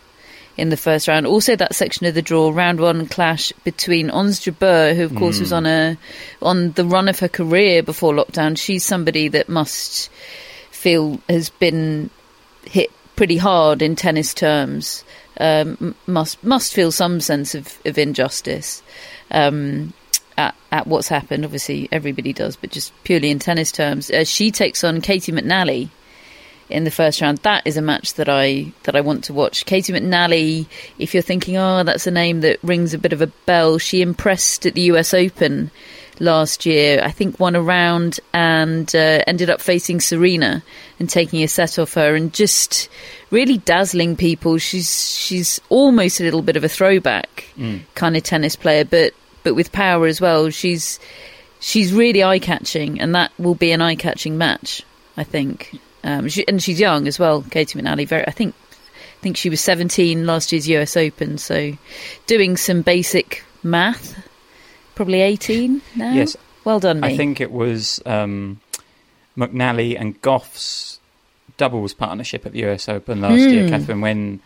in 0.57 0.69
the 0.69 0.77
first 0.77 1.09
round. 1.09 1.27
Also, 1.27 1.57
that 1.57 1.75
section 1.75 2.07
of 2.07 2.15
the 2.15 2.23
draw, 2.23 2.51
round 2.51 2.81
one 2.81 3.07
clash 3.07 3.53
between 3.65 4.11
Ons 4.11 4.41
Jabeur, 4.41 4.95
who 4.95 5.05
of 5.05 5.15
course 5.15 5.39
mm. 5.39 5.41
was 5.41 5.53
on 5.53 5.67
a 5.67 5.97
on 6.41 6.73
the 6.73 6.85
run 6.85 7.09
of 7.09 7.19
her 7.21 7.29
career 7.29 7.83
before 7.83 8.13
lockdown. 8.13 8.59
She's 8.59 8.85
somebody 8.85 9.29
that 9.29 9.49
must 9.49 10.11
feel 10.71 11.21
has 11.29 11.49
been 11.49 12.11
hit 12.65 12.91
pretty 13.17 13.37
hard 13.37 13.83
in 13.83 13.97
tennis 13.97 14.35
terms. 14.35 15.05
Um, 15.39 15.95
must 16.07 16.43
must 16.45 16.75
feel 16.75 16.93
some 16.93 17.21
sense 17.21 17.55
of, 17.55 17.79
of 17.87 17.97
injustice 17.97 18.83
um, 19.31 19.95
at, 20.37 20.55
at, 20.71 20.87
what's 20.87 21.09
happened. 21.09 21.45
Obviously, 21.45 21.89
everybody 21.91 22.33
does, 22.33 22.57
but 22.57 22.71
just 22.71 22.93
purely 23.05 23.31
in 23.31 23.39
tennis 23.39 23.73
terms, 23.73 24.11
uh, 24.11 24.25
she 24.25 24.51
takes 24.51 24.85
on 24.85 25.01
Caty 25.01 25.33
McNally 25.33 25.89
in 26.73 26.85
the 26.85 26.91
first 26.91 27.21
round. 27.21 27.39
That 27.39 27.67
is 27.67 27.77
a 27.77 27.83
match 27.83 28.15
that 28.15 28.29
I 28.29 28.73
that 28.85 28.97
I 28.97 29.01
want 29.01 29.25
to 29.25 29.33
watch. 29.33 29.67
Caty 29.67 29.95
McNally, 29.95 30.67
if 30.99 31.15
you're 31.15 31.23
thinking, 31.23 31.57
oh, 31.57 31.83
that's 31.83 32.07
a 32.07 32.11
name 32.11 32.41
that 32.41 32.63
rings 32.63 32.95
a 32.95 32.99
bit 32.99 33.13
of 33.13 33.23
a 33.23 33.27
bell, 33.27 33.79
she 33.79 34.03
impressed 34.03 34.67
at 34.67 34.75
the 34.75 34.83
U.S. 34.83 35.15
Open 35.15 35.71
last 36.21 36.67
year. 36.67 37.03
I 37.03 37.11
think 37.11 37.39
won 37.39 37.57
a 37.57 37.63
round 37.63 38.21
and 38.33 38.95
uh, 38.95 39.23
ended 39.27 39.51
up 39.51 39.61
facing 39.61 40.01
Serena 40.01 40.63
and 40.99 41.09
taking 41.09 41.43
a 41.43 41.49
set 41.49 41.79
off 41.79 41.95
her 41.95 42.15
and 42.15 42.33
just 42.33 42.89
really 43.31 43.59
dazzling 43.59 44.17
people. 44.17 44.59
She's 44.59 45.11
she's 45.17 45.61
almost 45.69 46.21
a 46.21 46.25
little 46.25 46.43
bit 46.43 46.57
of 46.57 46.65
a 46.65 46.69
throwback 46.69 47.45
mm. 47.57 47.83
kind 47.95 48.17
of 48.17 48.23
tennis 48.23 48.57
player, 48.57 48.85
but 48.85 49.13
but 49.43 49.55
with 49.55 49.73
power 49.73 50.07
as 50.07 50.21
well. 50.21 50.51
She's 50.51 50.99
she's 51.61 51.93
really 51.93 52.23
eye 52.23 52.39
catching, 52.39 53.01
and 53.01 53.15
that 53.15 53.33
will 53.39 53.55
be 53.55 53.73
an 53.73 53.83
eye 53.83 53.97
catching 53.97 54.39
match. 54.39 54.83
I 55.17 55.25
think, 55.25 55.79
um, 56.05 56.29
she, 56.29 56.47
and 56.49 56.63
she's 56.63 56.81
young 56.81 57.07
as 57.07 57.19
well. 57.19 57.43
Caty 57.43 57.81
McNally, 57.81 58.07
very. 58.07 58.27
I 58.27 58.31
think 58.31 58.55
I 58.95 59.21
think 59.23 59.37
she 59.37 59.51
was 59.51 59.61
17 59.61 60.27
last 60.27 60.53
year's 60.53 60.69
US 60.69 60.97
Open. 60.97 61.39
So, 61.39 61.73
doing 62.27 62.57
some 62.57 62.83
basic 62.83 63.45
math, 63.63 64.17
probably 64.95 65.21
18 65.21 65.81
now. 65.97 66.13
Yes, 66.13 66.37
well 66.65 66.81
done. 66.81 67.01
Me. 67.01 67.09
I 67.09 67.17
think 67.17 67.41
it 67.41 67.53
was 67.53 68.01
um, 68.05 68.61
McNally 69.37 69.99
and 69.99 70.21
Gauff's 70.23 70.99
doubles 71.57 71.95
partnership 71.95 72.47
at 72.47 72.53
the 72.53 72.65
US 72.67 72.89
Open 72.89 73.21
last 73.21 73.35
mm. 73.35 73.53
year, 73.53 73.69
Catherine. 73.69 74.01
When 74.01 74.41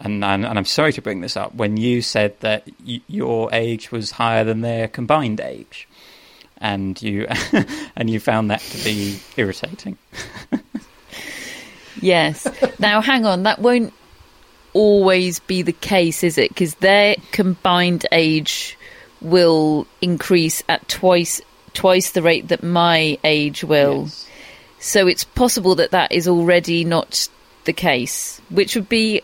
and, 0.00 0.24
and, 0.24 0.46
and 0.46 0.58
I'm 0.58 0.64
sorry 0.64 0.92
to 0.94 1.02
bring 1.02 1.20
this 1.20 1.36
up, 1.36 1.54
when 1.54 1.76
you 1.76 2.02
said 2.02 2.38
that 2.40 2.68
y- 2.86 3.02
your 3.06 3.50
age 3.52 3.92
was 3.92 4.12
higher 4.12 4.44
than 4.44 4.62
their 4.62 4.88
combined 4.88 5.40
age, 5.40 5.86
and 6.60 7.00
you 7.00 7.26
and 7.96 8.10
you 8.10 8.20
found 8.20 8.50
that 8.50 8.60
to 8.60 8.84
be 8.84 9.20
irritating. 9.36 9.98
yes. 12.00 12.46
Now, 12.78 13.00
hang 13.00 13.26
on, 13.26 13.44
that 13.44 13.58
won't 13.58 13.92
always 14.72 15.40
be 15.40 15.62
the 15.62 15.72
case, 15.72 16.22
is 16.22 16.38
it? 16.38 16.50
Because 16.50 16.74
their 16.76 17.16
combined 17.32 18.06
age 18.12 18.76
will 19.20 19.86
increase 20.00 20.62
at 20.68 20.86
twice 20.88 21.40
twice 21.72 22.12
the 22.12 22.22
rate 22.22 22.48
that 22.48 22.62
my 22.62 23.18
age 23.24 23.64
will. 23.64 24.02
Yes. 24.02 24.26
So 24.80 25.06
it's 25.06 25.24
possible 25.24 25.74
that 25.76 25.90
that 25.90 26.12
is 26.12 26.26
already 26.26 26.84
not 26.84 27.28
the 27.64 27.72
case, 27.72 28.40
which 28.48 28.74
would 28.74 28.88
be 28.88 29.22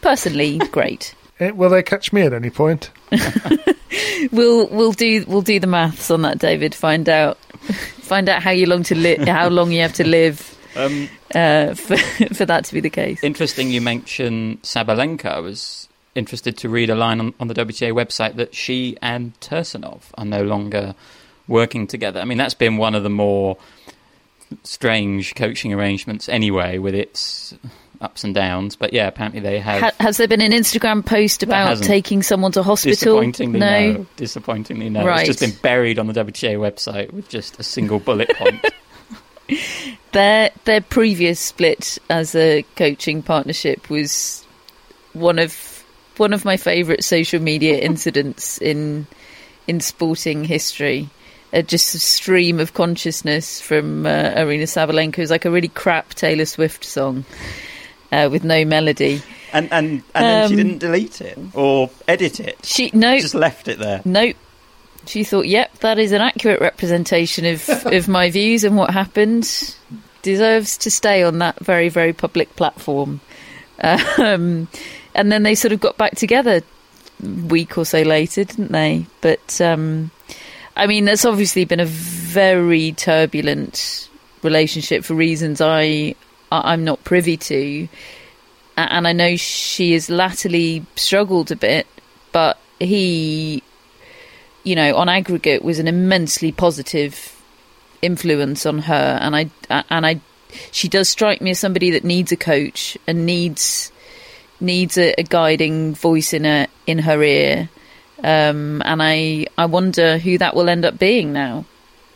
personally 0.00 0.58
great. 0.72 1.14
Eh, 1.38 1.50
will 1.50 1.70
they 1.70 1.82
catch 1.82 2.12
me 2.12 2.22
at 2.22 2.32
any 2.32 2.50
point? 2.50 2.90
we'll 4.32 4.66
we'll 4.68 4.92
do 4.92 5.24
we'll 5.26 5.42
do 5.42 5.58
the 5.60 5.66
maths 5.66 6.10
on 6.10 6.22
that, 6.22 6.38
David. 6.38 6.74
Find 6.74 7.08
out 7.08 7.38
find 8.00 8.28
out 8.28 8.42
how 8.42 8.50
you 8.50 8.66
long 8.66 8.82
to 8.84 8.94
live, 8.94 9.26
how 9.26 9.48
long 9.48 9.72
you 9.72 9.80
have 9.82 9.94
to 9.94 10.06
live 10.06 10.58
um, 10.76 11.08
uh, 11.34 11.74
for 11.74 11.96
for 12.34 12.46
that 12.46 12.64
to 12.66 12.74
be 12.74 12.80
the 12.80 12.90
case. 12.90 13.22
Interesting, 13.22 13.70
you 13.70 13.80
mentioned 13.80 14.62
Sabalenka. 14.62 15.26
I 15.26 15.40
was 15.40 15.88
interested 16.14 16.56
to 16.58 16.68
read 16.68 16.90
a 16.90 16.94
line 16.94 17.20
on, 17.20 17.34
on 17.40 17.48
the 17.48 17.54
WTA 17.54 17.92
website 17.92 18.36
that 18.36 18.54
she 18.54 18.96
and 19.00 19.38
Tursunov 19.40 20.02
are 20.18 20.24
no 20.24 20.42
longer 20.42 20.94
working 21.48 21.86
together. 21.86 22.20
I 22.20 22.24
mean, 22.24 22.38
that's 22.38 22.54
been 22.54 22.76
one 22.76 22.94
of 22.94 23.02
the 23.02 23.10
more 23.10 23.56
strange 24.62 25.34
coaching 25.34 25.72
arrangements 25.72 26.28
anyway, 26.28 26.78
with 26.78 26.94
its 26.94 27.54
ups 28.02 28.24
and 28.24 28.34
downs. 28.34 28.76
But 28.76 28.92
yeah, 28.92 29.06
apparently 29.06 29.40
they 29.40 29.58
have. 29.60 29.80
Ha- 29.80 29.92
has 30.00 30.16
there 30.16 30.28
been 30.28 30.40
an 30.40 30.52
Instagram 30.52 31.04
post 31.04 31.42
about 31.42 31.82
taking 31.82 32.22
someone 32.22 32.52
to 32.52 32.62
hospital? 32.62 33.20
Disappointingly, 33.20 33.60
no. 33.60 33.92
no. 33.92 34.06
Disappointingly, 34.16 34.90
no. 34.90 35.06
Right. 35.06 35.20
It's 35.20 35.38
just 35.38 35.40
been 35.40 35.60
buried 35.62 35.98
on 35.98 36.06
the 36.08 36.12
WTA 36.12 36.58
website 36.58 37.12
with 37.12 37.28
just 37.28 37.58
a 37.58 37.62
single 37.62 38.00
bullet 38.00 38.30
point. 38.36 38.64
their 40.12 40.50
their 40.64 40.80
previous 40.80 41.40
split 41.40 41.98
as 42.10 42.34
a 42.34 42.64
coaching 42.76 43.22
partnership 43.22 43.88
was 43.88 44.44
one 45.12 45.38
of 45.38 45.84
one 46.16 46.32
of 46.32 46.44
my 46.44 46.56
favourite 46.56 47.04
social 47.04 47.40
media 47.40 47.78
incidents 47.80 48.58
in 48.58 49.06
in 49.66 49.80
sporting 49.80 50.44
history. 50.44 51.08
Uh, 51.54 51.60
just 51.60 51.94
a 51.94 51.98
stream 51.98 52.58
of 52.60 52.72
consciousness 52.72 53.60
from 53.60 54.06
uh, 54.06 54.08
Aryna 54.08 54.62
Sabalenka. 54.62 55.18
Was 55.18 55.30
like 55.30 55.44
a 55.44 55.50
really 55.50 55.68
crap 55.68 56.14
Taylor 56.14 56.46
Swift 56.46 56.82
song 56.82 57.26
uh, 58.12 58.28
with 58.30 58.44
no 58.44 58.64
melody. 58.64 59.22
And 59.52 59.72
and 59.72 60.02
and 60.14 60.24
then 60.24 60.48
she 60.48 60.54
um, 60.54 60.56
didn't 60.56 60.78
delete 60.78 61.20
it 61.20 61.38
or 61.54 61.90
edit 62.06 62.38
it. 62.38 62.64
She 62.64 62.90
no, 62.92 63.18
just 63.18 63.34
left 63.34 63.66
it 63.68 63.78
there. 63.78 64.02
Nope. 64.04 64.36
She 65.06 65.24
thought, 65.24 65.46
"Yep, 65.46 65.78
that 65.78 65.98
is 65.98 66.12
an 66.12 66.20
accurate 66.20 66.60
representation 66.60 67.44
of 67.46 67.68
of 67.86 68.06
my 68.08 68.30
views 68.30 68.62
and 68.62 68.76
what 68.76 68.90
happened. 68.90 69.76
Deserves 70.22 70.78
to 70.78 70.90
stay 70.90 71.24
on 71.24 71.38
that 71.38 71.58
very 71.58 71.88
very 71.88 72.12
public 72.12 72.54
platform." 72.54 73.20
Um, 73.80 74.68
and 75.14 75.32
then 75.32 75.42
they 75.42 75.54
sort 75.54 75.72
of 75.72 75.80
got 75.80 75.96
back 75.96 76.14
together 76.14 76.62
a 77.22 77.26
week 77.26 77.76
or 77.76 77.84
so 77.84 78.02
later, 78.02 78.44
didn't 78.44 78.70
they? 78.72 79.06
But 79.20 79.60
um, 79.60 80.12
I 80.76 80.86
mean, 80.86 81.04
there's 81.04 81.24
obviously 81.24 81.64
been 81.64 81.80
a 81.80 81.86
very 81.86 82.92
turbulent 82.92 84.08
relationship 84.42 85.04
for 85.04 85.14
reasons 85.14 85.60
I 85.60 86.14
I'm 86.64 86.84
not 86.84 87.04
privy 87.04 87.36
to. 87.36 87.88
And 88.76 89.06
I 89.06 89.12
know 89.12 89.36
she 89.36 89.92
has 89.92 90.08
latterly 90.08 90.84
struggled 90.96 91.50
a 91.50 91.56
bit, 91.56 91.86
but 92.32 92.58
he, 92.80 93.62
you 94.64 94.74
know, 94.76 94.96
on 94.96 95.08
aggregate 95.08 95.62
was 95.62 95.78
an 95.78 95.88
immensely 95.88 96.52
positive 96.52 97.40
influence 98.00 98.64
on 98.64 98.78
her. 98.80 99.18
And 99.20 99.36
I, 99.36 99.50
and 99.90 100.06
I, 100.06 100.20
she 100.70 100.88
does 100.88 101.08
strike 101.08 101.42
me 101.42 101.50
as 101.50 101.58
somebody 101.58 101.90
that 101.90 102.04
needs 102.04 102.32
a 102.32 102.36
coach 102.36 102.96
and 103.06 103.26
needs, 103.26 103.92
needs 104.60 104.96
a, 104.96 105.14
a 105.18 105.22
guiding 105.22 105.94
voice 105.94 106.32
in 106.32 106.44
her 106.44 106.66
in 106.86 106.98
her 107.00 107.22
ear, 107.22 107.68
um, 108.22 108.82
and 108.84 109.02
I 109.02 109.46
I 109.58 109.66
wonder 109.66 110.18
who 110.18 110.38
that 110.38 110.54
will 110.54 110.68
end 110.68 110.84
up 110.84 110.98
being 110.98 111.32
now 111.32 111.64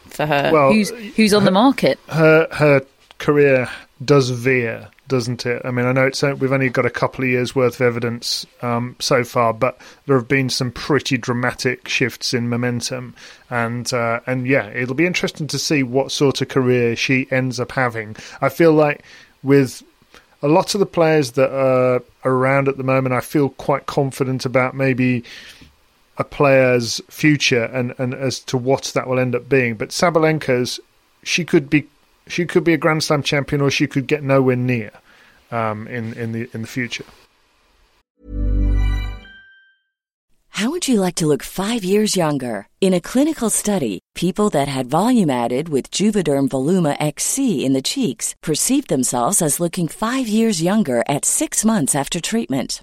for 0.07 0.27
her. 0.27 0.51
Well, 0.53 0.73
who's 0.73 0.91
who's 0.91 1.35
on 1.35 1.43
her- 1.43 1.47
the 1.47 1.53
market? 1.53 1.99
Her 2.09 2.49
her 2.53 2.83
career 3.19 3.69
does 4.05 4.31
veer, 4.31 4.89
doesn't 5.09 5.47
it? 5.47 5.63
I 5.65 5.71
mean, 5.71 5.87
I 5.87 5.93
know 5.93 6.07
it's 6.07 6.23
we've 6.23 6.53
only 6.53 6.69
got 6.69 6.85
a 6.85 6.91
couple 6.91 7.25
of 7.25 7.31
years 7.31 7.55
worth 7.55 7.77
of 7.77 7.81
evidence 7.81 8.47
um, 8.61 8.95
so 8.99 9.25
far, 9.25 9.55
but 9.55 9.79
there 10.07 10.17
have 10.17 10.29
been 10.29 10.51
some 10.51 10.71
pretty 10.71 11.17
dramatic 11.17 11.89
shifts 11.89 12.35
in 12.35 12.49
momentum, 12.49 13.15
and 13.49 13.91
uh, 13.93 14.21
and 14.27 14.47
yeah, 14.47 14.67
it'll 14.69 14.95
be 14.95 15.07
interesting 15.07 15.47
to 15.47 15.59
see 15.59 15.83
what 15.83 16.13
sort 16.13 16.43
of 16.43 16.49
career 16.49 16.95
she 16.95 17.27
ends 17.31 17.59
up 17.59 17.73
having. 17.73 18.17
I 18.43 18.51
feel 18.51 18.73
like 18.73 19.03
with 19.43 19.83
a 20.43 20.49
lot 20.49 20.75
of 20.75 20.81
the 20.81 20.87
players 20.87 21.33
that 21.33 21.51
are 21.51 22.03
around 22.25 22.69
at 22.69 22.77
the 22.77 22.85
moment, 22.85 23.15
I 23.15 23.21
feel 23.21 23.49
quite 23.51 23.87
confident 23.87 24.45
about 24.45 24.75
maybe 24.75 25.25
a 26.19 26.25
player's 26.25 27.01
future 27.09 27.65
and, 27.65 27.95
and 27.99 28.15
as 28.15 28.41
to 28.41 28.57
what 28.59 28.85
that 28.95 29.07
will 29.07 29.19
end 29.19 29.35
up 29.35 29.49
being. 29.49 29.75
But 29.75 29.91
Sabalenka's, 29.91 30.81
she 31.23 31.45
could 31.45 31.69
be 31.69 31.87
she 32.27 32.47
could 32.47 32.65
be 32.65 32.75
a 32.75 32.79
Grand 32.79 33.03
Slam 33.03 33.23
champion, 33.23 33.61
or 33.61 33.71
she 33.71 33.87
could 33.87 34.07
get 34.07 34.23
nowhere 34.23 34.57
near 34.57 34.91
um, 35.51 35.87
in 35.89 36.13
in 36.15 36.33
the 36.33 36.49
in 36.53 36.63
the 36.63 36.69
future. 36.69 37.05
How 40.57 40.71
would 40.71 40.89
you 40.89 41.03
like 41.03 41.17
to 41.17 41.27
look 41.27 41.43
five 41.43 41.85
years 41.85 42.17
younger? 42.17 42.67
In 42.81 42.95
a 42.95 43.01
clinical 43.01 43.51
study, 43.51 44.01
people 44.15 44.49
that 44.51 44.69
had 44.69 44.87
volume 44.87 45.29
added 45.29 45.69
with 45.69 45.91
Juvederm 45.91 46.49
Voluma 46.49 46.97
XC 46.99 47.63
in 47.63 47.75
the 47.75 47.83
cheeks 47.83 48.35
perceived 48.43 48.89
themselves 48.89 49.43
as 49.43 49.61
looking 49.61 49.87
five 49.87 50.27
years 50.27 50.63
younger 50.63 51.05
at 51.07 51.27
six 51.27 51.63
months 51.63 51.95
after 51.95 52.23
treatment. 52.23 52.83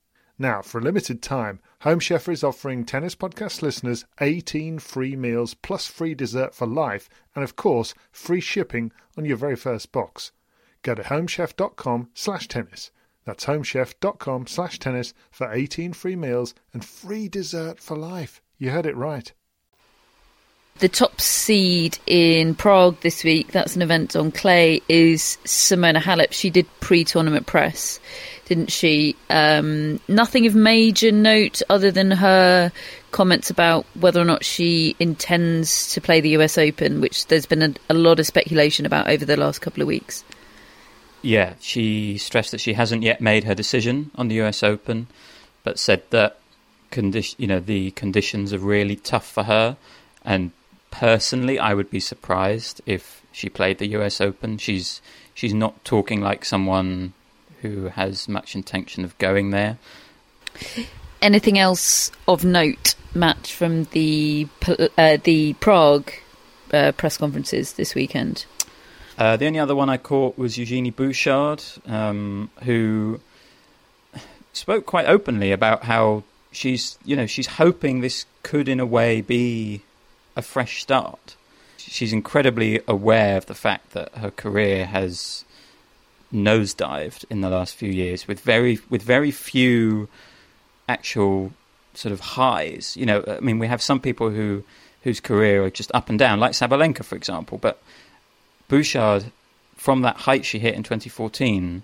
Now, 0.41 0.63
for 0.63 0.79
a 0.79 0.81
limited 0.81 1.21
time, 1.21 1.59
Home 1.81 1.99
Chef 1.99 2.27
is 2.27 2.43
offering 2.43 2.83
Tennis 2.83 3.13
Podcast 3.13 3.61
listeners 3.61 4.05
18 4.19 4.79
free 4.79 5.15
meals 5.15 5.53
plus 5.53 5.85
free 5.85 6.15
dessert 6.15 6.55
for 6.55 6.65
life, 6.65 7.07
and 7.35 7.43
of 7.43 7.55
course, 7.55 7.93
free 8.11 8.41
shipping 8.41 8.91
on 9.15 9.23
your 9.23 9.37
very 9.37 9.55
first 9.55 9.91
box. 9.91 10.31
Go 10.81 10.95
to 10.95 11.03
homechef.com 11.03 12.09
slash 12.15 12.47
tennis. 12.47 12.89
That's 13.23 13.45
homechef.com 13.45 14.47
slash 14.47 14.79
tennis 14.79 15.13
for 15.29 15.53
18 15.53 15.93
free 15.93 16.15
meals 16.15 16.55
and 16.73 16.83
free 16.83 17.29
dessert 17.29 17.79
for 17.79 17.95
life. 17.95 18.41
You 18.57 18.71
heard 18.71 18.87
it 18.87 18.97
right. 18.97 19.31
The 20.79 20.89
top 20.89 21.21
seed 21.21 21.99
in 22.07 22.55
Prague 22.55 22.99
this 23.01 23.23
week, 23.23 23.51
that's 23.51 23.75
an 23.75 23.83
event 23.83 24.15
on 24.15 24.31
clay, 24.31 24.81
is 24.89 25.37
Simona 25.43 26.01
Halep. 26.01 26.31
She 26.31 26.49
did 26.49 26.65
pre 26.79 27.03
tournament 27.03 27.45
press, 27.45 27.99
didn't 28.45 28.71
she? 28.71 29.15
Um, 29.29 29.99
nothing 30.07 30.45
of 30.45 30.55
major 30.55 31.11
note 31.11 31.61
other 31.69 31.91
than 31.91 32.11
her 32.11 32.71
comments 33.11 33.49
about 33.49 33.85
whether 33.99 34.19
or 34.21 34.25
not 34.25 34.43
she 34.43 34.95
intends 34.99 35.93
to 35.93 36.01
play 36.01 36.21
the 36.21 36.29
US 36.29 36.57
Open, 36.57 37.01
which 37.01 37.27
there's 37.27 37.45
been 37.45 37.61
a, 37.61 37.73
a 37.89 37.93
lot 37.93 38.19
of 38.19 38.25
speculation 38.25 38.85
about 38.85 39.09
over 39.09 39.25
the 39.25 39.37
last 39.37 39.59
couple 39.59 39.81
of 39.81 39.87
weeks. 39.87 40.23
Yeah, 41.21 41.53
she 41.59 42.17
stressed 42.17 42.51
that 42.51 42.61
she 42.61 42.73
hasn't 42.73 43.03
yet 43.03 43.21
made 43.21 43.43
her 43.43 43.53
decision 43.53 44.11
on 44.15 44.27
the 44.27 44.41
US 44.41 44.63
Open, 44.63 45.07
but 45.63 45.79
said 45.79 46.03
that 46.09 46.37
you 46.93 47.47
know 47.47 47.59
the 47.59 47.91
conditions 47.91 48.53
are 48.53 48.59
really 48.59 48.95
tough 48.95 49.25
for 49.29 49.43
her. 49.43 49.77
And 50.25 50.51
personally, 50.89 51.57
I 51.57 51.73
would 51.73 51.89
be 51.89 51.99
surprised 51.99 52.81
if 52.85 53.21
she 53.31 53.49
played 53.49 53.77
the 53.77 53.87
US 53.97 54.19
Open. 54.19 54.57
She's 54.57 55.01
she's 55.33 55.53
not 55.53 55.83
talking 55.85 56.21
like 56.21 56.43
someone 56.43 57.13
who 57.61 57.87
has 57.87 58.27
much 58.27 58.55
intention 58.55 59.03
of 59.03 59.17
going 59.17 59.51
there. 59.51 59.77
Anything 61.21 61.59
else 61.59 62.11
of 62.27 62.43
note, 62.43 62.95
Matt, 63.13 63.47
from 63.47 63.85
the 63.91 64.47
uh, 64.97 65.17
the 65.23 65.53
Prague 65.59 66.11
uh, 66.73 66.91
press 66.93 67.17
conferences 67.17 67.73
this 67.73 67.93
weekend? 67.93 68.45
Uh, 69.17 69.37
the 69.37 69.45
only 69.45 69.59
other 69.59 69.75
one 69.75 69.89
I 69.89 69.97
caught 69.97 70.37
was 70.37 70.57
Eugenie 70.57 70.89
Bouchard, 70.89 71.63
um, 71.85 72.49
who 72.63 73.19
spoke 74.53 74.85
quite 74.85 75.05
openly 75.05 75.51
about 75.51 75.83
how 75.83 76.23
she's, 76.51 76.97
you 77.05 77.15
know, 77.15 77.27
she's 77.27 77.47
hoping 77.47 78.01
this 78.01 78.25
could, 78.41 78.67
in 78.67 78.79
a 78.79 78.85
way, 78.85 79.21
be 79.21 79.81
a 80.35 80.41
fresh 80.41 80.81
start. 80.81 81.35
She's 81.77 82.13
incredibly 82.13 82.81
aware 82.87 83.37
of 83.37 83.45
the 83.45 83.53
fact 83.53 83.91
that 83.91 84.13
her 84.15 84.31
career 84.31 84.85
has 84.85 85.45
nosedived 86.33 87.25
in 87.29 87.41
the 87.41 87.49
last 87.49 87.75
few 87.75 87.91
years, 87.91 88.27
with 88.27 88.39
very 88.39 88.79
with 88.89 89.01
very 89.01 89.31
few 89.31 90.07
actual 90.87 91.53
sort 91.93 92.11
of 92.13 92.19
highs. 92.19 92.95
You 92.97 93.05
know, 93.05 93.23
I 93.27 93.39
mean, 93.39 93.59
we 93.59 93.67
have 93.67 93.81
some 93.81 93.99
people 93.99 94.29
who 94.29 94.63
whose 95.03 95.19
career 95.19 95.63
are 95.63 95.69
just 95.69 95.91
up 95.93 96.09
and 96.09 96.19
down, 96.19 96.39
like 96.39 96.51
Sabalenka, 96.51 97.03
for 97.03 97.15
example, 97.15 97.57
but 97.57 97.81
Bouchard, 98.67 99.31
from 99.75 100.01
that 100.03 100.15
height 100.15 100.45
she 100.45 100.59
hit 100.59 100.75
in 100.75 100.83
2014, 100.83 101.83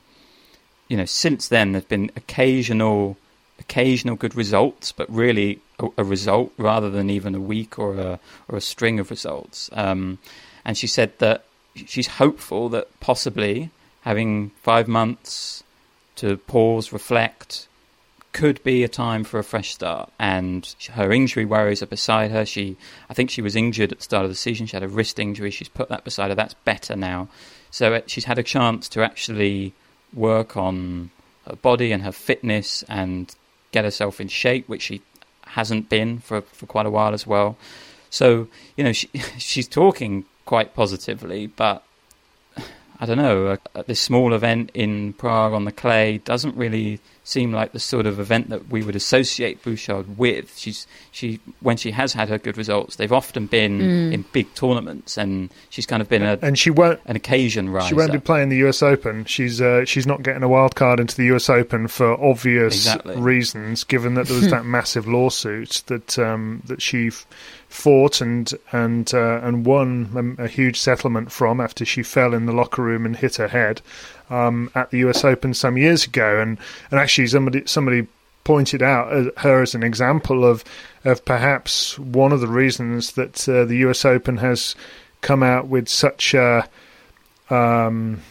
you 0.88 0.98
know, 0.98 1.06
since 1.06 1.48
then 1.48 1.72
there's 1.72 1.84
been 1.86 2.12
occasional, 2.16 3.18
occasional 3.60 4.16
good 4.16 4.36
results, 4.36 4.92
but 4.92 5.10
really 5.10 5.60
a, 5.80 5.88
a 5.98 6.04
result 6.04 6.54
rather 6.58 6.90
than 6.90 7.10
even 7.10 7.34
a 7.36 7.42
week 7.42 7.80
or 7.80 7.98
a 7.98 8.20
or 8.48 8.58
a 8.58 8.62
string 8.62 9.00
of 9.00 9.10
results. 9.10 9.70
Um, 9.74 10.20
and 10.64 10.78
she 10.78 10.88
said 10.88 11.18
that 11.20 11.44
she's 11.76 12.08
hopeful 12.08 12.70
that 12.70 12.88
possibly 13.00 13.72
having 14.08 14.50
five 14.62 14.88
months 14.88 15.66
to 16.16 16.38
pause, 16.38 16.94
reflect, 16.94 17.68
could 18.32 18.64
be 18.64 18.82
a 18.82 18.88
time 18.88 19.26
for 19.26 19.38
a 19.38 19.44
fresh 19.44 19.74
start. 19.74 20.10
And 20.18 20.74
her 20.94 21.12
injury 21.12 21.44
worries 21.44 21.84
are 21.84 21.88
beside 21.88 22.32
her. 22.32 22.46
She, 22.46 22.78
I 23.10 23.14
think 23.14 23.30
she 23.30 23.42
was 23.42 23.54
injured 23.54 23.92
at 23.92 23.98
the 23.98 24.04
start 24.06 24.24
of 24.24 24.32
the 24.32 24.36
season. 24.36 24.66
She 24.66 24.78
had 24.78 24.84
a 24.84 24.88
wrist 24.88 25.20
injury. 25.20 25.52
She's 25.52 25.68
put 25.68 25.90
that 25.90 26.06
beside 26.06 26.30
her. 26.30 26.36
That's 26.36 26.54
better 26.54 26.96
now. 26.96 27.28
So 27.70 27.96
it, 27.96 28.10
she's 28.10 28.24
had 28.24 28.40
a 28.40 28.44
chance 28.44 28.88
to 28.90 29.04
actually 29.04 29.74
work 30.14 30.56
on 30.56 31.12
her 31.46 31.58
body 31.58 31.92
and 31.92 32.04
her 32.04 32.14
fitness 32.14 32.84
and 32.88 33.36
get 33.74 33.84
herself 33.84 34.22
in 34.22 34.30
shape, 34.30 34.70
which 34.70 34.84
she 34.84 35.02
hasn't 35.48 35.90
been 35.90 36.20
for 36.20 36.42
for 36.42 36.66
quite 36.66 36.86
a 36.86 36.90
while 36.90 37.14
as 37.14 37.28
well. 37.28 37.58
So 38.10 38.48
you 38.78 38.86
know 38.86 38.94
she, 38.94 39.08
she's 39.38 39.68
talking 39.68 40.24
quite 40.46 40.74
positively, 40.74 41.48
but 41.48 41.84
I 43.00 43.06
don't 43.06 43.18
know. 43.18 43.58
Uh, 43.76 43.84
this 43.84 44.00
small 44.00 44.34
event 44.34 44.72
in 44.74 45.14
Prague 45.14 45.54
on 45.54 45.66
the 45.66 45.72
clay 45.72 46.18
doesn't 46.20 46.56
really 46.56 47.00
seem 47.24 47.52
like 47.52 47.74
the 47.74 47.80
sort 47.80 48.06
of 48.06 48.20
event 48.20 48.50
that 48.50 48.70
we 48.70 48.82
would 48.82 48.96
associate 48.96 49.62
Bouchard 49.62 50.18
with. 50.18 50.58
She's 50.58 50.88
she 51.12 51.40
when 51.60 51.78
she 51.78 51.92
has 51.92 52.14
had 52.14 52.30
her 52.30 52.38
good 52.38 52.58
results, 52.58 52.96
they've 52.96 53.12
often 53.12 53.46
been 53.46 53.80
mm. 53.80 54.14
in 54.14 54.26
big 54.32 54.54
tournaments, 54.56 55.18
and 55.18 55.50
she's 55.70 55.86
kind 55.86 56.02
of 56.02 56.10
been 56.10 56.24
a 56.24 56.40
and 56.42 56.58
she 56.58 56.70
won't 56.70 57.00
an 57.06 57.16
occasion 57.16 57.70
riser. 57.70 57.90
She 57.90 57.96
won't 57.96 58.14
be 58.14 58.20
playing 58.20 58.50
the 58.50 58.58
U.S. 58.58 58.82
Open. 58.82 59.26
She's 59.26 59.62
uh, 59.62 59.86
she's 59.86 60.08
not 60.08 60.24
getting 60.24 60.42
a 60.42 60.50
wild 60.50 60.76
card 60.76 61.00
into 61.00 61.16
the 61.16 61.26
U.S. 61.26 61.50
Open 61.50 61.88
for 61.88 62.14
obvious 62.24 62.74
exactly. 62.74 63.16
reasons, 63.18 63.84
given 63.84 64.16
that 64.16 64.28
there 64.28 64.38
was 64.38 64.50
that 64.52 64.66
massive 64.66 65.08
lawsuit 65.08 65.84
that 65.88 66.18
um, 66.18 66.64
that 66.66 66.82
she. 66.82 67.08
F- 67.08 67.28
fought 67.70 68.22
and 68.22 68.54
and 68.72 69.14
uh, 69.14 69.40
and 69.44 69.66
won 69.66 70.36
a, 70.40 70.44
a, 70.44 70.48
huge 70.48 70.80
settlement 70.80 71.32
from 71.32 71.60
after 71.60 71.86
she 71.86 72.02
fell 72.02 72.34
in 72.34 72.46
the 72.46 72.54
locker 72.54 72.82
room 72.82 73.06
and 73.06 73.18
hit 73.18 73.36
her 73.36 73.50
head 73.50 73.82
um, 74.30 74.72
at 74.74 74.90
the 74.92 75.00
U.S. 75.00 75.24
Open 75.24 75.54
some 75.54 75.78
years 75.78 76.06
ago, 76.06 76.40
and 76.40 76.58
and 76.92 77.00
actually 77.00 77.28
somebody 77.28 77.64
somebody 77.66 78.08
pointed 78.44 78.82
out 78.82 79.12
uh, 79.12 79.30
her 79.38 79.62
as 79.62 79.76
an 79.76 79.84
example 79.84 80.46
of 80.46 80.64
of 81.04 81.24
perhaps 81.26 82.00
one 82.00 82.32
of 82.32 82.42
the 82.42 82.48
reasons 82.48 83.14
that 83.14 83.48
uh, 83.50 83.66
the 83.66 83.78
U.S. 83.78 84.06
Open 84.06 84.38
has 84.38 84.76
come 85.22 85.44
out 85.44 85.68
with 85.68 85.90
such 85.90 86.34
a 86.34 86.68
um, 87.50 88.22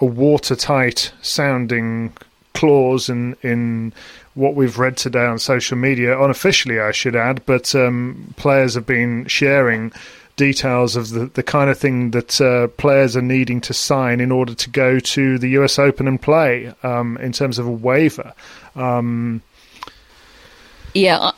a 0.00 0.04
watertight 0.04 1.12
sounding 1.22 2.12
clause 2.54 3.08
in 3.08 3.36
in 3.42 3.92
what 4.34 4.54
we've 4.54 4.78
read 4.78 4.96
today 4.96 5.24
on 5.24 5.38
social 5.38 5.76
media, 5.76 6.20
unofficially, 6.20 6.80
I 6.80 6.92
should 6.92 7.16
add, 7.16 7.44
but 7.46 7.74
um, 7.74 8.34
players 8.36 8.74
have 8.74 8.86
been 8.86 9.26
sharing 9.26 9.92
details 10.36 10.96
of 10.96 11.10
the, 11.10 11.26
the 11.26 11.42
kind 11.42 11.68
of 11.68 11.78
thing 11.78 12.12
that 12.12 12.40
uh, 12.40 12.68
players 12.68 13.16
are 13.16 13.22
needing 13.22 13.60
to 13.60 13.74
sign 13.74 14.20
in 14.20 14.32
order 14.32 14.54
to 14.54 14.70
go 14.70 14.98
to 14.98 15.38
the 15.38 15.48
US 15.50 15.78
Open 15.78 16.08
and 16.08 16.20
play 16.20 16.72
um, 16.82 17.16
in 17.18 17.32
terms 17.32 17.58
of 17.58 17.66
a 17.66 17.70
waiver. 17.70 18.32
Um, 18.74 19.42
yeah, 20.94 21.32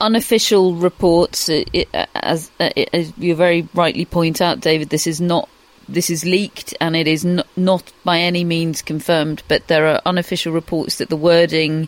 unofficial 0.00 0.74
reports, 0.74 1.48
uh, 1.48 1.64
uh, 1.92 2.06
as, 2.14 2.50
uh, 2.58 2.70
as 2.92 3.12
you 3.18 3.34
very 3.34 3.68
rightly 3.74 4.04
point 4.04 4.40
out, 4.40 4.60
David, 4.60 4.88
this 4.88 5.06
is 5.06 5.20
not 5.20 5.48
this 5.88 6.10
is 6.10 6.24
leaked 6.24 6.74
and 6.80 6.96
it 6.96 7.06
is 7.06 7.24
not, 7.24 7.46
not 7.56 7.92
by 8.04 8.18
any 8.18 8.42
means 8.42 8.82
confirmed, 8.82 9.42
but 9.46 9.68
there 9.68 9.86
are 9.86 10.00
unofficial 10.04 10.52
reports 10.52 10.98
that 10.98 11.08
the 11.08 11.16
wording 11.16 11.86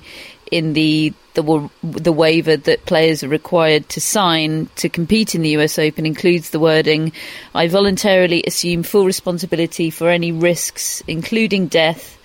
in 0.51 0.73
the 0.73 1.13
the 1.35 1.71
the 1.83 2.13
waiver 2.13 2.57
that 2.57 2.85
players 2.87 3.23
are 3.23 3.29
required 3.29 3.89
to 3.89 4.01
sign 4.01 4.69
to 4.77 4.89
compete 4.89 5.35
in 5.35 5.43
the 5.43 5.51
US 5.51 5.79
Open 5.79 6.07
includes 6.07 6.51
the 6.51 6.61
wording 6.61 7.13
I 7.55 7.69
voluntarily 7.69 8.43
assume 8.47 8.83
full 8.83 9.05
responsibility 9.05 9.91
for 9.91 10.09
any 10.09 10.33
risks 10.33 11.03
including 11.07 11.69
death 11.69 12.19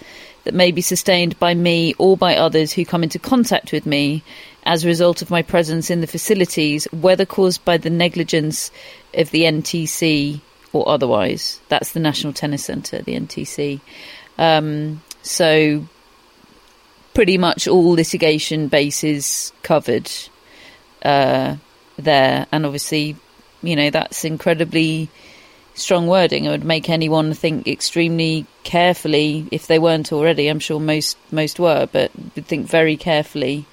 that 0.45 0.53
may 0.53 0.71
be 0.71 0.81
sustained 0.81 1.37
by 1.39 1.53
me 1.53 1.93
or 1.97 2.17
by 2.17 2.35
others 2.35 2.73
who 2.73 2.85
come 2.85 3.03
into 3.03 3.19
contact 3.19 3.71
with 3.71 3.85
me 3.85 4.23
as 4.65 4.83
a 4.83 4.87
result 4.87 5.21
of 5.21 5.29
my 5.29 5.41
presence 5.41 5.89
in 5.89 6.01
the 6.01 6.07
facilities 6.07 6.85
whether 6.91 7.25
caused 7.25 7.63
by 7.63 7.77
the 7.77 7.89
negligence 7.89 8.71
of 9.13 9.29
the 9.31 9.43
NTC 9.43 10.41
or 10.71 10.89
otherwise. 10.89 11.59
That's 11.69 11.91
the 11.91 11.99
National 11.99 12.33
Tennis 12.33 12.65
Centre 12.65 13.01
the 13.01 13.19
NTC 13.19 13.79
um, 14.37 15.01
so 15.21 15.85
pretty 17.13 17.37
much 17.37 17.67
all 17.67 17.91
litigation 17.91 18.67
bases 18.67 19.53
covered 19.63 20.11
uh, 21.03 21.55
there, 21.97 22.47
and 22.51 22.65
obviously, 22.65 23.15
you 23.61 23.75
know 23.75 23.89
that's 23.89 24.25
incredibly 24.25 25.09
strong 25.75 26.07
wording. 26.07 26.45
It 26.45 26.49
would 26.49 26.65
make 26.65 26.89
anyone 26.89 27.33
think 27.33 27.67
extremely 27.67 28.45
carefully 28.63 29.47
if 29.51 29.67
they 29.67 29.79
weren't 29.79 30.11
already. 30.11 30.47
I'm 30.47 30.59
sure 30.59 30.79
most 30.79 31.17
most 31.31 31.59
were, 31.59 31.87
but 31.91 32.11
would 32.35 32.45
think 32.45 32.67
very 32.67 32.97
carefully 32.97 33.65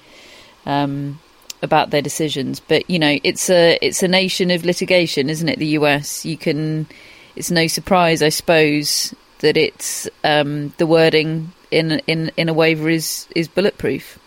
um, 0.65 1.19
about 1.61 1.89
their 1.89 2.01
decisions. 2.01 2.59
But 2.59 2.89
you 2.89 2.99
know, 2.99 3.19
it's 3.23 3.49
a 3.49 3.77
it's 3.81 4.03
a 4.03 4.07
nation 4.07 4.51
of 4.51 4.65
litigation, 4.65 5.29
isn't 5.29 5.49
it? 5.49 5.59
The 5.59 5.77
US. 5.79 6.25
You 6.25 6.37
can. 6.37 6.87
It's 7.33 7.49
no 7.49 7.67
surprise, 7.67 8.21
I 8.21 8.27
suppose, 8.27 9.15
that 9.39 9.55
it's 9.55 10.09
um, 10.25 10.73
the 10.77 10.85
wording 10.85 11.53
in 11.71 12.01
in 12.07 12.31
in 12.37 12.49
a 12.49 12.53
waiver 12.53 12.89
is 12.89 13.27
is 13.35 13.47
bulletproof 13.47 14.19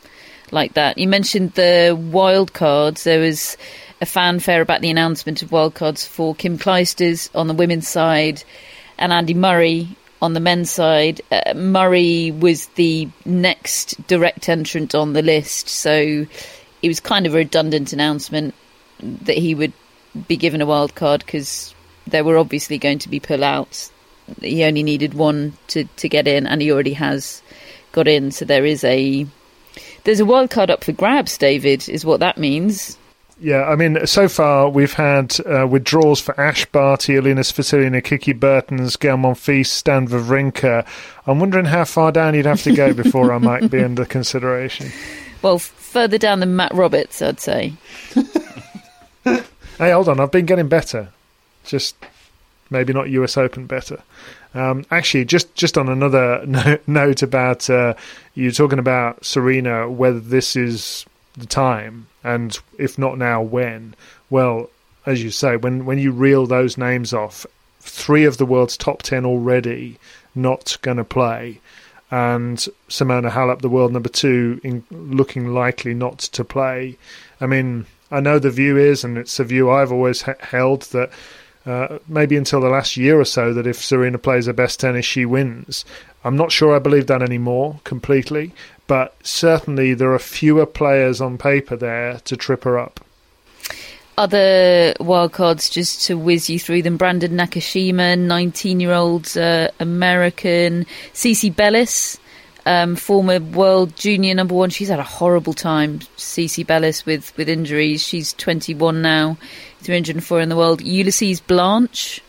like 0.51 0.75
that. 0.75 0.99
You 0.99 1.09
mentioned 1.09 1.53
the 1.53 1.99
wild 1.99 2.53
cards. 2.53 3.05
There 3.05 3.21
was 3.21 3.57
a 4.01 4.07
fanfare 4.07 4.61
about 4.61 4.81
the 4.81 4.91
announcement 4.91 5.43
of 5.43 5.53
wild 5.53 5.75
cards 5.75 6.07
for 6.07 6.35
Kim 6.35 6.59
Clijsters 6.59 7.31
on 7.35 7.49
the 7.49 7.55
women's 7.55 7.89
side 7.89 8.43
and 8.99 9.13
Andy 9.13 9.35
Murray 9.35 9.97
on 10.21 10.33
the 10.33 10.41
men's 10.41 10.71
side. 10.71 11.21
Uh, 11.31 11.55
Murray 11.55 12.31
was 12.31 12.67
the 12.69 13.09
next 13.25 14.07
direct 14.07 14.49
entrant 14.49 14.95
on 14.95 15.13
the 15.13 15.23
list, 15.23 15.69
so 15.69 16.27
it 16.83 16.89
was 16.89 17.01
kind 17.01 17.27
of 17.27 17.35
a 17.35 17.39
redundant 17.39 17.93
announcement 17.93 18.55
that 19.01 19.37
he 19.37 19.55
would 19.55 19.73
be 20.29 20.37
given 20.37 20.61
a 20.61 20.67
wild 20.67 20.95
card 20.95 21.25
because 21.25 21.75
there 22.07 22.25
were 22.25 22.39
obviously 22.39 22.79
going 22.79 22.99
to 23.01 23.09
be 23.09 23.21
pullouts 23.21 23.91
he 24.41 24.65
only 24.65 24.83
needed 24.83 25.15
one 25.15 25.55
to, 25.69 25.85
to 25.85 26.09
get 26.09 26.27
in, 26.29 26.47
and 26.47 26.63
he 26.63 26.73
already 26.73 26.95
has 26.95 27.43
got 27.93 28.09
in. 28.09 28.31
So 28.31 28.45
there 28.45 28.65
is 28.65 28.85
a 28.85 29.27
there's 30.05 30.21
a 30.21 30.25
wild 30.25 30.51
card 30.51 30.71
up 30.71 30.85
for 30.85 30.93
grabs. 30.93 31.39
David 31.39 31.89
is 31.89 32.05
what 32.05 32.21
that 32.21 32.39
means. 32.39 32.99
Yeah, 33.41 33.65
I 33.65 33.75
mean, 33.75 34.07
so 34.07 34.29
far 34.29 34.69
we've 34.69 34.93
had 34.93 35.37
uh, 35.41 35.67
withdrawals 35.67 36.21
for 36.21 36.39
Ash 36.41 36.65
Barty, 36.67 37.17
Alina 37.17 37.41
Svitolina, 37.41 38.03
Kiki 38.03 38.33
Bertens, 38.33 38.97
Gael 38.97 39.17
Monfils, 39.17 39.67
Stan 39.67 40.07
Wawrinka. 40.07 40.87
I'm 41.27 41.41
wondering 41.41 41.65
how 41.65 41.85
far 41.85 42.13
down 42.13 42.35
you'd 42.35 42.47
have 42.47 42.63
to 42.63 42.75
go 42.75 42.93
before 43.03 43.33
I 43.33 43.39
might 43.39 43.71
be 43.71 43.83
under 43.83 44.05
consideration. 44.05 44.91
Well, 45.43 45.59
further 45.59 46.17
down 46.17 46.41
than 46.41 46.55
Matt 46.55 46.73
Roberts, 46.75 47.21
I'd 47.21 47.41
say. 47.41 47.73
hey, 49.25 49.43
hold 49.79 50.09
on, 50.09 50.21
I've 50.21 50.31
been 50.31 50.47
getting 50.47 50.69
better. 50.69 51.09
Just 51.65 51.97
maybe 52.75 52.93
not 52.93 53.09
US 53.09 53.39
Open 53.39 53.67
better. 53.67 54.03
Um, 54.53 54.85
actually, 54.91 55.25
just 55.25 55.55
just 55.55 55.79
on 55.79 55.89
another 55.89 56.45
no- 56.47 56.79
note 56.87 57.23
about 57.23 57.71
uh, 57.71 57.95
you 58.35 58.53
talking 58.53 58.79
about 58.79 59.25
Serena, 59.25 59.89
whether 59.89 60.21
this 60.21 60.57
is 60.57 61.07
the 61.39 61.47
time, 61.47 62.07
and 62.23 62.59
if 62.79 62.99
not 62.99 63.17
now, 63.17 63.41
when? 63.41 63.95
Well, 64.29 64.69
as 65.07 65.23
you 65.23 65.31
say, 65.31 65.57
when 65.57 65.87
when 65.87 65.99
you 65.99 66.13
reel 66.13 66.47
those 66.47 66.77
names 66.77 67.15
off, 67.15 67.47
three 67.81 68.25
of 68.25 68.37
the 68.37 68.47
world's 68.47 68.77
top 68.77 69.03
ten 69.03 69.25
already 69.25 69.99
not 70.35 70.77
going 70.83 70.99
to 70.99 71.05
play, 71.05 71.61
and 72.11 72.59
Simona 72.89 73.31
Halep, 73.31 73.61
the 73.61 73.69
world 73.69 73.93
number 73.93 74.09
two, 74.09 74.61
in 74.63 74.85
looking 74.91 75.55
likely 75.55 75.95
not 75.95 76.19
to 76.19 76.45
play. 76.45 76.99
I 77.41 77.47
mean, 77.47 77.87
I 78.11 78.21
know 78.21 78.39
the 78.39 78.51
view 78.51 78.77
is, 78.77 79.05
and 79.05 79.17
it's 79.19 79.41
a 79.41 79.45
view 79.45 79.71
I've 79.71 79.93
always 79.93 80.23
ha- 80.23 80.35
held 80.41 80.83
that 80.93 81.11
uh, 81.67 81.99
maybe 82.07 82.37
until 82.37 82.61
the 82.61 82.69
last 82.69 82.97
year 82.97 83.19
or 83.19 83.25
so 83.25 83.55
that 83.55 83.67
if 83.67 83.83
Serena 83.83 84.19
plays 84.19 84.47
her 84.47 84.53
best 84.53 84.81
tennis, 84.81 85.05
she 85.05 85.25
wins. 85.25 85.85
I'm 86.25 86.37
not 86.37 86.53
sure 86.53 86.75
I 86.75 86.79
believe 86.79 87.07
that 87.07 87.23
anymore 87.23 87.81
completely, 87.85 88.53
but 88.87 89.15
certainly 89.23 89.95
there 89.95 90.13
are 90.13 90.19
fewer 90.19 90.67
players 90.67 91.21
on 91.21 91.39
paper 91.39 91.77
there 91.77 92.21
to 92.25 92.37
trip 92.37 92.65
her 92.65 92.79
up. 92.79 93.01
Other 94.17 94.95
wildcards, 95.01 95.73
just 95.73 96.07
to 96.07 96.17
whiz 96.17 96.49
you 96.49 96.61
through 96.61 96.83
them 96.83 96.97
Brandon 96.97 97.33
Nakashima, 97.33 98.17
19 98.17 98.79
year 98.79 98.93
old 98.93 99.37
uh, 99.37 99.69
American, 99.81 100.87
Cici 101.13 101.55
Bellis, 101.55 102.19
um, 102.65 102.95
former 102.95 103.41
world 103.41 103.97
junior 103.97 104.35
number 104.35 104.55
one. 104.55 104.71
She's 104.71 104.89
had 104.89 105.01
a 105.01 105.05
horrible 105.05 105.53
time, 105.53 105.99
Cici 106.17 106.65
Bellis, 106.65 107.05
with, 107.05 107.37
with 107.37 107.49
injuries. 107.49 108.07
She's 108.07 108.33
21 108.35 109.03
now, 109.03 109.37
304 109.85 110.41
in 110.41 110.49
the 110.49 110.57
world. 110.57 110.81
Ulysses 110.81 111.41
Blanche, 111.41 112.21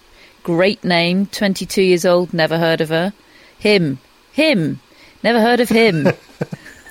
great 0.43 0.83
name, 0.83 1.25
22 1.27 1.81
years 1.81 2.05
old, 2.05 2.33
never 2.33 2.57
heard 2.57 2.81
of 2.81 2.89
her. 2.89 3.13
Him, 3.57 3.99
him, 4.31 4.79
never 5.23 5.41
heard 5.41 5.59
of 5.59 5.69
him. 5.69 6.07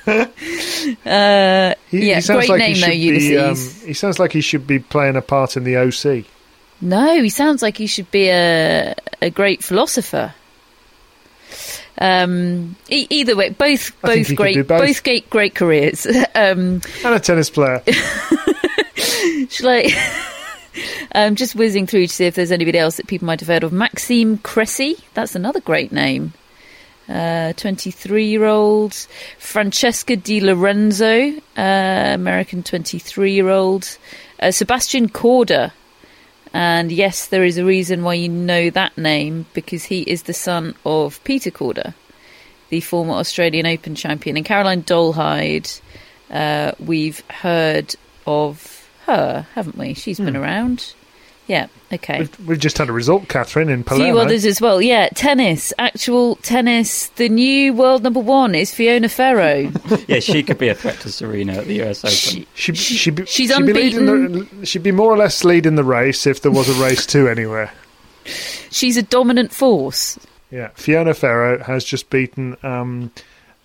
uh, 0.07 1.75
he, 1.89 2.11
yeah, 2.11 2.21
he 2.21 2.27
great 2.27 2.49
like 2.49 2.59
name 2.59 2.79
though. 2.79 2.89
Be, 2.89 3.39
um, 3.39 3.57
he 3.57 3.95
sounds 3.95 4.19
like 4.19 4.33
he 4.33 4.43
should 4.43 4.67
be 4.67 4.79
playing 4.79 5.17
a 5.17 5.23
part 5.23 5.57
in 5.57 5.65
the 5.65 5.79
OC. 5.79 6.27
No, 6.83 7.23
he 7.23 7.31
sounds 7.31 7.63
like 7.63 7.79
he 7.79 7.87
should 7.87 8.11
be 8.11 8.29
a 8.29 8.95
a 9.23 9.31
great 9.31 9.65
philosopher. 9.65 10.35
Um, 11.99 12.77
e- 12.91 13.07
either 13.09 13.35
way, 13.35 13.49
both 13.49 13.99
both 14.03 14.35
great 14.37 14.55
do 14.55 14.65
both. 14.65 15.03
great 15.03 15.31
great 15.31 15.55
careers. 15.55 16.07
um, 16.35 16.83
And 17.03 17.15
a 17.15 17.21
tennis 17.21 17.49
player. 17.49 17.83
shall 19.49 19.69
I? 19.71 20.31
um, 21.15 21.35
just 21.35 21.55
whizzing 21.55 21.87
through 21.87 22.07
to 22.07 22.13
see 22.13 22.27
if 22.27 22.35
there's 22.35 22.53
anybody 22.53 22.79
else 22.79 22.97
that 22.97 23.07
people 23.07 23.27
might 23.27 23.41
have 23.41 23.49
heard 23.49 23.65
of. 23.65 23.73
Maxime 23.73 24.39
Cressy, 24.39 24.97
that's 25.15 25.35
another 25.35 25.61
great 25.61 25.93
name. 25.93 26.33
23 27.07 28.27
year 28.27 28.45
old. 28.45 28.95
Francesca 29.39 30.17
Di 30.17 30.41
Lorenzo, 30.41 31.33
uh, 31.57 32.13
American 32.15 32.63
23 32.63 33.33
year 33.33 33.49
old. 33.49 33.99
Uh, 34.41 34.51
Sebastian 34.51 35.09
Korda. 35.09 35.73
And 36.53 36.93
yes, 36.93 37.27
there 37.27 37.45
is 37.45 37.59
a 37.59 37.65
reason 37.65 38.05
why 38.05 38.15
you 38.15 38.29
know 38.29 38.71
that 38.71 38.97
name 38.97 39.47
because 39.55 39.85
he 39.85 40.03
is 40.03 40.23
the 40.23 40.33
son 40.33 40.77
of 40.87 41.23
Petr 41.25 41.51
Korda, 41.51 41.95
the 42.69 42.81
former 42.81 43.15
Australian 43.15 43.67
Open 43.67 43.97
champion. 43.97 44.37
And 44.37 44.47
Caroline 44.47 44.85
Dolehide, 44.85 45.81
uh, 46.31 46.73
we've 46.79 47.29
heard 47.29 47.97
of 48.27 48.74
her, 49.07 49.47
haven't 49.55 49.77
we? 49.77 49.95
She's 49.95 50.19
been 50.19 50.37
around. 50.37 50.95
Yeah, 51.47 51.67
okay. 51.93 52.21
We've, 52.21 52.47
we've 52.47 52.59
just 52.59 52.79
had 52.79 52.89
a 52.89 52.93
result, 52.93 53.29
Catherine, 53.29 53.69
in 53.69 53.81
A 53.81 53.97
few 53.97 54.19
others 54.19 54.47
as 54.47 54.63
well. 54.63 54.81
Yeah, 54.81 55.09
tennis, 55.15 55.75
actual 55.79 56.37
tennis. 56.37 57.09
The 57.09 57.29
new 57.29 57.75
world 57.75 58.03
number 58.03 58.21
one 58.21 58.55
is 58.55 58.75
Fiona 58.75 59.11
Ferro. 59.11 59.71
yeah, 60.09 60.21
she 60.21 60.43
could 60.43 60.57
be 60.57 60.69
a 60.69 60.75
threat 60.75 61.01
to 61.01 61.13
Serena 61.13 61.53
at 61.55 61.67
the 61.67 61.83
US 61.83 62.03
Open. 62.03 62.47
She'd, 62.55 62.79
she'd 62.79 63.15
be, 63.15 63.27
She's 63.27 63.53
she'd 63.53 63.67
be 63.67 63.91
the, 63.93 64.49
she'd 64.65 64.83
be 64.83 64.93
more 64.93 65.13
or 65.13 65.19
less 65.19 65.45
leading 65.45 65.75
the 65.75 65.85
race 65.85 66.27
if 66.27 66.41
there 66.41 66.53
was 66.53 66.69
a 66.71 66.83
race 66.83 67.05
two 67.05 67.29
anywhere. 67.29 67.71
She's 68.71 68.97
a 68.97 69.03
dominant 69.03 69.53
force. 69.53 70.19
Yeah, 70.51 70.69
Fiona 70.75 71.13
Ferro 71.13 71.63
has 71.63 71.85
just 71.85 72.09
beaten 72.09 72.57
um, 72.63 73.11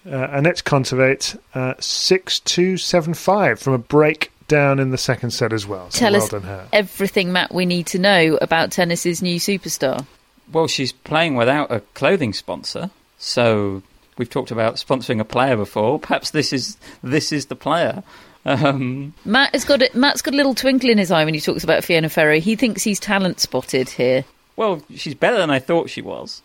uh, 0.06 0.28
Anett 0.28 0.64
Kontaveit 0.64 1.40
uh, 1.54 1.76
six 1.80 2.42
two 2.42 2.76
seven 2.76 3.14
five 3.14 3.58
from 3.60 3.72
a 3.74 3.78
break 3.78 4.34
down 4.50 4.80
in 4.80 4.90
the 4.92 4.98
second 4.98 5.32
set 5.32 5.54
as 5.54 5.66
well. 5.66 5.90
So 5.92 6.00
Tell 6.00 6.12
well 6.14 6.22
us 6.24 6.30
done 6.30 6.42
her. 6.42 6.68
everything, 6.74 7.32
Matt, 7.32 7.54
we 7.54 7.66
need 7.66 7.86
to 7.88 8.00
know 8.00 8.38
about 8.42 8.72
tennis's 8.72 9.22
new 9.22 9.40
superstar. 9.40 10.06
Well, 10.52 10.68
she's 10.68 10.92
playing 10.92 11.36
without 11.36 11.72
a 11.72 11.80
clothing 11.94 12.34
sponsor, 12.34 12.90
so 13.18 13.82
we've 14.18 14.30
talked 14.30 14.52
about 14.52 14.76
sponsoring 14.76 15.20
a 15.22 15.24
player 15.26 15.56
before. 15.56 16.00
Perhaps 16.00 16.32
this 16.32 16.52
is 16.52 16.76
this 17.02 17.32
is 17.32 17.46
the 17.46 17.56
player. 17.56 18.04
Um, 18.46 19.14
Matt 19.26 19.54
has 19.54 19.64
got 19.66 19.82
a, 19.82 19.90
Matt's 19.94 20.22
got 20.22 20.34
a 20.34 20.38
little 20.38 20.56
twinkle 20.56 20.90
in 20.90 20.98
his 20.98 21.12
eye 21.12 21.24
when 21.26 21.34
he 21.34 21.40
talks 21.40 21.64
about 21.64 21.84
Fiona 21.84 22.10
Ferro. 22.10 22.40
He 22.40 22.56
thinks 22.56 22.84
he's 22.84 23.00
talent 23.00 23.40
spotted 23.40 23.90
here. 23.90 24.26
well, 24.56 24.82
she's 24.96 25.14
better 25.14 25.38
than 25.38 25.50
I 25.52 25.60
thought 25.60 25.90
she 25.90 26.02
was. 26.02 26.42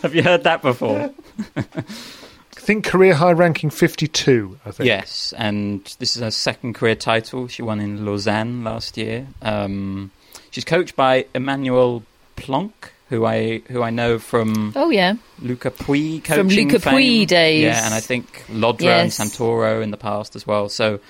Have 0.02 0.14
you 0.14 0.22
heard 0.22 0.42
that 0.44 0.60
before? 0.62 1.12
I 2.62 2.64
think 2.64 2.84
career 2.84 3.14
high 3.14 3.32
ranking 3.32 3.70
fifty 3.70 4.06
two. 4.06 4.58
I 4.64 4.70
think. 4.70 4.86
Yes, 4.86 5.34
and 5.36 5.84
this 5.98 6.14
is 6.16 6.22
her 6.22 6.30
second 6.30 6.74
career 6.74 6.94
title. 6.94 7.48
She 7.48 7.60
won 7.60 7.80
in 7.80 8.06
Lausanne 8.06 8.62
last 8.62 8.96
year. 8.96 9.26
Um, 9.42 10.12
she's 10.52 10.64
coached 10.64 10.94
by 10.94 11.26
Emmanuel 11.34 12.04
Planque, 12.36 12.92
who 13.08 13.24
I 13.26 13.62
who 13.68 13.82
I 13.82 13.90
know 13.90 14.20
from 14.20 14.72
Oh 14.76 14.90
yeah, 14.90 15.14
Lucas 15.40 15.72
Pouille 15.76 16.22
coaching. 16.22 16.48
From 16.48 16.48
Lucas 16.54 16.84
fame. 16.84 16.94
Pouille 16.94 17.26
days. 17.26 17.62
Yeah, 17.64 17.84
and 17.84 17.94
I 17.94 17.98
think 18.00 18.44
Llodra 18.46 18.82
Yes. 18.82 19.18
and 19.18 19.28
Santoro 19.28 19.82
in 19.82 19.90
the 19.90 19.96
past 19.96 20.36
as 20.36 20.46
well. 20.46 20.68
So, 20.68 21.00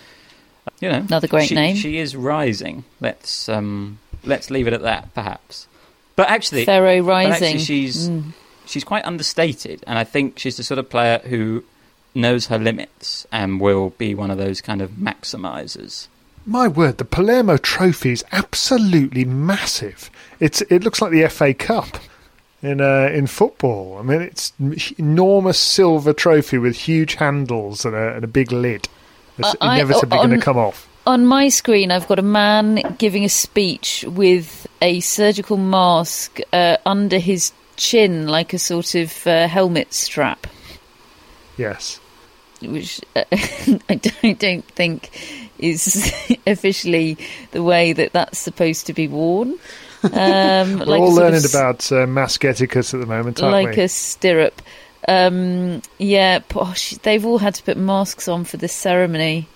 you 0.80 0.88
know, 0.88 1.00
Another 1.00 1.28
great 1.28 1.48
she, 1.50 1.54
name. 1.54 1.76
She 1.76 1.98
is 1.98 2.16
rising. 2.16 2.84
Let's 2.98 3.50
um, 3.50 3.98
let's 4.24 4.50
leave 4.50 4.68
it 4.68 4.72
at 4.72 4.82
that, 4.82 5.12
perhaps. 5.12 5.66
But 6.16 6.30
actually, 6.30 6.64
Ferro 6.64 7.02
but 7.02 7.08
rising. 7.08 7.32
actually 7.32 7.58
she's 7.58 8.08
Mm. 8.08 8.32
She's 8.66 8.84
quite 8.84 9.04
understated, 9.04 9.82
and 9.86 9.98
I 9.98 10.04
think 10.04 10.38
she's 10.38 10.56
the 10.56 10.62
sort 10.62 10.78
of 10.78 10.88
player 10.90 11.18
who 11.24 11.64
knows 12.14 12.46
her 12.46 12.58
limits 12.58 13.26
and 13.32 13.60
will 13.60 13.90
be 13.90 14.14
one 14.14 14.30
of 14.30 14.38
those 14.38 14.60
kind 14.60 14.82
of 14.82 14.90
maximizers. 14.92 16.08
My 16.44 16.68
word, 16.68 16.98
the 16.98 17.04
Palermo 17.04 17.56
Trophy 17.56 18.10
is 18.10 18.24
absolutely 18.32 19.24
massive. 19.24 20.10
It's 20.40 20.60
it 20.62 20.82
looks 20.82 21.00
like 21.00 21.12
the 21.12 21.26
FA 21.28 21.54
Cup 21.54 21.98
in 22.62 22.80
uh, 22.80 23.10
in 23.12 23.26
football. 23.28 23.98
I 23.98 24.02
mean, 24.02 24.20
it's 24.22 24.52
m- 24.60 24.74
enormous 24.98 25.58
silver 25.58 26.12
trophy 26.12 26.58
with 26.58 26.76
huge 26.76 27.14
handles 27.14 27.84
and 27.84 27.94
a, 27.94 28.14
and 28.16 28.24
a 28.24 28.28
big 28.28 28.50
lid. 28.52 28.88
It's 29.38 29.54
I- 29.60 29.68
I- 29.68 29.74
inevitably 29.76 30.18
going 30.18 30.30
to 30.30 30.38
come 30.40 30.58
off. 30.58 30.88
On 31.04 31.26
my 31.26 31.48
screen, 31.48 31.90
I've 31.90 32.06
got 32.06 32.20
a 32.20 32.22
man 32.22 32.94
giving 32.98 33.24
a 33.24 33.28
speech 33.28 34.04
with 34.06 34.68
a 34.80 35.00
surgical 35.00 35.56
mask 35.56 36.38
uh, 36.52 36.76
under 36.86 37.18
his 37.18 37.52
chin, 37.76 38.26
like 38.28 38.52
a 38.52 38.58
sort 38.58 38.94
of 38.94 39.26
uh, 39.26 39.48
helmet 39.48 39.92
strap, 39.92 40.46
Yes. 41.56 42.00
which 42.60 43.00
uh, 43.16 43.24
I 43.88 43.94
don't, 43.94 44.38
don't 44.38 44.64
think 44.66 45.10
is 45.58 46.12
officially 46.46 47.16
the 47.52 47.62
way 47.62 47.92
that 47.92 48.12
that's 48.12 48.38
supposed 48.38 48.86
to 48.86 48.92
be 48.92 49.08
worn. 49.08 49.54
Um, 50.04 50.80
We're 50.80 50.84
like 50.86 51.00
all 51.00 51.12
sort 51.14 51.26
of 51.26 51.32
learning 51.32 51.48
about 51.48 51.92
uh, 51.92 52.08
mask 52.08 52.44
etiquette 52.44 52.92
at 52.92 52.98
the 52.98 53.06
moment, 53.06 53.40
aren't 53.40 53.52
like 53.52 53.76
we? 53.76 53.84
a 53.84 53.88
stirrup. 53.88 54.60
Um, 55.06 55.80
yeah, 55.98 56.40
gosh, 56.48 56.90
they've 57.04 57.24
all 57.24 57.38
had 57.38 57.54
to 57.54 57.62
put 57.62 57.76
masks 57.76 58.26
on 58.26 58.42
for 58.42 58.56
this 58.56 58.72
ceremony. 58.72 59.46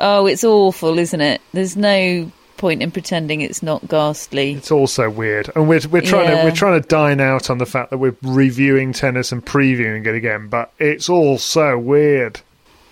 Oh, 0.00 0.26
it's 0.26 0.42
awful, 0.42 0.98
isn't 0.98 1.20
it? 1.20 1.40
There's 1.52 1.76
no 1.76 2.32
point 2.56 2.82
in 2.82 2.90
pretending 2.90 3.40
it's 3.40 3.62
not 3.62 3.86
ghastly. 3.88 4.52
It's 4.52 4.70
also 4.70 5.08
weird, 5.10 5.50
and 5.54 5.68
we're 5.68 5.80
we're 5.90 6.02
trying 6.02 6.28
Yeah. 6.28 6.40
to 6.40 6.44
we're 6.44 6.54
trying 6.54 6.80
to 6.80 6.88
dine 6.88 7.20
out 7.20 7.50
on 7.50 7.58
the 7.58 7.66
fact 7.66 7.90
that 7.90 7.98
we're 7.98 8.16
reviewing 8.22 8.92
tennis 8.92 9.32
and 9.32 9.44
previewing 9.44 10.06
it 10.06 10.14
again, 10.14 10.48
but 10.48 10.72
it's 10.78 11.08
all 11.08 11.38
so 11.38 11.78
weird. 11.78 12.40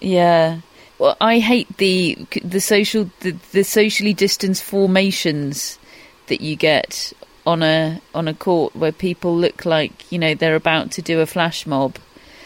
Yeah. 0.00 0.60
Well, 0.98 1.16
I 1.20 1.38
hate 1.38 1.76
the 1.78 2.16
the 2.42 2.60
social 2.60 3.10
the, 3.20 3.32
the 3.52 3.64
socially 3.64 4.12
distanced 4.12 4.62
formations 4.62 5.78
that 6.28 6.40
you 6.40 6.56
get 6.56 7.12
on 7.46 7.62
a 7.62 8.00
on 8.14 8.28
a 8.28 8.34
court 8.34 8.74
where 8.76 8.92
people 8.92 9.36
look 9.36 9.64
like 9.66 10.10
you 10.12 10.18
know 10.18 10.34
they're 10.34 10.56
about 10.56 10.90
to 10.92 11.02
do 11.02 11.20
a 11.20 11.26
flash 11.26 11.66
mob, 11.66 11.98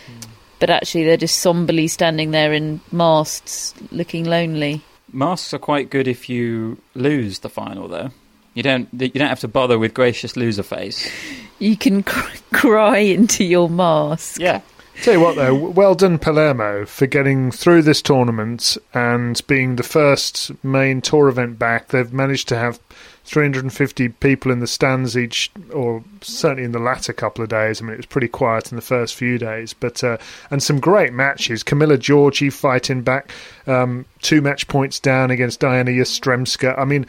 hmm. 0.06 0.30
but 0.58 0.70
actually 0.70 1.04
they're 1.04 1.16
just 1.16 1.38
somberly 1.38 1.88
standing 1.88 2.30
there 2.30 2.52
in 2.52 2.80
masks, 2.90 3.74
looking 3.90 4.24
lonely. 4.24 4.82
Masks 5.12 5.54
are 5.54 5.58
quite 5.58 5.90
good 5.90 6.06
if 6.08 6.28
you 6.28 6.78
lose 6.94 7.40
the 7.40 7.48
final, 7.48 7.88
though. 7.88 8.10
You 8.54 8.62
don't 8.62 8.88
you 8.92 9.08
don't 9.08 9.28
have 9.28 9.40
to 9.40 9.48
bother 9.48 9.78
with 9.78 9.94
gracious 9.94 10.36
loser 10.36 10.62
face. 10.62 11.10
You 11.58 11.76
can 11.76 12.02
cr- 12.02 12.36
cry 12.52 12.98
into 12.98 13.44
your 13.44 13.68
mask. 13.68 14.40
Yeah, 14.40 14.60
Tell 15.02 15.14
you 15.14 15.20
what, 15.20 15.36
though, 15.36 15.54
well 15.54 15.94
done 15.94 16.18
Palermo 16.18 16.84
for 16.84 17.06
getting 17.06 17.52
through 17.52 17.82
this 17.82 18.02
tournament 18.02 18.76
and 18.92 19.40
being 19.46 19.76
the 19.76 19.84
first 19.84 20.52
main 20.64 21.00
tour 21.00 21.28
event 21.28 21.56
back. 21.56 21.88
They've 21.88 22.12
managed 22.12 22.48
to 22.48 22.56
have 22.58 22.80
350 23.28 24.08
people 24.08 24.50
in 24.50 24.60
the 24.60 24.66
stands 24.66 25.16
each, 25.16 25.50
or 25.72 26.02
certainly 26.22 26.64
in 26.64 26.72
the 26.72 26.78
latter 26.78 27.12
couple 27.12 27.42
of 27.42 27.50
days. 27.50 27.80
I 27.80 27.84
mean, 27.84 27.92
it 27.92 27.98
was 27.98 28.06
pretty 28.06 28.28
quiet 28.28 28.72
in 28.72 28.76
the 28.76 28.82
first 28.82 29.14
few 29.14 29.36
days, 29.36 29.74
but 29.74 30.02
uh, 30.02 30.16
and 30.50 30.62
some 30.62 30.80
great 30.80 31.12
matches. 31.12 31.62
Camila 31.62 31.98
Giorgi 31.98 32.50
fighting 32.50 33.02
back, 33.02 33.30
um, 33.66 34.06
two 34.22 34.40
match 34.40 34.66
points 34.66 34.98
down 34.98 35.30
against 35.30 35.60
Dayana 35.60 35.94
Yastremska. 35.94 36.78
I 36.78 36.84
mean. 36.84 37.06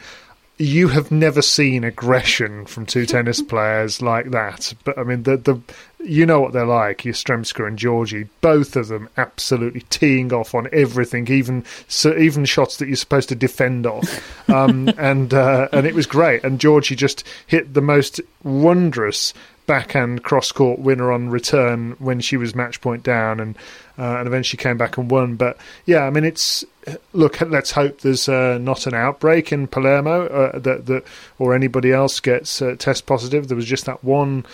You 0.60 0.88
have 0.88 1.10
never 1.10 1.40
seen 1.40 1.84
aggression 1.84 2.66
from 2.66 2.84
two 2.84 3.06
tennis 3.06 3.40
players 3.48 4.02
like 4.02 4.30
that, 4.32 4.74
but 4.84 4.98
I 4.98 5.04
mean 5.04 5.22
the 5.22 5.38
the 5.38 5.58
you 6.04 6.26
know 6.26 6.38
what 6.38 6.52
they're 6.52 6.66
like, 6.66 6.98
Yastremska 6.98 7.66
and 7.66 7.78
Giorgi, 7.78 8.28
both 8.42 8.76
of 8.76 8.88
them 8.88 9.08
absolutely 9.16 9.80
teeing 9.88 10.34
off 10.34 10.54
on 10.54 10.68
everything, 10.70 11.28
even 11.28 11.64
so, 11.88 12.14
even 12.14 12.44
shots 12.44 12.76
that 12.76 12.88
you're 12.88 12.96
supposed 12.96 13.30
to 13.30 13.34
defend 13.34 13.86
off, 13.86 14.50
um, 14.50 14.90
and 14.98 15.32
uh, 15.32 15.68
and 15.72 15.86
it 15.86 15.94
was 15.94 16.04
great. 16.04 16.44
And 16.44 16.60
Giorgi 16.60 16.94
just 16.94 17.26
hit 17.46 17.72
the 17.72 17.80
most 17.80 18.20
wondrous 18.42 19.32
backhand 19.66 20.24
cross 20.24 20.52
court 20.52 20.80
winner 20.80 21.10
on 21.10 21.30
return 21.30 21.92
when 22.00 22.20
she 22.20 22.36
was 22.36 22.54
match 22.54 22.82
point 22.82 23.02
down, 23.02 23.40
and 23.40 23.56
uh, 24.00 24.16
and 24.18 24.26
eventually 24.26 24.60
came 24.60 24.78
back 24.78 24.96
and 24.96 25.10
won. 25.10 25.36
But 25.36 25.58
yeah, 25.84 26.04
I 26.04 26.10
mean 26.10 26.24
it's 26.24 26.64
look. 27.12 27.40
Let's 27.40 27.70
hope 27.70 28.00
there's 28.00 28.28
uh, 28.28 28.58
not 28.58 28.86
an 28.86 28.94
outbreak 28.94 29.52
in 29.52 29.66
Palermo 29.66 30.26
uh, 30.26 30.58
that 30.58 30.86
that 30.86 31.04
or 31.38 31.54
anybody 31.54 31.92
else 31.92 32.18
gets 32.18 32.62
uh, 32.62 32.74
test 32.78 33.06
positive. 33.06 33.48
There 33.48 33.56
was 33.56 33.66
just 33.66 33.84
that 33.86 34.02
one 34.02 34.46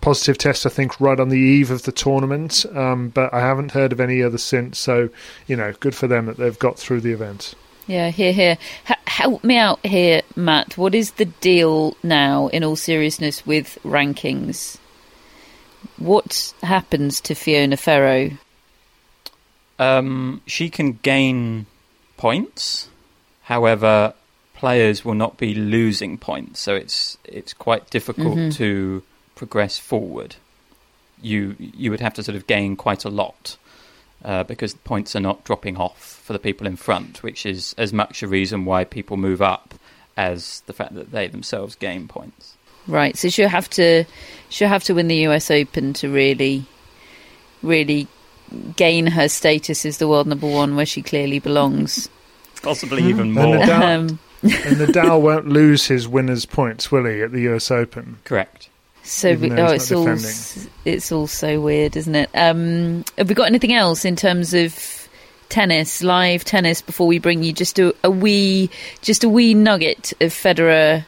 positive 0.00 0.36
test, 0.36 0.66
I 0.66 0.68
think, 0.68 1.00
right 1.00 1.18
on 1.18 1.30
the 1.30 1.38
eve 1.38 1.70
of 1.70 1.82
the 1.82 1.92
tournament. 1.92 2.66
Um, 2.74 3.08
but 3.08 3.32
I 3.32 3.40
haven't 3.40 3.72
heard 3.72 3.92
of 3.92 4.00
any 4.00 4.22
other 4.22 4.38
since. 4.38 4.78
So, 4.78 5.08
you 5.46 5.56
know, 5.56 5.72
good 5.80 5.94
for 5.94 6.06
them 6.06 6.26
that 6.26 6.36
they've 6.36 6.58
got 6.58 6.78
through 6.78 7.00
the 7.00 7.12
event. 7.12 7.54
Yeah, 7.86 8.10
here, 8.10 8.32
here. 8.32 8.58
H- 8.88 8.96
help 9.06 9.44
me 9.44 9.56
out 9.56 9.84
here, 9.84 10.22
Matt. 10.36 10.76
What 10.76 10.94
is 10.94 11.12
the 11.12 11.24
deal 11.24 11.96
now, 12.02 12.48
in 12.48 12.64
all 12.64 12.76
seriousness, 12.76 13.46
with 13.46 13.78
rankings? 13.82 14.78
What 15.96 16.52
happens 16.62 17.20
to 17.22 17.34
Fiona 17.34 17.76
Ferro? 17.76 18.30
Um, 19.78 20.40
she 20.46 20.68
can 20.70 20.98
gain 21.02 21.66
points. 22.16 22.88
However, 23.42 24.14
players 24.54 25.04
will 25.04 25.14
not 25.14 25.36
be 25.36 25.54
losing 25.54 26.16
points, 26.18 26.60
so 26.60 26.74
it's 26.74 27.18
it's 27.24 27.52
quite 27.52 27.90
difficult 27.90 28.36
Mhm. 28.36 28.54
to 28.56 29.02
progress 29.34 29.78
forward. 29.78 30.36
you 31.22 31.56
you 31.58 31.90
would 31.90 32.00
have 32.00 32.12
to 32.12 32.22
sort 32.22 32.36
of 32.36 32.46
gain 32.46 32.76
quite 32.76 33.02
a 33.04 33.08
lot 33.08 33.56
uh, 34.24 34.42
because 34.44 34.74
points 34.74 35.16
are 35.16 35.20
not 35.20 35.42
dropping 35.44 35.76
off 35.76 36.20
for 36.22 36.32
the 36.34 36.38
people 36.38 36.66
in 36.66 36.76
front, 36.76 37.22
which 37.22 37.46
is 37.46 37.74
as 37.78 37.92
much 37.94 38.22
a 38.22 38.26
reason 38.28 38.64
why 38.66 38.84
people 38.84 39.16
move 39.16 39.40
up 39.40 39.72
as 40.18 40.62
the 40.66 40.72
fact 40.74 40.94
that 40.94 41.12
they 41.12 41.26
themselves 41.26 41.76
gain 41.76 42.08
points. 42.08 42.56
Right. 42.86 43.16
So 43.16 43.30
she'll 43.30 43.48
have 43.48 43.70
to 43.70 44.04
she'll 44.50 44.68
have 44.68 44.84
to 44.84 44.94
win 44.94 45.08
the 45.08 45.26
US 45.28 45.50
Open 45.50 45.94
to 45.94 46.10
really 46.10 46.66
really 47.62 48.06
gain 48.76 49.06
her 49.08 49.28
status 49.28 49.84
as 49.84 49.98
the 49.98 50.08
world 50.08 50.26
number 50.26 50.48
one 50.48 50.76
where 50.76 50.86
she 50.86 51.02
clearly 51.02 51.38
belongs. 51.38 52.08
Possibly 52.62 53.02
even 53.04 53.20
And 53.26 53.34
more. 53.34 53.56
Nadal, 53.56 53.82
Um, 53.82 54.18
and 54.42 54.76
Nadal 54.76 55.20
won't 55.20 55.48
lose 55.48 55.86
his 55.86 56.08
winners' 56.08 56.46
points, 56.46 56.90
will 56.90 57.04
he, 57.06 57.22
at 57.22 57.32
the 57.32 57.48
US 57.52 57.70
Open? 57.70 58.18
Correct. 58.24 58.68
So 59.02 59.34
we, 59.34 59.50
oh, 59.52 59.66
it's 59.66 59.92
all 59.92 60.08
it's 60.86 61.12
all 61.12 61.26
so 61.26 61.60
weird, 61.60 61.94
isn't 61.94 62.14
it? 62.14 62.30
Um, 62.34 63.04
have 63.18 63.28
we 63.28 63.34
got 63.34 63.48
anything 63.48 63.74
else 63.74 64.06
in 64.06 64.16
terms 64.16 64.54
of 64.54 65.08
tennis, 65.50 66.02
live 66.02 66.42
tennis? 66.42 66.80
Before 66.80 67.06
we 67.06 67.18
bring 67.18 67.42
you 67.42 67.52
just 67.52 67.78
a, 67.78 67.94
a 68.02 68.10
wee, 68.10 68.70
just 69.02 69.22
a 69.22 69.28
wee 69.28 69.52
nugget 69.52 70.14
of 70.22 70.32
Federer, 70.32 71.04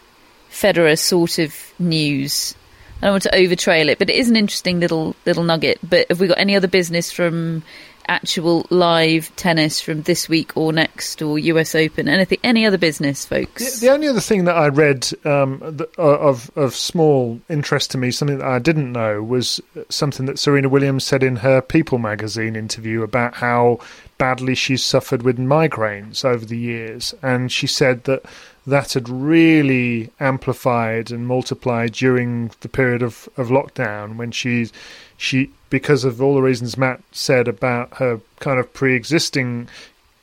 Federer 0.51 0.99
sort 0.99 1.39
of 1.39 1.55
news. 1.79 2.55
I 3.03 3.07
don't 3.07 3.15
want 3.15 3.23
to 3.25 3.31
overtrail 3.31 3.89
it, 3.89 3.99
but 3.99 4.09
it 4.09 4.17
is 4.17 4.29
an 4.31 4.37
interesting 4.37 4.81
little 4.81 5.15
little 5.27 5.45
nugget. 5.45 5.79
But 5.83 6.07
have 6.09 6.21
we 6.21 6.29
got 6.29 6.39
any 6.39 6.57
other 6.57 6.69
business 6.69 7.13
from 7.13 7.63
actual 8.09 8.65
live 8.71 9.35
tennis 9.37 9.81
from 9.81 10.01
this 10.03 10.29
week 10.29 10.57
or 10.57 10.73
next 10.73 11.21
or 11.21 11.39
US 11.39 11.75
Open? 11.75 12.09
Anything? 12.09 12.39
Any 12.43 12.65
other 12.65 12.79
business, 12.79 13.27
folks? 13.27 13.81
The, 13.81 13.87
the 13.87 13.93
only 13.93 14.09
other 14.09 14.21
thing 14.21 14.45
that 14.45 14.57
I 14.57 14.69
read 14.69 15.09
um, 15.25 15.77
th- 15.77 15.91
of 15.99 16.51
of 16.57 16.75
small 16.75 17.41
interest 17.51 17.91
to 17.91 17.99
me, 17.99 18.11
something 18.11 18.39
that 18.39 18.47
I 18.47 18.59
didn't 18.59 18.93
know, 18.93 19.23
was 19.23 19.61
something 19.91 20.27
that 20.27 20.39
Serena 20.39 20.69
Williams 20.69 21.05
said 21.05 21.23
in 21.23 21.37
her 21.37 21.61
People 21.61 21.99
magazine 21.99 22.57
interview 22.57 23.03
about 23.03 23.35
how 23.35 23.79
badly 24.19 24.55
she's 24.55 24.83
suffered 24.83 25.23
with 25.23 25.37
migraines 25.39 26.25
over 26.25 26.47
the 26.47 26.57
years, 26.57 27.15
and 27.23 27.53
she 27.53 27.67
said 27.67 28.05
that 28.05 28.25
that 28.67 28.95
had 28.95 29.09
really 29.09 30.11
amplified 30.19 31.11
and 31.11 31.27
multiplied 31.27 31.93
during 31.93 32.51
the 32.61 32.69
period 32.69 33.03
of, 33.03 33.29
of 33.37 33.49
lockdown 33.49 34.17
when 34.17 34.33
she 34.33 34.69
she 35.17 35.51
because 35.71 36.05
of 36.05 36.21
all 36.21 36.35
the 36.35 36.43
reasons 36.43 36.77
Matt 36.77 37.01
said 37.13 37.49
about 37.49 37.97
her 37.99 38.21
kind 38.41 38.59
of 38.59 38.73
pre-existing 38.73 39.69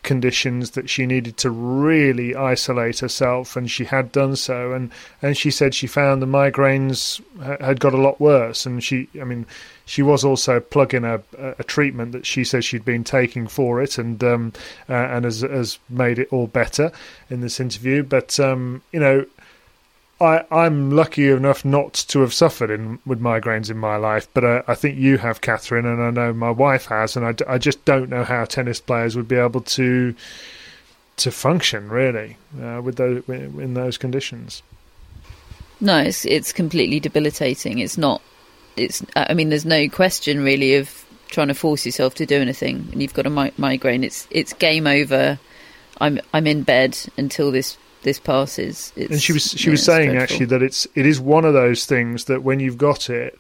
conditions 0.04 0.72
that 0.72 0.90
she 0.90 1.06
needed 1.06 1.38
to 1.38 1.50
really 1.50 2.36
isolate 2.36 3.00
herself 3.00 3.56
and 3.56 3.72
she 3.72 3.86
had 3.86 4.12
done 4.12 4.36
so. 4.36 4.74
And 4.74 4.92
and 5.22 5.38
she 5.38 5.50
said 5.50 5.74
she 5.74 5.88
found 5.88 6.22
the 6.22 6.28
migraines 6.28 7.22
had 7.60 7.80
got 7.80 7.94
a 7.94 8.02
lot 8.02 8.20
worse. 8.20 8.66
And 8.66 8.84
she 8.84 9.08
I 9.20 9.24
mean 9.24 9.46
she 9.86 10.02
was 10.02 10.24
also 10.24 10.60
plugging 10.60 11.04
a, 11.04 11.22
a 11.38 11.64
treatment 11.64 12.12
that 12.14 12.26
she 12.26 12.44
says 12.44 12.64
she'd 12.64 12.86
been 12.86 13.04
taking 13.04 13.48
for 13.48 13.82
it 13.82 13.98
and 13.98 14.24
um 14.24 14.54
uh, 14.90 14.94
and 14.94 15.26
has 15.26 15.42
has 15.42 15.80
made 15.90 16.20
it 16.20 16.28
all 16.32 16.48
better 16.48 16.92
in 17.30 17.42
this 17.42 17.60
interview 17.60 18.04
but 18.04 18.40
um 18.40 18.82
you 18.92 19.00
know 19.00 19.26
I, 20.22 20.46
I'm 20.52 20.92
lucky 20.92 21.30
enough 21.30 21.66
not 21.66 21.94
to 22.10 22.22
have 22.22 22.34
suffered 22.34 22.70
in, 22.70 23.00
with 23.06 23.20
migraines 23.20 23.70
in 23.70 23.78
my 23.78 23.98
life, 23.98 24.28
but 24.34 24.44
uh, 24.44 24.62
I 24.68 24.76
think 24.76 24.98
you 24.98 25.18
have, 25.18 25.42
Catherine, 25.42 25.86
and 25.86 26.02
I 26.02 26.12
know 26.12 26.32
my 26.32 26.52
wife 26.52 26.86
has, 26.86 27.18
and 27.18 27.44
I 27.48 27.58
just 27.58 27.84
don't 27.84 28.10
know 28.10 28.24
how 28.24 28.46
tennis 28.46 28.80
players 28.80 29.18
would 29.18 29.28
be 29.28 29.36
able 29.36 29.62
to 29.62 30.16
to 31.16 31.30
function 31.30 31.90
really 31.90 32.38
uh, 32.62 32.82
with 32.82 32.96
those 32.96 33.28
in 33.28 33.74
those 33.74 33.98
conditions. 33.98 34.64
No, 35.82 35.98
it's 35.98 36.26
it's 36.26 36.54
completely 36.54 37.00
debilitating. 37.00 37.80
It's 37.80 37.98
not. 37.98 38.22
It's. 38.78 39.04
I 39.16 39.34
mean, 39.34 39.50
there's 39.50 39.66
no 39.66 39.88
question 39.90 40.44
really 40.44 40.76
of 40.76 41.06
trying 41.28 41.48
to 41.48 41.54
force 41.56 41.86
yourself 41.86 42.16
to 42.16 42.26
do 42.26 42.40
anything, 42.40 42.88
and 42.92 43.02
you've 43.02 43.14
got 43.14 43.26
a 43.26 43.30
mi- 43.30 43.54
migraine. 43.58 44.04
It's 44.04 44.28
it's 44.32 44.54
game 44.54 44.88
over. 44.88 45.40
I'm 46.02 46.20
I'm 46.34 46.48
in 46.48 46.64
bed 46.64 46.98
until 47.18 47.52
this 47.52 47.78
this 48.02 48.20
passes. 48.20 48.92
It's, 48.96 49.12
and 49.12 49.22
she 49.22 49.34
was 49.34 49.52
she 49.52 49.68
yeah, 49.68 49.72
was 49.72 49.84
saying 49.84 50.10
dreadful. 50.12 50.24
actually 50.36 50.46
that 50.48 50.62
it's 50.64 50.88
it 50.96 51.06
is 51.06 51.20
one 51.20 51.46
of 51.46 51.54
those 51.54 51.86
things 51.86 52.26
that 52.26 52.44
when 52.44 52.60
you've 52.60 52.78
got 52.78 53.10
it, 53.10 53.40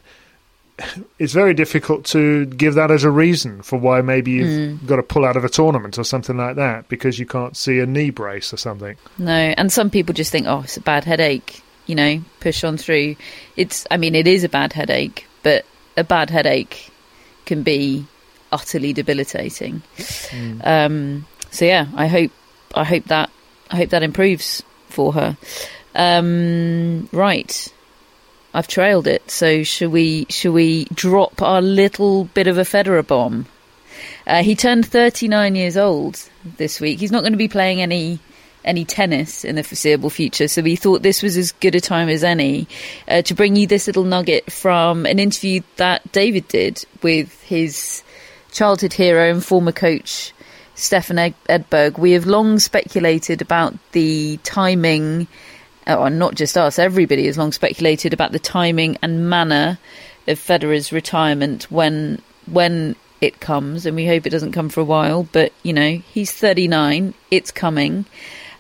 it's 1.19 1.33
very 1.33 1.53
difficult 1.53 2.05
to 2.05 2.45
give 2.45 2.73
that 2.75 2.89
as 2.89 3.03
a 3.03 3.09
reason 3.11 3.61
for 3.61 3.77
why 3.77 4.01
maybe 4.01 4.31
you've 4.31 4.79
Mm. 4.81 4.85
got 4.87 4.95
to 4.95 5.03
pull 5.03 5.25
out 5.25 5.35
of 5.35 5.43
a 5.43 5.49
tournament 5.49 5.97
or 5.99 6.03
something 6.03 6.35
like 6.37 6.55
that 6.55 6.87
because 6.89 7.19
you 7.19 7.25
can't 7.25 7.55
see 7.57 7.79
a 7.79 7.85
knee 7.85 8.09
brace 8.09 8.53
or 8.53 8.57
something. 8.57 8.95
No, 9.17 9.33
and 9.33 9.71
some 9.71 9.89
people 9.89 10.13
just 10.13 10.31
think, 10.31 10.47
oh, 10.47 10.61
it's 10.61 10.77
a 10.77 10.81
bad 10.81 11.03
headache. 11.05 11.61
You 11.85 11.95
know, 11.95 12.23
push 12.39 12.63
on 12.63 12.77
through. 12.77 13.15
It's. 13.55 13.85
I 13.91 13.97
mean, 13.97 14.15
it 14.15 14.27
is 14.27 14.43
a 14.43 14.49
bad 14.49 14.73
headache, 14.73 15.27
but 15.43 15.65
a 15.97 16.03
bad 16.03 16.29
headache 16.29 16.91
can 17.45 17.63
be 17.63 18.05
utterly 18.51 18.93
debilitating. 18.93 19.81
Um, 20.63 21.25
so 21.51 21.65
yeah, 21.65 21.87
I 21.95 22.07
hope. 22.07 22.31
I 22.73 22.83
hope 22.83 23.05
that. 23.05 23.29
I 23.69 23.77
hope 23.77 23.89
that 23.89 24.03
improves 24.03 24.63
for 24.89 25.13
her. 25.13 25.37
Um, 25.95 27.09
right. 27.11 27.73
I've 28.55 28.67
trailed 28.67 29.07
it. 29.07 29.29
So 29.31 29.63
should 29.63 29.91
we? 29.91 30.25
Shall 30.29 30.53
we 30.53 30.85
drop 30.85 31.41
our 31.41 31.61
little 31.61 32.25
bit 32.25 32.47
of 32.47 32.57
a 32.57 32.61
Federer 32.61 33.05
bomb? 33.05 33.47
Uh, 34.25 34.43
he 34.43 34.55
turned 34.55 34.85
39 34.85 35.55
years 35.55 35.75
old 35.75 36.29
this 36.57 36.79
week. 36.79 36.99
He's 36.99 37.11
not 37.11 37.21
going 37.21 37.33
to 37.33 37.37
be 37.37 37.47
playing 37.47 37.81
any 37.81 38.19
any 38.65 38.85
tennis 38.85 39.43
in 39.43 39.55
the 39.55 39.63
foreseeable 39.63 40.09
future, 40.09 40.47
so 40.47 40.61
we 40.61 40.75
thought 40.75 41.01
this 41.01 41.21
was 41.21 41.37
as 41.37 41.51
good 41.53 41.75
a 41.75 41.81
time 41.81 42.09
as 42.09 42.23
any 42.23 42.67
uh, 43.07 43.21
to 43.23 43.33
bring 43.33 43.55
you 43.55 43.67
this 43.67 43.87
little 43.87 44.03
nugget 44.03 44.51
from 44.51 45.05
an 45.05 45.19
interview 45.19 45.61
that 45.77 46.11
David 46.11 46.47
did 46.47 46.85
with 47.01 47.41
his 47.43 48.03
childhood 48.51 48.93
hero 48.93 49.31
and 49.31 49.43
former 49.43 49.71
coach 49.71 50.33
Stefan 50.75 51.19
Ed- 51.19 51.35
Edberg. 51.49 51.97
We 51.97 52.11
have 52.13 52.25
long 52.25 52.59
speculated 52.59 53.41
about 53.41 53.75
the 53.91 54.37
timing, 54.43 55.27
uh, 55.87 55.95
or 55.95 56.09
not 56.09 56.35
just 56.35 56.57
us, 56.57 56.79
everybody 56.79 57.25
has 57.27 57.37
long 57.37 57.51
speculated 57.51 58.13
about 58.13 58.31
the 58.31 58.39
timing 58.39 58.97
and 59.01 59.29
manner 59.29 59.77
of 60.27 60.39
Federer's 60.39 60.91
retirement 60.91 61.69
when 61.69 62.21
when 62.45 62.95
it 63.21 63.39
comes, 63.39 63.85
and 63.85 63.95
we 63.95 64.05
hope 64.05 64.25
it 64.25 64.31
doesn't 64.31 64.51
come 64.51 64.69
for 64.69 64.81
a 64.81 64.85
while. 64.85 65.23
But 65.31 65.53
you 65.63 65.73
know, 65.73 66.01
he's 66.13 66.31
39; 66.31 67.13
it's 67.31 67.51
coming. 67.51 68.05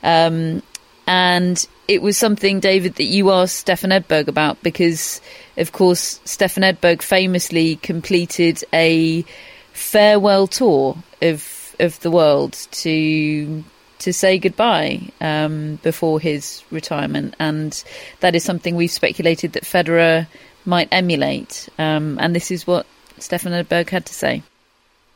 Um, 0.03 0.61
and 1.07 1.65
it 1.87 2.01
was 2.01 2.17
something, 2.17 2.59
David, 2.59 2.95
that 2.95 3.05
you 3.05 3.31
asked 3.31 3.57
Stefan 3.57 3.89
Edberg 3.89 4.27
about 4.27 4.61
because, 4.63 5.21
of 5.57 5.71
course, 5.71 6.19
Stefan 6.25 6.63
Edberg 6.63 7.01
famously 7.01 7.75
completed 7.77 8.63
a 8.73 9.25
farewell 9.73 10.47
tour 10.47 10.97
of 11.21 11.75
of 11.79 11.99
the 12.01 12.11
world 12.11 12.53
to 12.71 13.63
to 13.99 14.13
say 14.13 14.37
goodbye 14.37 15.01
um, 15.21 15.79
before 15.81 16.19
his 16.19 16.63
retirement, 16.71 17.35
and 17.39 17.83
that 18.19 18.35
is 18.35 18.43
something 18.43 18.75
we've 18.75 18.91
speculated 18.91 19.53
that 19.53 19.63
Federer 19.63 20.27
might 20.65 20.87
emulate. 20.91 21.69
Um, 21.77 22.17
and 22.19 22.35
this 22.35 22.51
is 22.51 22.67
what 22.67 22.85
Stefan 23.19 23.51
Edberg 23.51 23.89
had 23.89 24.05
to 24.05 24.13
say. 24.13 24.43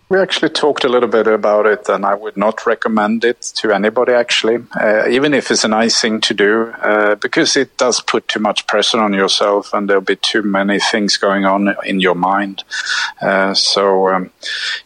We 0.10 0.20
actually 0.20 0.51
talked 0.51 0.86
a 0.86 0.88
little 0.88 1.10
bit 1.10 1.28
about 1.28 1.66
it, 1.66 1.89
and 1.89 2.05
I 2.05 2.16
would 2.16 2.38
not 2.38 2.66
recommend 2.66 3.26
it 3.26 3.41
to 3.55 3.74
anybody, 3.74 4.14
actually, 4.14 4.60
uh, 4.80 5.05
even 5.10 5.34
if 5.34 5.51
it's 5.51 5.66
a 5.66 5.68
nice 5.68 5.99
thing 5.99 6.22
to 6.22 6.34
do, 6.34 6.68
uh, 6.82 7.16
because 7.16 7.58
it 7.58 7.76
does 7.76 7.99
put 7.99 8.26
too 8.30 8.39
much 8.39 8.66
pressure 8.68 9.01
on 9.01 9.12
yourself, 9.14 9.74
and 9.74 9.89
there'll 9.89 10.01
be 10.01 10.16
too 10.16 10.43
many 10.43 10.80
things 10.80 11.18
going 11.18 11.43
on 11.43 11.76
in 11.86 11.99
your 11.99 12.16
mind. 12.16 12.64
Uh, 13.22 13.53
so, 13.53 14.08
um, 14.08 14.32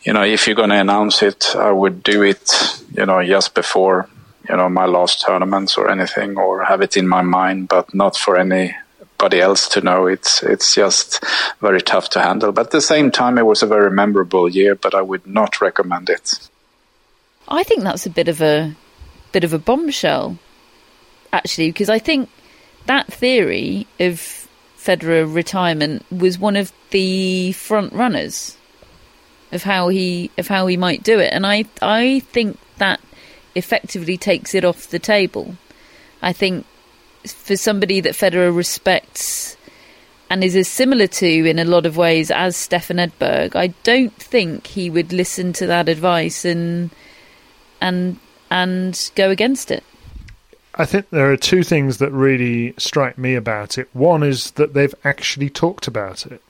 you 0.01 0.11
know, 0.11 0.23
if 0.23 0.47
you're 0.47 0.55
going 0.55 0.71
to 0.71 0.81
announce 0.81 1.21
it, 1.21 1.55
I 1.55 1.71
would 1.71 2.01
do 2.01 2.23
it, 2.23 2.81
you 2.91 3.05
know, 3.05 3.23
just 3.23 3.53
before, 3.53 4.09
you 4.49 4.57
know, 4.57 4.69
my 4.69 4.85
last 4.85 5.23
tournaments 5.23 5.77
or 5.77 5.91
anything, 5.91 6.35
or 6.35 6.63
have 6.63 6.81
it 6.81 6.97
in 6.97 7.07
my 7.07 7.21
mind, 7.21 7.67
but 7.67 7.93
not 7.93 8.17
for 8.17 8.37
any 8.37 8.75
anybody 9.21 9.41
else 9.41 9.69
to 9.69 9.81
know. 9.81 10.07
It's 10.07 10.43
it's 10.43 10.73
just 10.75 11.23
very 11.61 11.81
tough 11.81 12.09
to 12.11 12.21
handle. 12.21 12.51
But 12.51 12.67
at 12.67 12.71
the 12.71 12.81
same 12.81 13.11
time, 13.11 13.37
it 13.37 13.45
was 13.45 13.63
a 13.63 13.67
very 13.67 13.91
memorable 13.91 14.49
year. 14.49 14.75
But 14.75 14.95
I 14.95 15.01
would 15.01 15.25
not 15.27 15.61
recommend 15.61 16.09
it. 16.09 16.49
I 17.47 17.63
think 17.63 17.83
that's 17.83 18.05
a 18.05 18.09
bit 18.09 18.27
of 18.27 18.41
a 18.41 18.75
bit 19.31 19.43
of 19.43 19.53
a 19.53 19.59
bombshell, 19.59 20.37
actually, 21.31 21.69
because 21.69 21.89
I 21.89 21.99
think 21.99 22.29
that 22.87 23.13
theory 23.13 23.87
of 23.99 24.47
Federer 24.77 25.31
retirement 25.31 26.05
was 26.11 26.39
one 26.39 26.55
of 26.55 26.71
the 26.89 27.51
front 27.51 27.93
runners 27.93 28.57
of 29.51 29.63
how 29.63 29.89
he 29.89 30.31
of 30.37 30.47
how 30.47 30.67
he 30.67 30.77
might 30.77 31.03
do 31.03 31.19
it, 31.19 31.31
and 31.33 31.45
I 31.45 31.65
I 31.81 32.21
think 32.31 32.57
that 32.77 32.99
effectively 33.53 34.17
takes 34.17 34.55
it 34.55 34.65
off 34.65 34.89
the 34.89 34.99
table. 34.99 35.55
I 36.21 36.33
think 36.33 36.65
for 37.25 37.55
somebody 37.55 38.01
that 38.01 38.13
Federer 38.13 38.55
respects 38.55 39.57
and 40.29 40.43
is 40.43 40.55
as 40.55 40.67
similar 40.67 41.07
to 41.07 41.27
in 41.27 41.59
a 41.59 41.65
lot 41.65 41.85
of 41.85 41.97
ways 41.97 42.31
as 42.31 42.55
Stefan 42.55 42.97
Edberg, 42.97 43.55
I 43.55 43.67
don't 43.83 44.15
think 44.15 44.65
he 44.67 44.89
would 44.89 45.11
listen 45.11 45.51
to 45.53 45.67
that 45.67 45.89
advice 45.89 46.45
and 46.45 46.89
and 47.81 48.17
and 48.49 49.11
go 49.15 49.29
against 49.29 49.71
it. 49.71 49.83
I 50.75 50.85
think 50.85 51.09
there 51.09 51.31
are 51.31 51.37
two 51.37 51.63
things 51.63 51.97
that 51.97 52.11
really 52.11 52.73
strike 52.77 53.17
me 53.17 53.35
about 53.35 53.77
it. 53.77 53.89
One 53.93 54.23
is 54.23 54.51
that 54.51 54.73
they've 54.73 54.95
actually 55.03 55.49
talked 55.49 55.87
about 55.87 56.25
it. 56.25 56.41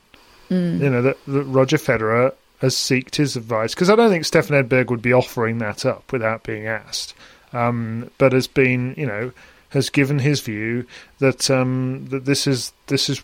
Mm. 0.51 0.79
You 0.79 0.89
know 0.89 1.01
that, 1.01 1.17
that 1.25 1.43
Roger 1.43 1.77
Federer 1.77 2.33
has 2.59 2.77
sought 2.77 3.15
his 3.15 3.35
advice 3.35 3.73
because 3.73 3.89
I 3.89 3.95
don't 3.95 4.11
think 4.11 4.25
Stefan 4.25 4.63
Edberg 4.63 4.91
would 4.91 5.01
be 5.01 5.13
offering 5.13 5.57
that 5.57 5.85
up 5.85 6.11
without 6.11 6.43
being 6.43 6.67
asked. 6.67 7.15
Um, 7.53 8.11
but 8.17 8.31
has 8.31 8.47
been, 8.47 8.93
you 8.95 9.05
know, 9.05 9.31
has 9.71 9.89
given 9.89 10.19
his 10.19 10.41
view 10.41 10.85
that 11.19 11.49
um, 11.49 12.07
that 12.09 12.25
this 12.25 12.47
is 12.47 12.73
this 12.87 13.09
is 13.09 13.23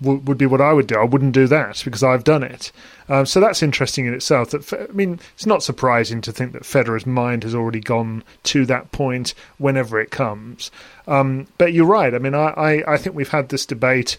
would 0.00 0.36
be 0.36 0.44
what 0.44 0.60
I 0.60 0.74
would 0.74 0.86
do. 0.86 0.96
I 0.96 1.04
wouldn't 1.04 1.32
do 1.32 1.46
that 1.46 1.80
because 1.82 2.02
I've 2.02 2.24
done 2.24 2.42
it. 2.42 2.70
Um, 3.08 3.24
so 3.24 3.40
that's 3.40 3.62
interesting 3.62 4.04
in 4.04 4.12
itself. 4.12 4.50
That 4.50 4.70
I 4.72 4.92
mean, 4.92 5.20
it's 5.34 5.46
not 5.46 5.62
surprising 5.62 6.20
to 6.22 6.32
think 6.32 6.52
that 6.52 6.62
Federer's 6.64 7.06
mind 7.06 7.44
has 7.44 7.54
already 7.54 7.80
gone 7.80 8.22
to 8.44 8.66
that 8.66 8.92
point 8.92 9.32
whenever 9.56 9.98
it 9.98 10.10
comes. 10.10 10.70
Um, 11.06 11.46
but 11.56 11.72
you're 11.72 11.86
right. 11.86 12.14
I 12.14 12.18
mean, 12.18 12.34
I, 12.34 12.48
I, 12.48 12.94
I 12.94 12.96
think 12.98 13.16
we've 13.16 13.28
had 13.28 13.48
this 13.48 13.64
debate 13.64 14.18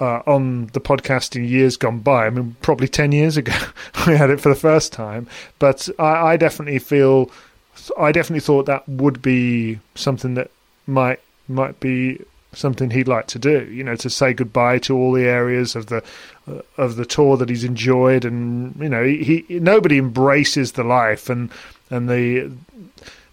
uh, 0.00 0.20
on 0.26 0.66
the 0.68 0.80
podcast 0.80 1.36
in 1.36 1.44
years 1.44 1.76
gone 1.76 2.00
by. 2.00 2.26
I 2.26 2.30
mean, 2.30 2.56
probably 2.60 2.88
10 2.88 3.12
years 3.12 3.36
ago 3.36 3.54
we 4.06 4.16
had 4.16 4.30
it 4.30 4.40
for 4.40 4.48
the 4.48 4.54
first 4.54 4.92
time. 4.92 5.26
But 5.58 5.88
I, 5.98 6.32
I 6.32 6.36
definitely 6.36 6.78
feel, 6.78 7.30
I 7.98 8.12
definitely 8.12 8.40
thought 8.40 8.66
that 8.66 8.88
would 8.88 9.22
be 9.22 9.78
something 9.94 10.34
that 10.34 10.50
might 10.86 11.20
might 11.48 11.78
be 11.80 12.20
something 12.52 12.90
he'd 12.90 13.08
like 13.08 13.26
to 13.28 13.38
do. 13.38 13.64
You 13.70 13.84
know, 13.84 13.96
to 13.96 14.10
say 14.10 14.32
goodbye 14.32 14.78
to 14.80 14.96
all 14.96 15.12
the 15.12 15.24
areas 15.24 15.76
of 15.76 15.86
the 15.86 16.02
uh, 16.48 16.62
of 16.76 16.96
the 16.96 17.04
tour 17.04 17.36
that 17.36 17.48
he's 17.48 17.64
enjoyed, 17.64 18.24
and 18.24 18.74
you 18.80 18.88
know, 18.88 19.04
he, 19.04 19.44
he 19.46 19.58
nobody 19.60 19.98
embraces 19.98 20.72
the 20.72 20.84
life 20.84 21.28
and 21.28 21.50
and 21.90 22.08
the 22.08 22.52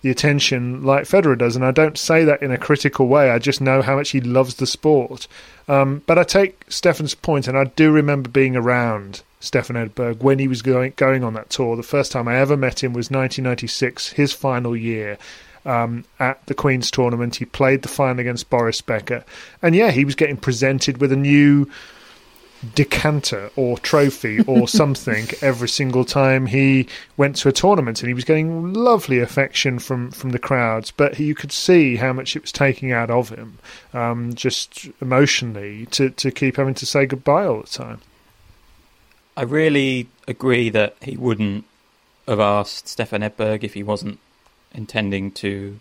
the 0.01 0.09
attention 0.09 0.83
like 0.83 1.05
Federer 1.05 1.37
does, 1.37 1.55
and 1.55 1.65
I 1.65 1.71
don't 1.71 1.97
say 1.97 2.25
that 2.25 2.41
in 2.41 2.51
a 2.51 2.57
critical 2.57 3.07
way. 3.07 3.31
I 3.31 3.39
just 3.39 3.61
know 3.61 3.81
how 3.81 3.95
much 3.95 4.11
he 4.11 4.19
loves 4.19 4.55
the 4.55 4.67
sport. 4.67 5.27
Um, 5.67 6.03
but 6.05 6.19
I 6.19 6.23
take 6.23 6.65
Stefan's 6.67 7.15
point, 7.15 7.47
and 7.47 7.57
I 7.57 7.63
do 7.63 7.91
remember 7.91 8.29
being 8.29 8.55
around 8.55 9.21
Stefan 9.43 9.75
Edberg 9.75 10.23
when 10.23 10.39
he 10.39 10.47
was 10.47 10.61
going 10.61 10.93
going 10.95 11.23
on 11.23 11.33
that 11.33 11.49
tour. 11.49 11.75
The 11.75 11.83
first 11.83 12.11
time 12.11 12.27
I 12.27 12.37
ever 12.37 12.55
met 12.55 12.81
him 12.81 12.93
was 12.93 13.11
1996, 13.11 14.09
his 14.09 14.31
final 14.33 14.75
year. 14.75 15.17
Um, 15.65 16.03
at 16.19 16.45
the 16.47 16.53
Queen's 16.53 16.91
tournament, 16.91 17.37
he 17.37 17.45
played 17.45 17.83
the 17.83 17.87
final 17.87 18.19
against 18.19 18.49
Boris 18.49 18.81
Becker, 18.81 19.23
and 19.61 19.73
yeah, 19.73 19.91
he 19.91 20.03
was 20.03 20.15
getting 20.15 20.35
presented 20.35 20.99
with 20.99 21.13
a 21.13 21.17
new 21.17 21.69
decanter 22.75 23.49
or 23.55 23.77
trophy 23.77 24.41
or 24.41 24.67
something 24.69 25.27
every 25.41 25.67
single 25.67 26.05
time 26.05 26.45
he 26.45 26.87
went 27.17 27.35
to 27.35 27.49
a 27.49 27.51
tournament 27.51 28.01
and 28.01 28.07
he 28.07 28.13
was 28.13 28.23
getting 28.23 28.73
lovely 28.73 29.19
affection 29.19 29.79
from, 29.79 30.11
from 30.11 30.29
the 30.29 30.39
crowds 30.39 30.89
but 30.89 31.19
you 31.19 31.35
could 31.35 31.51
see 31.51 31.97
how 31.97 32.13
much 32.13 32.37
it 32.37 32.41
was 32.41 32.53
taking 32.53 32.93
out 32.93 33.11
of 33.11 33.27
him 33.29 33.59
um, 33.93 34.33
just 34.33 34.87
emotionally 35.01 35.85
to, 35.87 36.09
to 36.11 36.31
keep 36.31 36.55
having 36.55 36.73
to 36.73 36.85
say 36.85 37.05
goodbye 37.05 37.45
all 37.45 37.61
the 37.61 37.67
time 37.67 37.99
I 39.35 39.43
really 39.43 40.07
agree 40.27 40.69
that 40.69 40.95
he 41.01 41.17
wouldn't 41.17 41.65
have 42.27 42.39
asked 42.39 42.87
Stefan 42.87 43.21
Edberg 43.21 43.63
if 43.63 43.73
he 43.73 43.83
wasn't 43.83 44.19
intending 44.73 45.31
to 45.31 45.79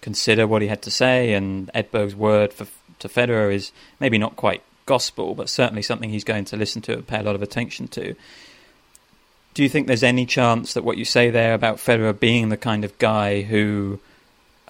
consider 0.00 0.46
what 0.46 0.62
he 0.62 0.68
had 0.68 0.82
to 0.82 0.90
say 0.90 1.32
and 1.32 1.72
Edberg's 1.72 2.14
word 2.14 2.52
for, 2.52 2.66
to 2.98 3.08
Federer 3.08 3.52
is 3.52 3.72
maybe 4.00 4.18
not 4.18 4.36
quite 4.36 4.62
gospel, 4.86 5.34
but 5.34 5.48
certainly 5.48 5.82
something 5.82 6.10
he's 6.10 6.24
going 6.24 6.44
to 6.44 6.56
listen 6.56 6.82
to 6.82 6.92
and 6.94 7.06
pay 7.06 7.18
a 7.18 7.22
lot 7.22 7.34
of 7.34 7.42
attention 7.42 7.88
to. 7.88 8.14
Do 9.54 9.62
you 9.62 9.68
think 9.68 9.86
there's 9.86 10.02
any 10.02 10.26
chance 10.26 10.74
that 10.74 10.84
what 10.84 10.98
you 10.98 11.04
say 11.04 11.30
there 11.30 11.54
about 11.54 11.78
Federer 11.78 12.18
being 12.18 12.48
the 12.48 12.56
kind 12.56 12.84
of 12.84 12.98
guy 12.98 13.42
who 13.42 14.00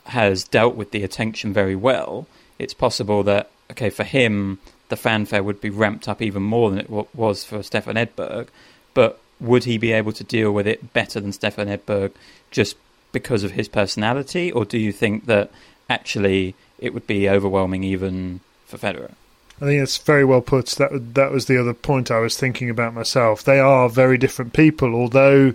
has 0.06 0.44
dealt 0.44 0.76
with 0.76 0.90
the 0.90 1.02
attention 1.02 1.52
very 1.52 1.74
well, 1.74 2.26
it's 2.58 2.74
possible 2.74 3.22
that, 3.24 3.50
okay, 3.70 3.90
for 3.90 4.04
him, 4.04 4.58
the 4.88 4.96
fanfare 4.96 5.42
would 5.42 5.60
be 5.60 5.70
ramped 5.70 6.08
up 6.08 6.20
even 6.20 6.42
more 6.42 6.70
than 6.70 6.78
it 6.78 6.90
was 7.14 7.44
for 7.44 7.62
Stefan 7.62 7.96
Edberg, 7.96 8.48
but 8.92 9.20
would 9.40 9.64
he 9.64 9.78
be 9.78 9.92
able 9.92 10.12
to 10.12 10.24
deal 10.24 10.52
with 10.52 10.66
it 10.66 10.92
better 10.92 11.20
than 11.20 11.32
Stefan 11.32 11.66
Edberg 11.68 12.12
just 12.50 12.76
because 13.12 13.44
of 13.44 13.52
his 13.52 13.68
personality, 13.68 14.52
or 14.52 14.64
do 14.64 14.78
you 14.78 14.92
think 14.92 15.26
that 15.26 15.50
actually 15.88 16.54
it 16.78 16.92
would 16.92 17.06
be 17.06 17.28
overwhelming 17.28 17.84
even 17.84 18.40
for 18.66 18.78
Federer? 18.78 19.12
I 19.60 19.66
think 19.66 19.82
it's 19.82 19.98
very 19.98 20.24
well 20.24 20.40
put. 20.40 20.66
That 20.66 21.14
that 21.14 21.30
was 21.30 21.46
the 21.46 21.58
other 21.58 21.74
point 21.74 22.10
I 22.10 22.18
was 22.18 22.36
thinking 22.36 22.68
about 22.68 22.92
myself. 22.92 23.44
They 23.44 23.60
are 23.60 23.88
very 23.88 24.18
different 24.18 24.52
people. 24.52 24.94
Although 24.94 25.54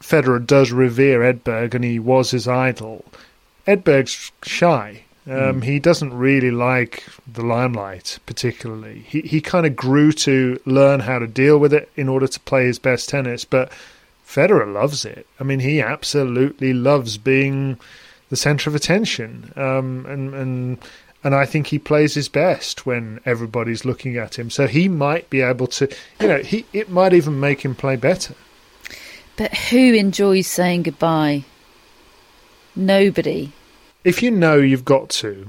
Federer 0.00 0.46
does 0.46 0.72
revere 0.72 1.20
Edberg 1.20 1.74
and 1.74 1.84
he 1.84 1.98
was 1.98 2.30
his 2.30 2.46
idol, 2.46 3.04
Edberg's 3.66 4.30
shy. 4.42 5.04
Um, 5.28 5.60
mm. 5.60 5.64
He 5.64 5.80
doesn't 5.80 6.14
really 6.14 6.52
like 6.52 7.04
the 7.30 7.42
limelight 7.42 8.18
particularly. 8.26 9.00
He 9.00 9.22
he 9.22 9.40
kind 9.40 9.66
of 9.66 9.74
grew 9.74 10.12
to 10.12 10.60
learn 10.64 11.00
how 11.00 11.18
to 11.18 11.26
deal 11.26 11.58
with 11.58 11.72
it 11.72 11.90
in 11.96 12.08
order 12.08 12.28
to 12.28 12.40
play 12.40 12.64
his 12.64 12.78
best 12.78 13.08
tennis. 13.08 13.44
But 13.44 13.72
Federer 14.26 14.72
loves 14.72 15.04
it. 15.04 15.26
I 15.40 15.44
mean, 15.44 15.60
he 15.60 15.80
absolutely 15.80 16.72
loves 16.72 17.18
being 17.18 17.78
the 18.28 18.36
centre 18.36 18.70
of 18.70 18.76
attention. 18.76 19.52
Um, 19.56 20.06
and 20.08 20.34
and 20.34 20.78
and 21.24 21.34
I 21.34 21.44
think 21.44 21.66
he 21.66 21.78
plays 21.80 22.14
his 22.14 22.28
best 22.28 22.86
when 22.86 23.18
everybody's 23.24 23.84
looking 23.84 24.16
at 24.16 24.38
him. 24.38 24.48
So 24.48 24.68
he 24.68 24.88
might 24.88 25.28
be 25.28 25.40
able 25.40 25.66
to, 25.68 25.88
you 26.20 26.28
know, 26.28 26.38
he 26.38 26.66
it 26.72 26.88
might 26.88 27.12
even 27.12 27.40
make 27.40 27.62
him 27.62 27.74
play 27.74 27.96
better. 27.96 28.34
But 29.36 29.52
who 29.54 29.92
enjoys 29.94 30.46
saying 30.46 30.84
goodbye? 30.84 31.44
Nobody. 32.76 33.52
If 34.06 34.22
you 34.22 34.30
know 34.30 34.56
you've 34.56 34.84
got 34.84 35.10
to, 35.10 35.48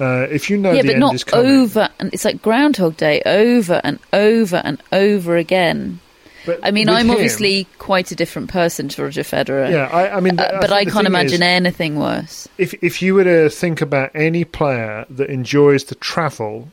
uh, 0.00 0.26
if 0.30 0.50
you 0.50 0.58
know 0.58 0.72
yeah, 0.72 0.82
but 0.82 0.98
not 0.98 1.32
over, 1.32 1.88
and 1.98 2.12
it's 2.12 2.24
like 2.24 2.42
Groundhog 2.42 2.96
Day, 2.96 3.22
over 3.24 3.80
and 3.84 4.00
over 4.12 4.56
and 4.56 4.82
over 4.92 5.36
again. 5.36 6.00
But 6.44 6.60
I 6.62 6.70
mean, 6.70 6.88
I'm 6.88 7.06
him, 7.06 7.12
obviously 7.12 7.68
quite 7.78 8.10
a 8.10 8.14
different 8.14 8.50
person 8.50 8.88
to 8.88 9.02
Roger 9.02 9.22
Federer. 9.22 9.70
Yeah, 9.70 9.88
I, 9.92 10.16
I 10.16 10.20
mean, 10.20 10.40
uh, 10.40 10.58
but 10.60 10.72
I 10.72 10.86
can't 10.86 11.06
imagine 11.06 11.34
is, 11.34 11.42
anything 11.42 11.96
worse. 12.00 12.48
If 12.58 12.74
if 12.82 13.00
you 13.00 13.14
were 13.14 13.24
to 13.24 13.48
think 13.48 13.80
about 13.80 14.10
any 14.14 14.44
player 14.44 15.06
that 15.10 15.30
enjoys 15.30 15.84
the 15.84 15.94
travel 15.94 16.68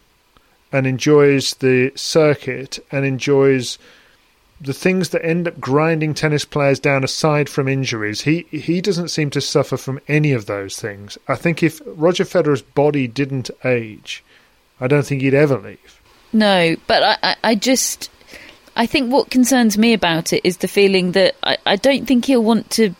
and 0.71 0.87
enjoys 0.87 1.53
the 1.55 1.91
circuit 1.95 2.79
and 2.91 3.05
enjoys 3.05 3.77
the 4.65 4.73
things 4.73 5.09
that 5.09 5.25
end 5.25 5.47
up 5.47 5.59
grinding 5.59 6.13
tennis 6.13 6.45
players 6.45 6.79
down 6.79 7.03
aside 7.03 7.49
from 7.49 7.67
injuries, 7.67 8.21
he 8.21 8.45
he 8.51 8.81
doesn't 8.81 9.09
seem 9.09 9.29
to 9.31 9.41
suffer 9.41 9.77
from 9.77 9.99
any 10.07 10.31
of 10.31 10.45
those 10.45 10.79
things. 10.79 11.17
I 11.27 11.35
think 11.35 11.63
if 11.63 11.81
Roger 11.85 12.25
Federer's 12.25 12.61
body 12.61 13.07
didn't 13.07 13.49
age, 13.63 14.23
I 14.79 14.87
don't 14.87 15.05
think 15.05 15.21
he'd 15.21 15.33
ever 15.33 15.57
leave. 15.57 16.01
No, 16.33 16.75
but 16.87 17.03
I, 17.03 17.17
I, 17.23 17.35
I 17.43 17.55
just 17.55 18.09
I 18.75 18.85
think 18.85 19.11
what 19.11 19.29
concerns 19.29 19.77
me 19.77 19.93
about 19.93 20.33
it 20.33 20.41
is 20.43 20.57
the 20.57 20.67
feeling 20.67 21.13
that 21.13 21.35
I, 21.43 21.57
I 21.65 21.75
don't 21.77 22.05
think 22.05 22.25
he'll 22.25 22.43
want 22.43 22.69
to. 22.71 22.93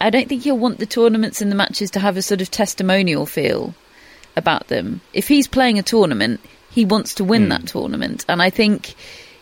I 0.00 0.10
don't 0.10 0.28
think 0.28 0.42
he'll 0.42 0.58
want 0.58 0.78
the 0.78 0.86
tournaments 0.86 1.40
and 1.40 1.50
the 1.50 1.56
matches 1.56 1.90
to 1.92 2.00
have 2.00 2.16
a 2.16 2.22
sort 2.22 2.42
of 2.42 2.50
testimonial 2.50 3.24
feel 3.24 3.74
about 4.36 4.68
them. 4.68 5.00
If 5.14 5.26
he's 5.26 5.48
playing 5.48 5.78
a 5.78 5.82
tournament, 5.82 6.40
he 6.70 6.84
wants 6.84 7.14
to 7.14 7.24
win 7.24 7.46
mm. 7.46 7.48
that 7.48 7.66
tournament. 7.66 8.24
And 8.28 8.42
I 8.42 8.50
think 8.50 8.94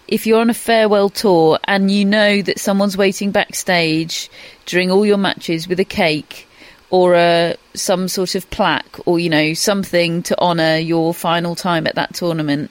if 0.09 0.27
you're 0.27 0.41
on 0.41 0.51
a 0.51 0.55
farewell 0.55 1.09
tour 1.09 1.59
and 1.65 1.91
you 1.91 2.05
know 2.05 2.43
that 2.43 2.59
someone's 2.59 2.97
waiting 2.97 3.31
backstage 3.31 4.31
during 4.67 4.91
all 4.91 5.07
your 5.07 5.17
matches 5.17 5.67
with 5.67 5.81
a 5.81 5.85
cake 5.85 6.47
or 6.91 7.15
a, 7.15 7.57
some 7.75 8.09
sort 8.09 8.35
of 8.35 8.49
plaque 8.51 8.97
or, 9.07 9.19
you 9.19 9.29
know, 9.29 9.55
something 9.55 10.23
to 10.23 10.39
honour 10.41 10.77
your 10.77 11.15
final 11.15 11.55
time 11.55 11.87
at 11.87 11.95
that 11.95 12.15
tournament, 12.15 12.71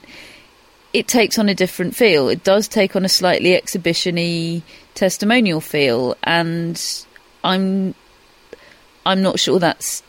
it 0.92 1.08
takes 1.08 1.38
on 1.38 1.48
a 1.48 1.54
different 1.54 1.94
feel. 1.94 2.28
It 2.28 2.44
does 2.44 2.68
take 2.68 2.94
on 2.96 3.04
a 3.04 3.08
slightly 3.08 3.52
exhibitiony 3.52 4.62
testimonial 4.94 5.60
feel, 5.60 6.16
and 6.22 6.80
I'm 7.42 7.94
I'm 9.04 9.20
not 9.20 9.38
sure 9.40 9.58
that's 9.58 10.02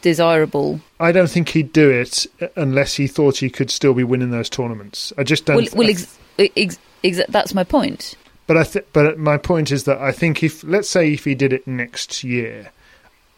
desirable. 0.00 0.80
I 0.98 1.12
don't 1.12 1.30
think 1.30 1.50
he'd 1.50 1.72
do 1.72 1.90
it 1.90 2.26
uh, 2.40 2.48
unless 2.56 2.94
he 2.94 3.06
thought 3.06 3.36
he 3.36 3.50
could 3.50 3.70
still 3.70 3.94
be 3.94 4.02
winning 4.02 4.30
those 4.30 4.48
tournaments. 4.48 5.12
I 5.18 5.24
just 5.24 5.44
don't. 5.44 5.56
Well, 5.56 5.66
well 5.74 5.90
ex- 5.90 6.18
ex- 6.38 6.78
ex- 7.02 7.20
that's 7.28 7.54
my 7.54 7.64
point. 7.64 8.14
But 8.46 8.56
I 8.56 8.64
th- 8.64 8.86
but 8.92 9.18
my 9.18 9.38
point 9.38 9.70
is 9.70 9.84
that 9.84 9.98
I 9.98 10.12
think 10.12 10.42
if 10.42 10.62
let's 10.64 10.88
say 10.88 11.12
if 11.12 11.24
he 11.24 11.34
did 11.34 11.52
it 11.52 11.66
next 11.66 12.22
year, 12.22 12.72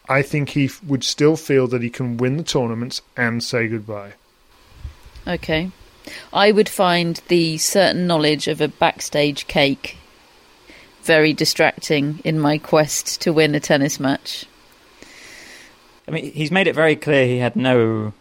I 0.09 0.21
think 0.21 0.49
he 0.49 0.65
f- 0.65 0.83
would 0.83 1.03
still 1.03 1.35
feel 1.35 1.67
that 1.67 1.81
he 1.81 1.89
can 1.89 2.17
win 2.17 2.37
the 2.37 2.43
tournaments 2.43 3.01
and 3.15 3.43
say 3.43 3.67
goodbye. 3.67 4.13
Okay. 5.25 5.71
I 6.31 6.51
would 6.51 6.69
find 6.69 7.21
the 7.27 7.57
certain 7.57 8.07
knowledge 8.07 8.47
of 8.47 8.61
a 8.61 8.69
backstage 8.69 9.47
cake 9.47 9.97
very 11.03 11.33
distracting 11.33 12.19
in 12.23 12.39
my 12.39 12.57
quest 12.57 13.21
to 13.21 13.33
win 13.33 13.55
a 13.55 13.59
tennis 13.59 13.99
match. 13.99 14.45
I 16.07 16.11
mean, 16.11 16.31
he's 16.31 16.51
made 16.51 16.67
it 16.67 16.75
very 16.75 16.95
clear 16.95 17.25
he 17.25 17.39
had 17.39 17.55
no 17.55 18.13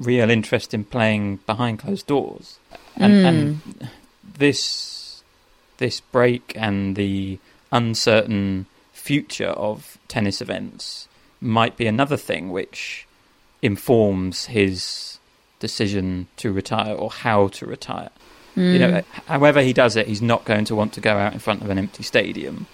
real 0.00 0.30
interest 0.30 0.72
in 0.74 0.84
playing 0.84 1.36
behind 1.46 1.80
closed 1.80 2.06
doors, 2.06 2.58
and, 2.96 3.12
mm. 3.12 3.24
and 3.26 3.90
this 4.34 5.22
this 5.78 6.00
break 6.00 6.52
and 6.56 6.96
the 6.96 7.38
uncertain 7.70 8.66
future 8.92 9.48
of 9.48 9.98
tennis 10.08 10.40
events 10.40 11.08
might 11.40 11.76
be 11.76 11.86
another 11.86 12.16
thing 12.16 12.50
which 12.50 13.06
informs 13.62 14.46
his 14.46 15.18
decision 15.60 16.26
to 16.36 16.52
retire 16.52 16.94
or 16.94 17.10
how 17.10 17.48
to 17.48 17.66
retire. 17.66 18.10
You 18.56 18.78
know, 18.80 19.02
however 19.26 19.62
he 19.62 19.72
does 19.72 19.94
it, 19.94 20.08
he's 20.08 20.20
not 20.20 20.44
going 20.44 20.64
to 20.64 20.74
want 20.74 20.92
to 20.94 21.00
go 21.00 21.16
out 21.16 21.32
in 21.32 21.38
front 21.38 21.62
of 21.62 21.70
an 21.70 21.78
empty 21.78 22.02
stadium. 22.02 22.66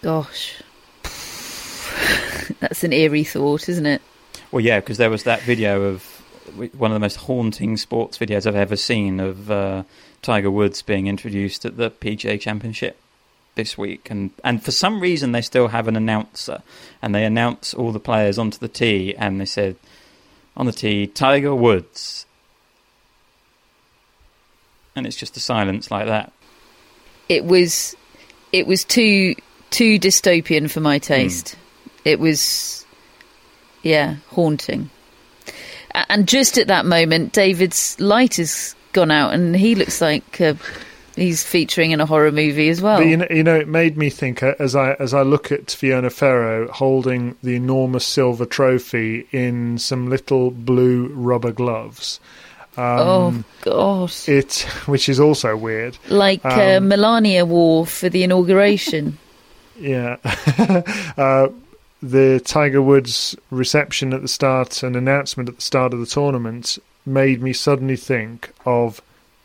Gosh. 0.00 0.62
That's 2.60 2.82
an 2.82 2.94
eerie 2.94 3.24
thought, 3.24 3.68
isn't 3.68 3.84
it? 3.84 4.00
Well, 4.50 4.64
yeah, 4.64 4.80
because 4.80 4.96
there 4.96 5.10
was 5.10 5.24
that 5.24 5.42
video 5.42 5.82
of 5.82 6.02
one 6.78 6.90
of 6.90 6.94
the 6.94 7.00
most 7.00 7.16
haunting 7.16 7.76
sports 7.76 8.16
videos 8.16 8.46
I've 8.46 8.56
ever 8.56 8.76
seen 8.76 9.20
of 9.20 9.50
uh, 9.50 9.82
Tiger 10.22 10.50
Woods 10.50 10.82
being 10.82 11.06
introduced 11.06 11.64
at 11.64 11.76
the 11.76 11.90
PGA 11.90 12.40
Championship 12.40 12.98
this 13.54 13.76
week, 13.76 14.08
and 14.10 14.30
and 14.44 14.62
for 14.62 14.70
some 14.70 15.00
reason 15.00 15.32
they 15.32 15.42
still 15.42 15.68
have 15.68 15.88
an 15.88 15.96
announcer, 15.96 16.62
and 17.02 17.14
they 17.14 17.24
announce 17.24 17.74
all 17.74 17.92
the 17.92 18.00
players 18.00 18.38
onto 18.38 18.58
the 18.58 18.68
tee, 18.68 19.14
and 19.16 19.40
they 19.40 19.44
said 19.44 19.76
on 20.56 20.66
the 20.66 20.72
tee 20.72 21.06
Tiger 21.06 21.54
Woods, 21.54 22.26
and 24.96 25.06
it's 25.06 25.16
just 25.16 25.36
a 25.36 25.40
silence 25.40 25.90
like 25.90 26.06
that. 26.06 26.32
It 27.28 27.44
was, 27.44 27.94
it 28.52 28.66
was 28.66 28.84
too 28.84 29.34
too 29.70 29.98
dystopian 29.98 30.70
for 30.70 30.80
my 30.80 30.98
taste. 30.98 31.54
Hmm. 31.54 31.60
It 32.04 32.20
was, 32.20 32.86
yeah, 33.82 34.16
haunting. 34.28 34.90
And 36.08 36.28
just 36.28 36.58
at 36.58 36.68
that 36.68 36.86
moment, 36.86 37.32
David's 37.32 37.98
light 38.00 38.36
has 38.36 38.74
gone 38.92 39.10
out, 39.10 39.32
and 39.34 39.54
he 39.56 39.74
looks 39.74 40.00
like 40.00 40.40
uh, 40.40 40.54
he's 41.16 41.44
featuring 41.44 41.90
in 41.90 42.00
a 42.00 42.06
horror 42.06 42.32
movie 42.32 42.68
as 42.68 42.80
well. 42.80 42.98
But 42.98 43.06
you 43.06 43.16
know, 43.18 43.26
you 43.30 43.42
know, 43.42 43.56
it 43.56 43.68
made 43.68 43.96
me 43.96 44.10
think 44.10 44.42
uh, 44.42 44.54
as 44.58 44.74
I 44.76 44.92
as 44.94 45.14
I 45.14 45.22
look 45.22 45.50
at 45.52 45.70
Fiona 45.70 46.10
Ferro 46.10 46.68
holding 46.68 47.36
the 47.42 47.54
enormous 47.56 48.06
silver 48.06 48.46
trophy 48.46 49.26
in 49.32 49.78
some 49.78 50.08
little 50.08 50.50
blue 50.50 51.08
rubber 51.08 51.52
gloves. 51.52 52.20
oh 52.76 53.26
Um, 53.28 53.44
God! 53.62 54.12
It, 54.26 54.60
which 54.86 55.08
is 55.08 55.18
also 55.20 55.56
weird. 55.56 55.98
Like 56.08 56.44
uh, 56.44 56.76
um, 56.78 56.88
Melania 56.88 57.44
wore 57.44 57.86
for 57.86 58.08
the 58.08 58.22
inauguration. 58.22 59.18
Yeah. 59.80 60.16
uh, 61.16 61.50
the 62.02 62.40
Tiger 62.44 62.82
Woods 62.82 63.36
reception 63.52 64.12
at 64.12 64.22
the 64.22 64.26
start 64.28 64.82
and 64.82 64.96
announcement 64.96 65.48
at 65.48 65.54
the 65.54 65.62
start 65.62 65.94
of 65.94 66.00
the 66.00 66.06
tournament 66.06 66.78
made 67.08 67.42
me 67.42 67.52
suddenly 67.52 67.96
think 67.96 68.52
of 68.64 69.00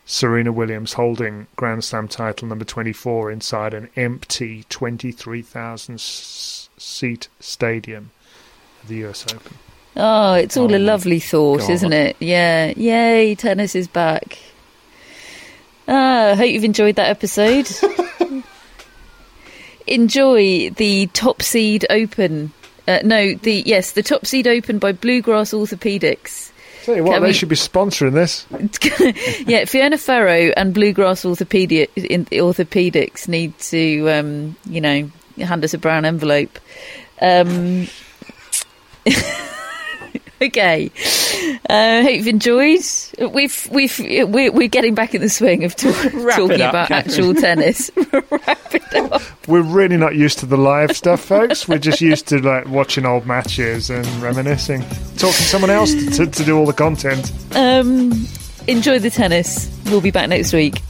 Serena 0.06 0.52
Williams 0.52 0.92
holding 0.92 1.46
Grand 1.56 1.82
Slam 1.82 2.08
title 2.08 2.46
number 2.48 2.64
24 2.64 3.30
inside 3.30 3.74
an 3.74 3.88
empty 3.96 4.64
23,000 4.68 5.98
seat 6.00 7.28
stadium 7.40 8.10
at 8.82 8.88
the 8.88 9.04
US 9.06 9.24
Open. 9.32 9.56
Oh, 9.96 10.34
it's 10.34 10.56
all 10.56 10.72
Oh 10.72 10.76
a 10.76 10.78
lovely 10.78 11.20
thought, 11.20 11.60
God. 11.60 11.70
isn't 11.70 11.92
it? 11.92 12.16
Yeah. 12.20 12.72
Yay, 12.76 13.34
tennis 13.34 13.74
is 13.74 13.88
back. 13.88 14.38
Ah, 15.86 16.30
I 16.30 16.34
hope 16.34 16.50
you've 16.50 16.64
enjoyed 16.64 16.96
that 16.96 17.10
episode. 17.10 17.68
Enjoy 19.86 20.70
the 20.70 21.06
Top 21.12 21.42
Seed 21.42 21.84
Open. 21.90 22.52
Uh, 22.88 23.00
no, 23.04 23.34
the 23.34 23.62
yes, 23.66 23.92
the 23.92 24.02
Top 24.02 24.26
Seed 24.26 24.46
Open 24.46 24.78
by 24.78 24.92
Bluegrass 24.92 25.52
Orthopedics. 25.52 26.50
Tell 26.84 26.96
you 26.96 27.04
what, 27.04 27.14
Can 27.14 27.22
they 27.22 27.28
we- 27.28 27.32
should 27.32 27.48
be 27.48 27.56
sponsoring 27.56 28.12
this. 28.12 28.46
yeah, 29.46 29.64
Fiona 29.64 29.96
Ferro 29.98 30.52
and 30.56 30.74
Bluegrass 30.74 31.24
Orthopedi- 31.24 31.88
in 31.96 32.26
Orthopedics 32.26 33.26
need 33.26 33.58
to, 33.58 34.08
um, 34.10 34.56
you 34.68 34.80
know, 34.80 35.10
hand 35.38 35.64
us 35.64 35.72
a 35.74 35.78
brown 35.78 36.04
envelope. 36.04 36.58
Um, 37.22 37.88
okay, 40.46 40.90
uh, 41.68 42.02
hope 42.02 42.14
you've 42.14 42.26
enjoyed. 42.28 42.80
We've 43.32 43.68
we've 43.70 43.98
we're, 43.98 44.52
we're 44.52 44.68
getting 44.68 44.94
back 44.94 45.14
in 45.14 45.20
the 45.20 45.28
swing 45.28 45.64
of 45.64 45.74
talk, 45.76 45.94
talking 46.12 46.62
up, 46.62 46.70
about 46.70 46.88
Catherine. 46.88 47.14
actual 47.14 47.34
tennis. 47.40 47.90
Wrap 48.12 48.74
it 48.74 48.94
up. 48.94 49.22
We're 49.48 49.62
really 49.62 49.96
not 49.96 50.14
used 50.14 50.38
to 50.40 50.46
the 50.46 50.56
live 50.56 50.96
stuff, 50.96 51.20
folks. 51.20 51.68
We're 51.68 51.78
just 51.78 52.00
used 52.00 52.28
to 52.28 52.38
like 52.40 52.68
watching 52.68 53.06
old 53.06 53.26
matches 53.26 53.90
and 53.90 54.06
reminiscing, 54.22 54.82
talking 54.82 55.18
to 55.18 55.30
someone 55.32 55.70
else 55.70 55.92
to, 56.16 56.26
to 56.26 56.44
do 56.44 56.58
all 56.58 56.66
the 56.66 56.72
content. 56.72 57.32
Um, 57.54 58.26
enjoy 58.66 58.98
the 58.98 59.10
tennis. 59.10 59.70
We'll 59.86 60.00
be 60.00 60.10
back 60.10 60.28
next 60.28 60.52
week. 60.52 60.80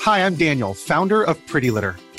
Hi, 0.00 0.22
I'm 0.22 0.34
Daniel, 0.34 0.74
founder 0.74 1.22
of 1.22 1.44
Pretty 1.46 1.70
Litter. 1.70 1.96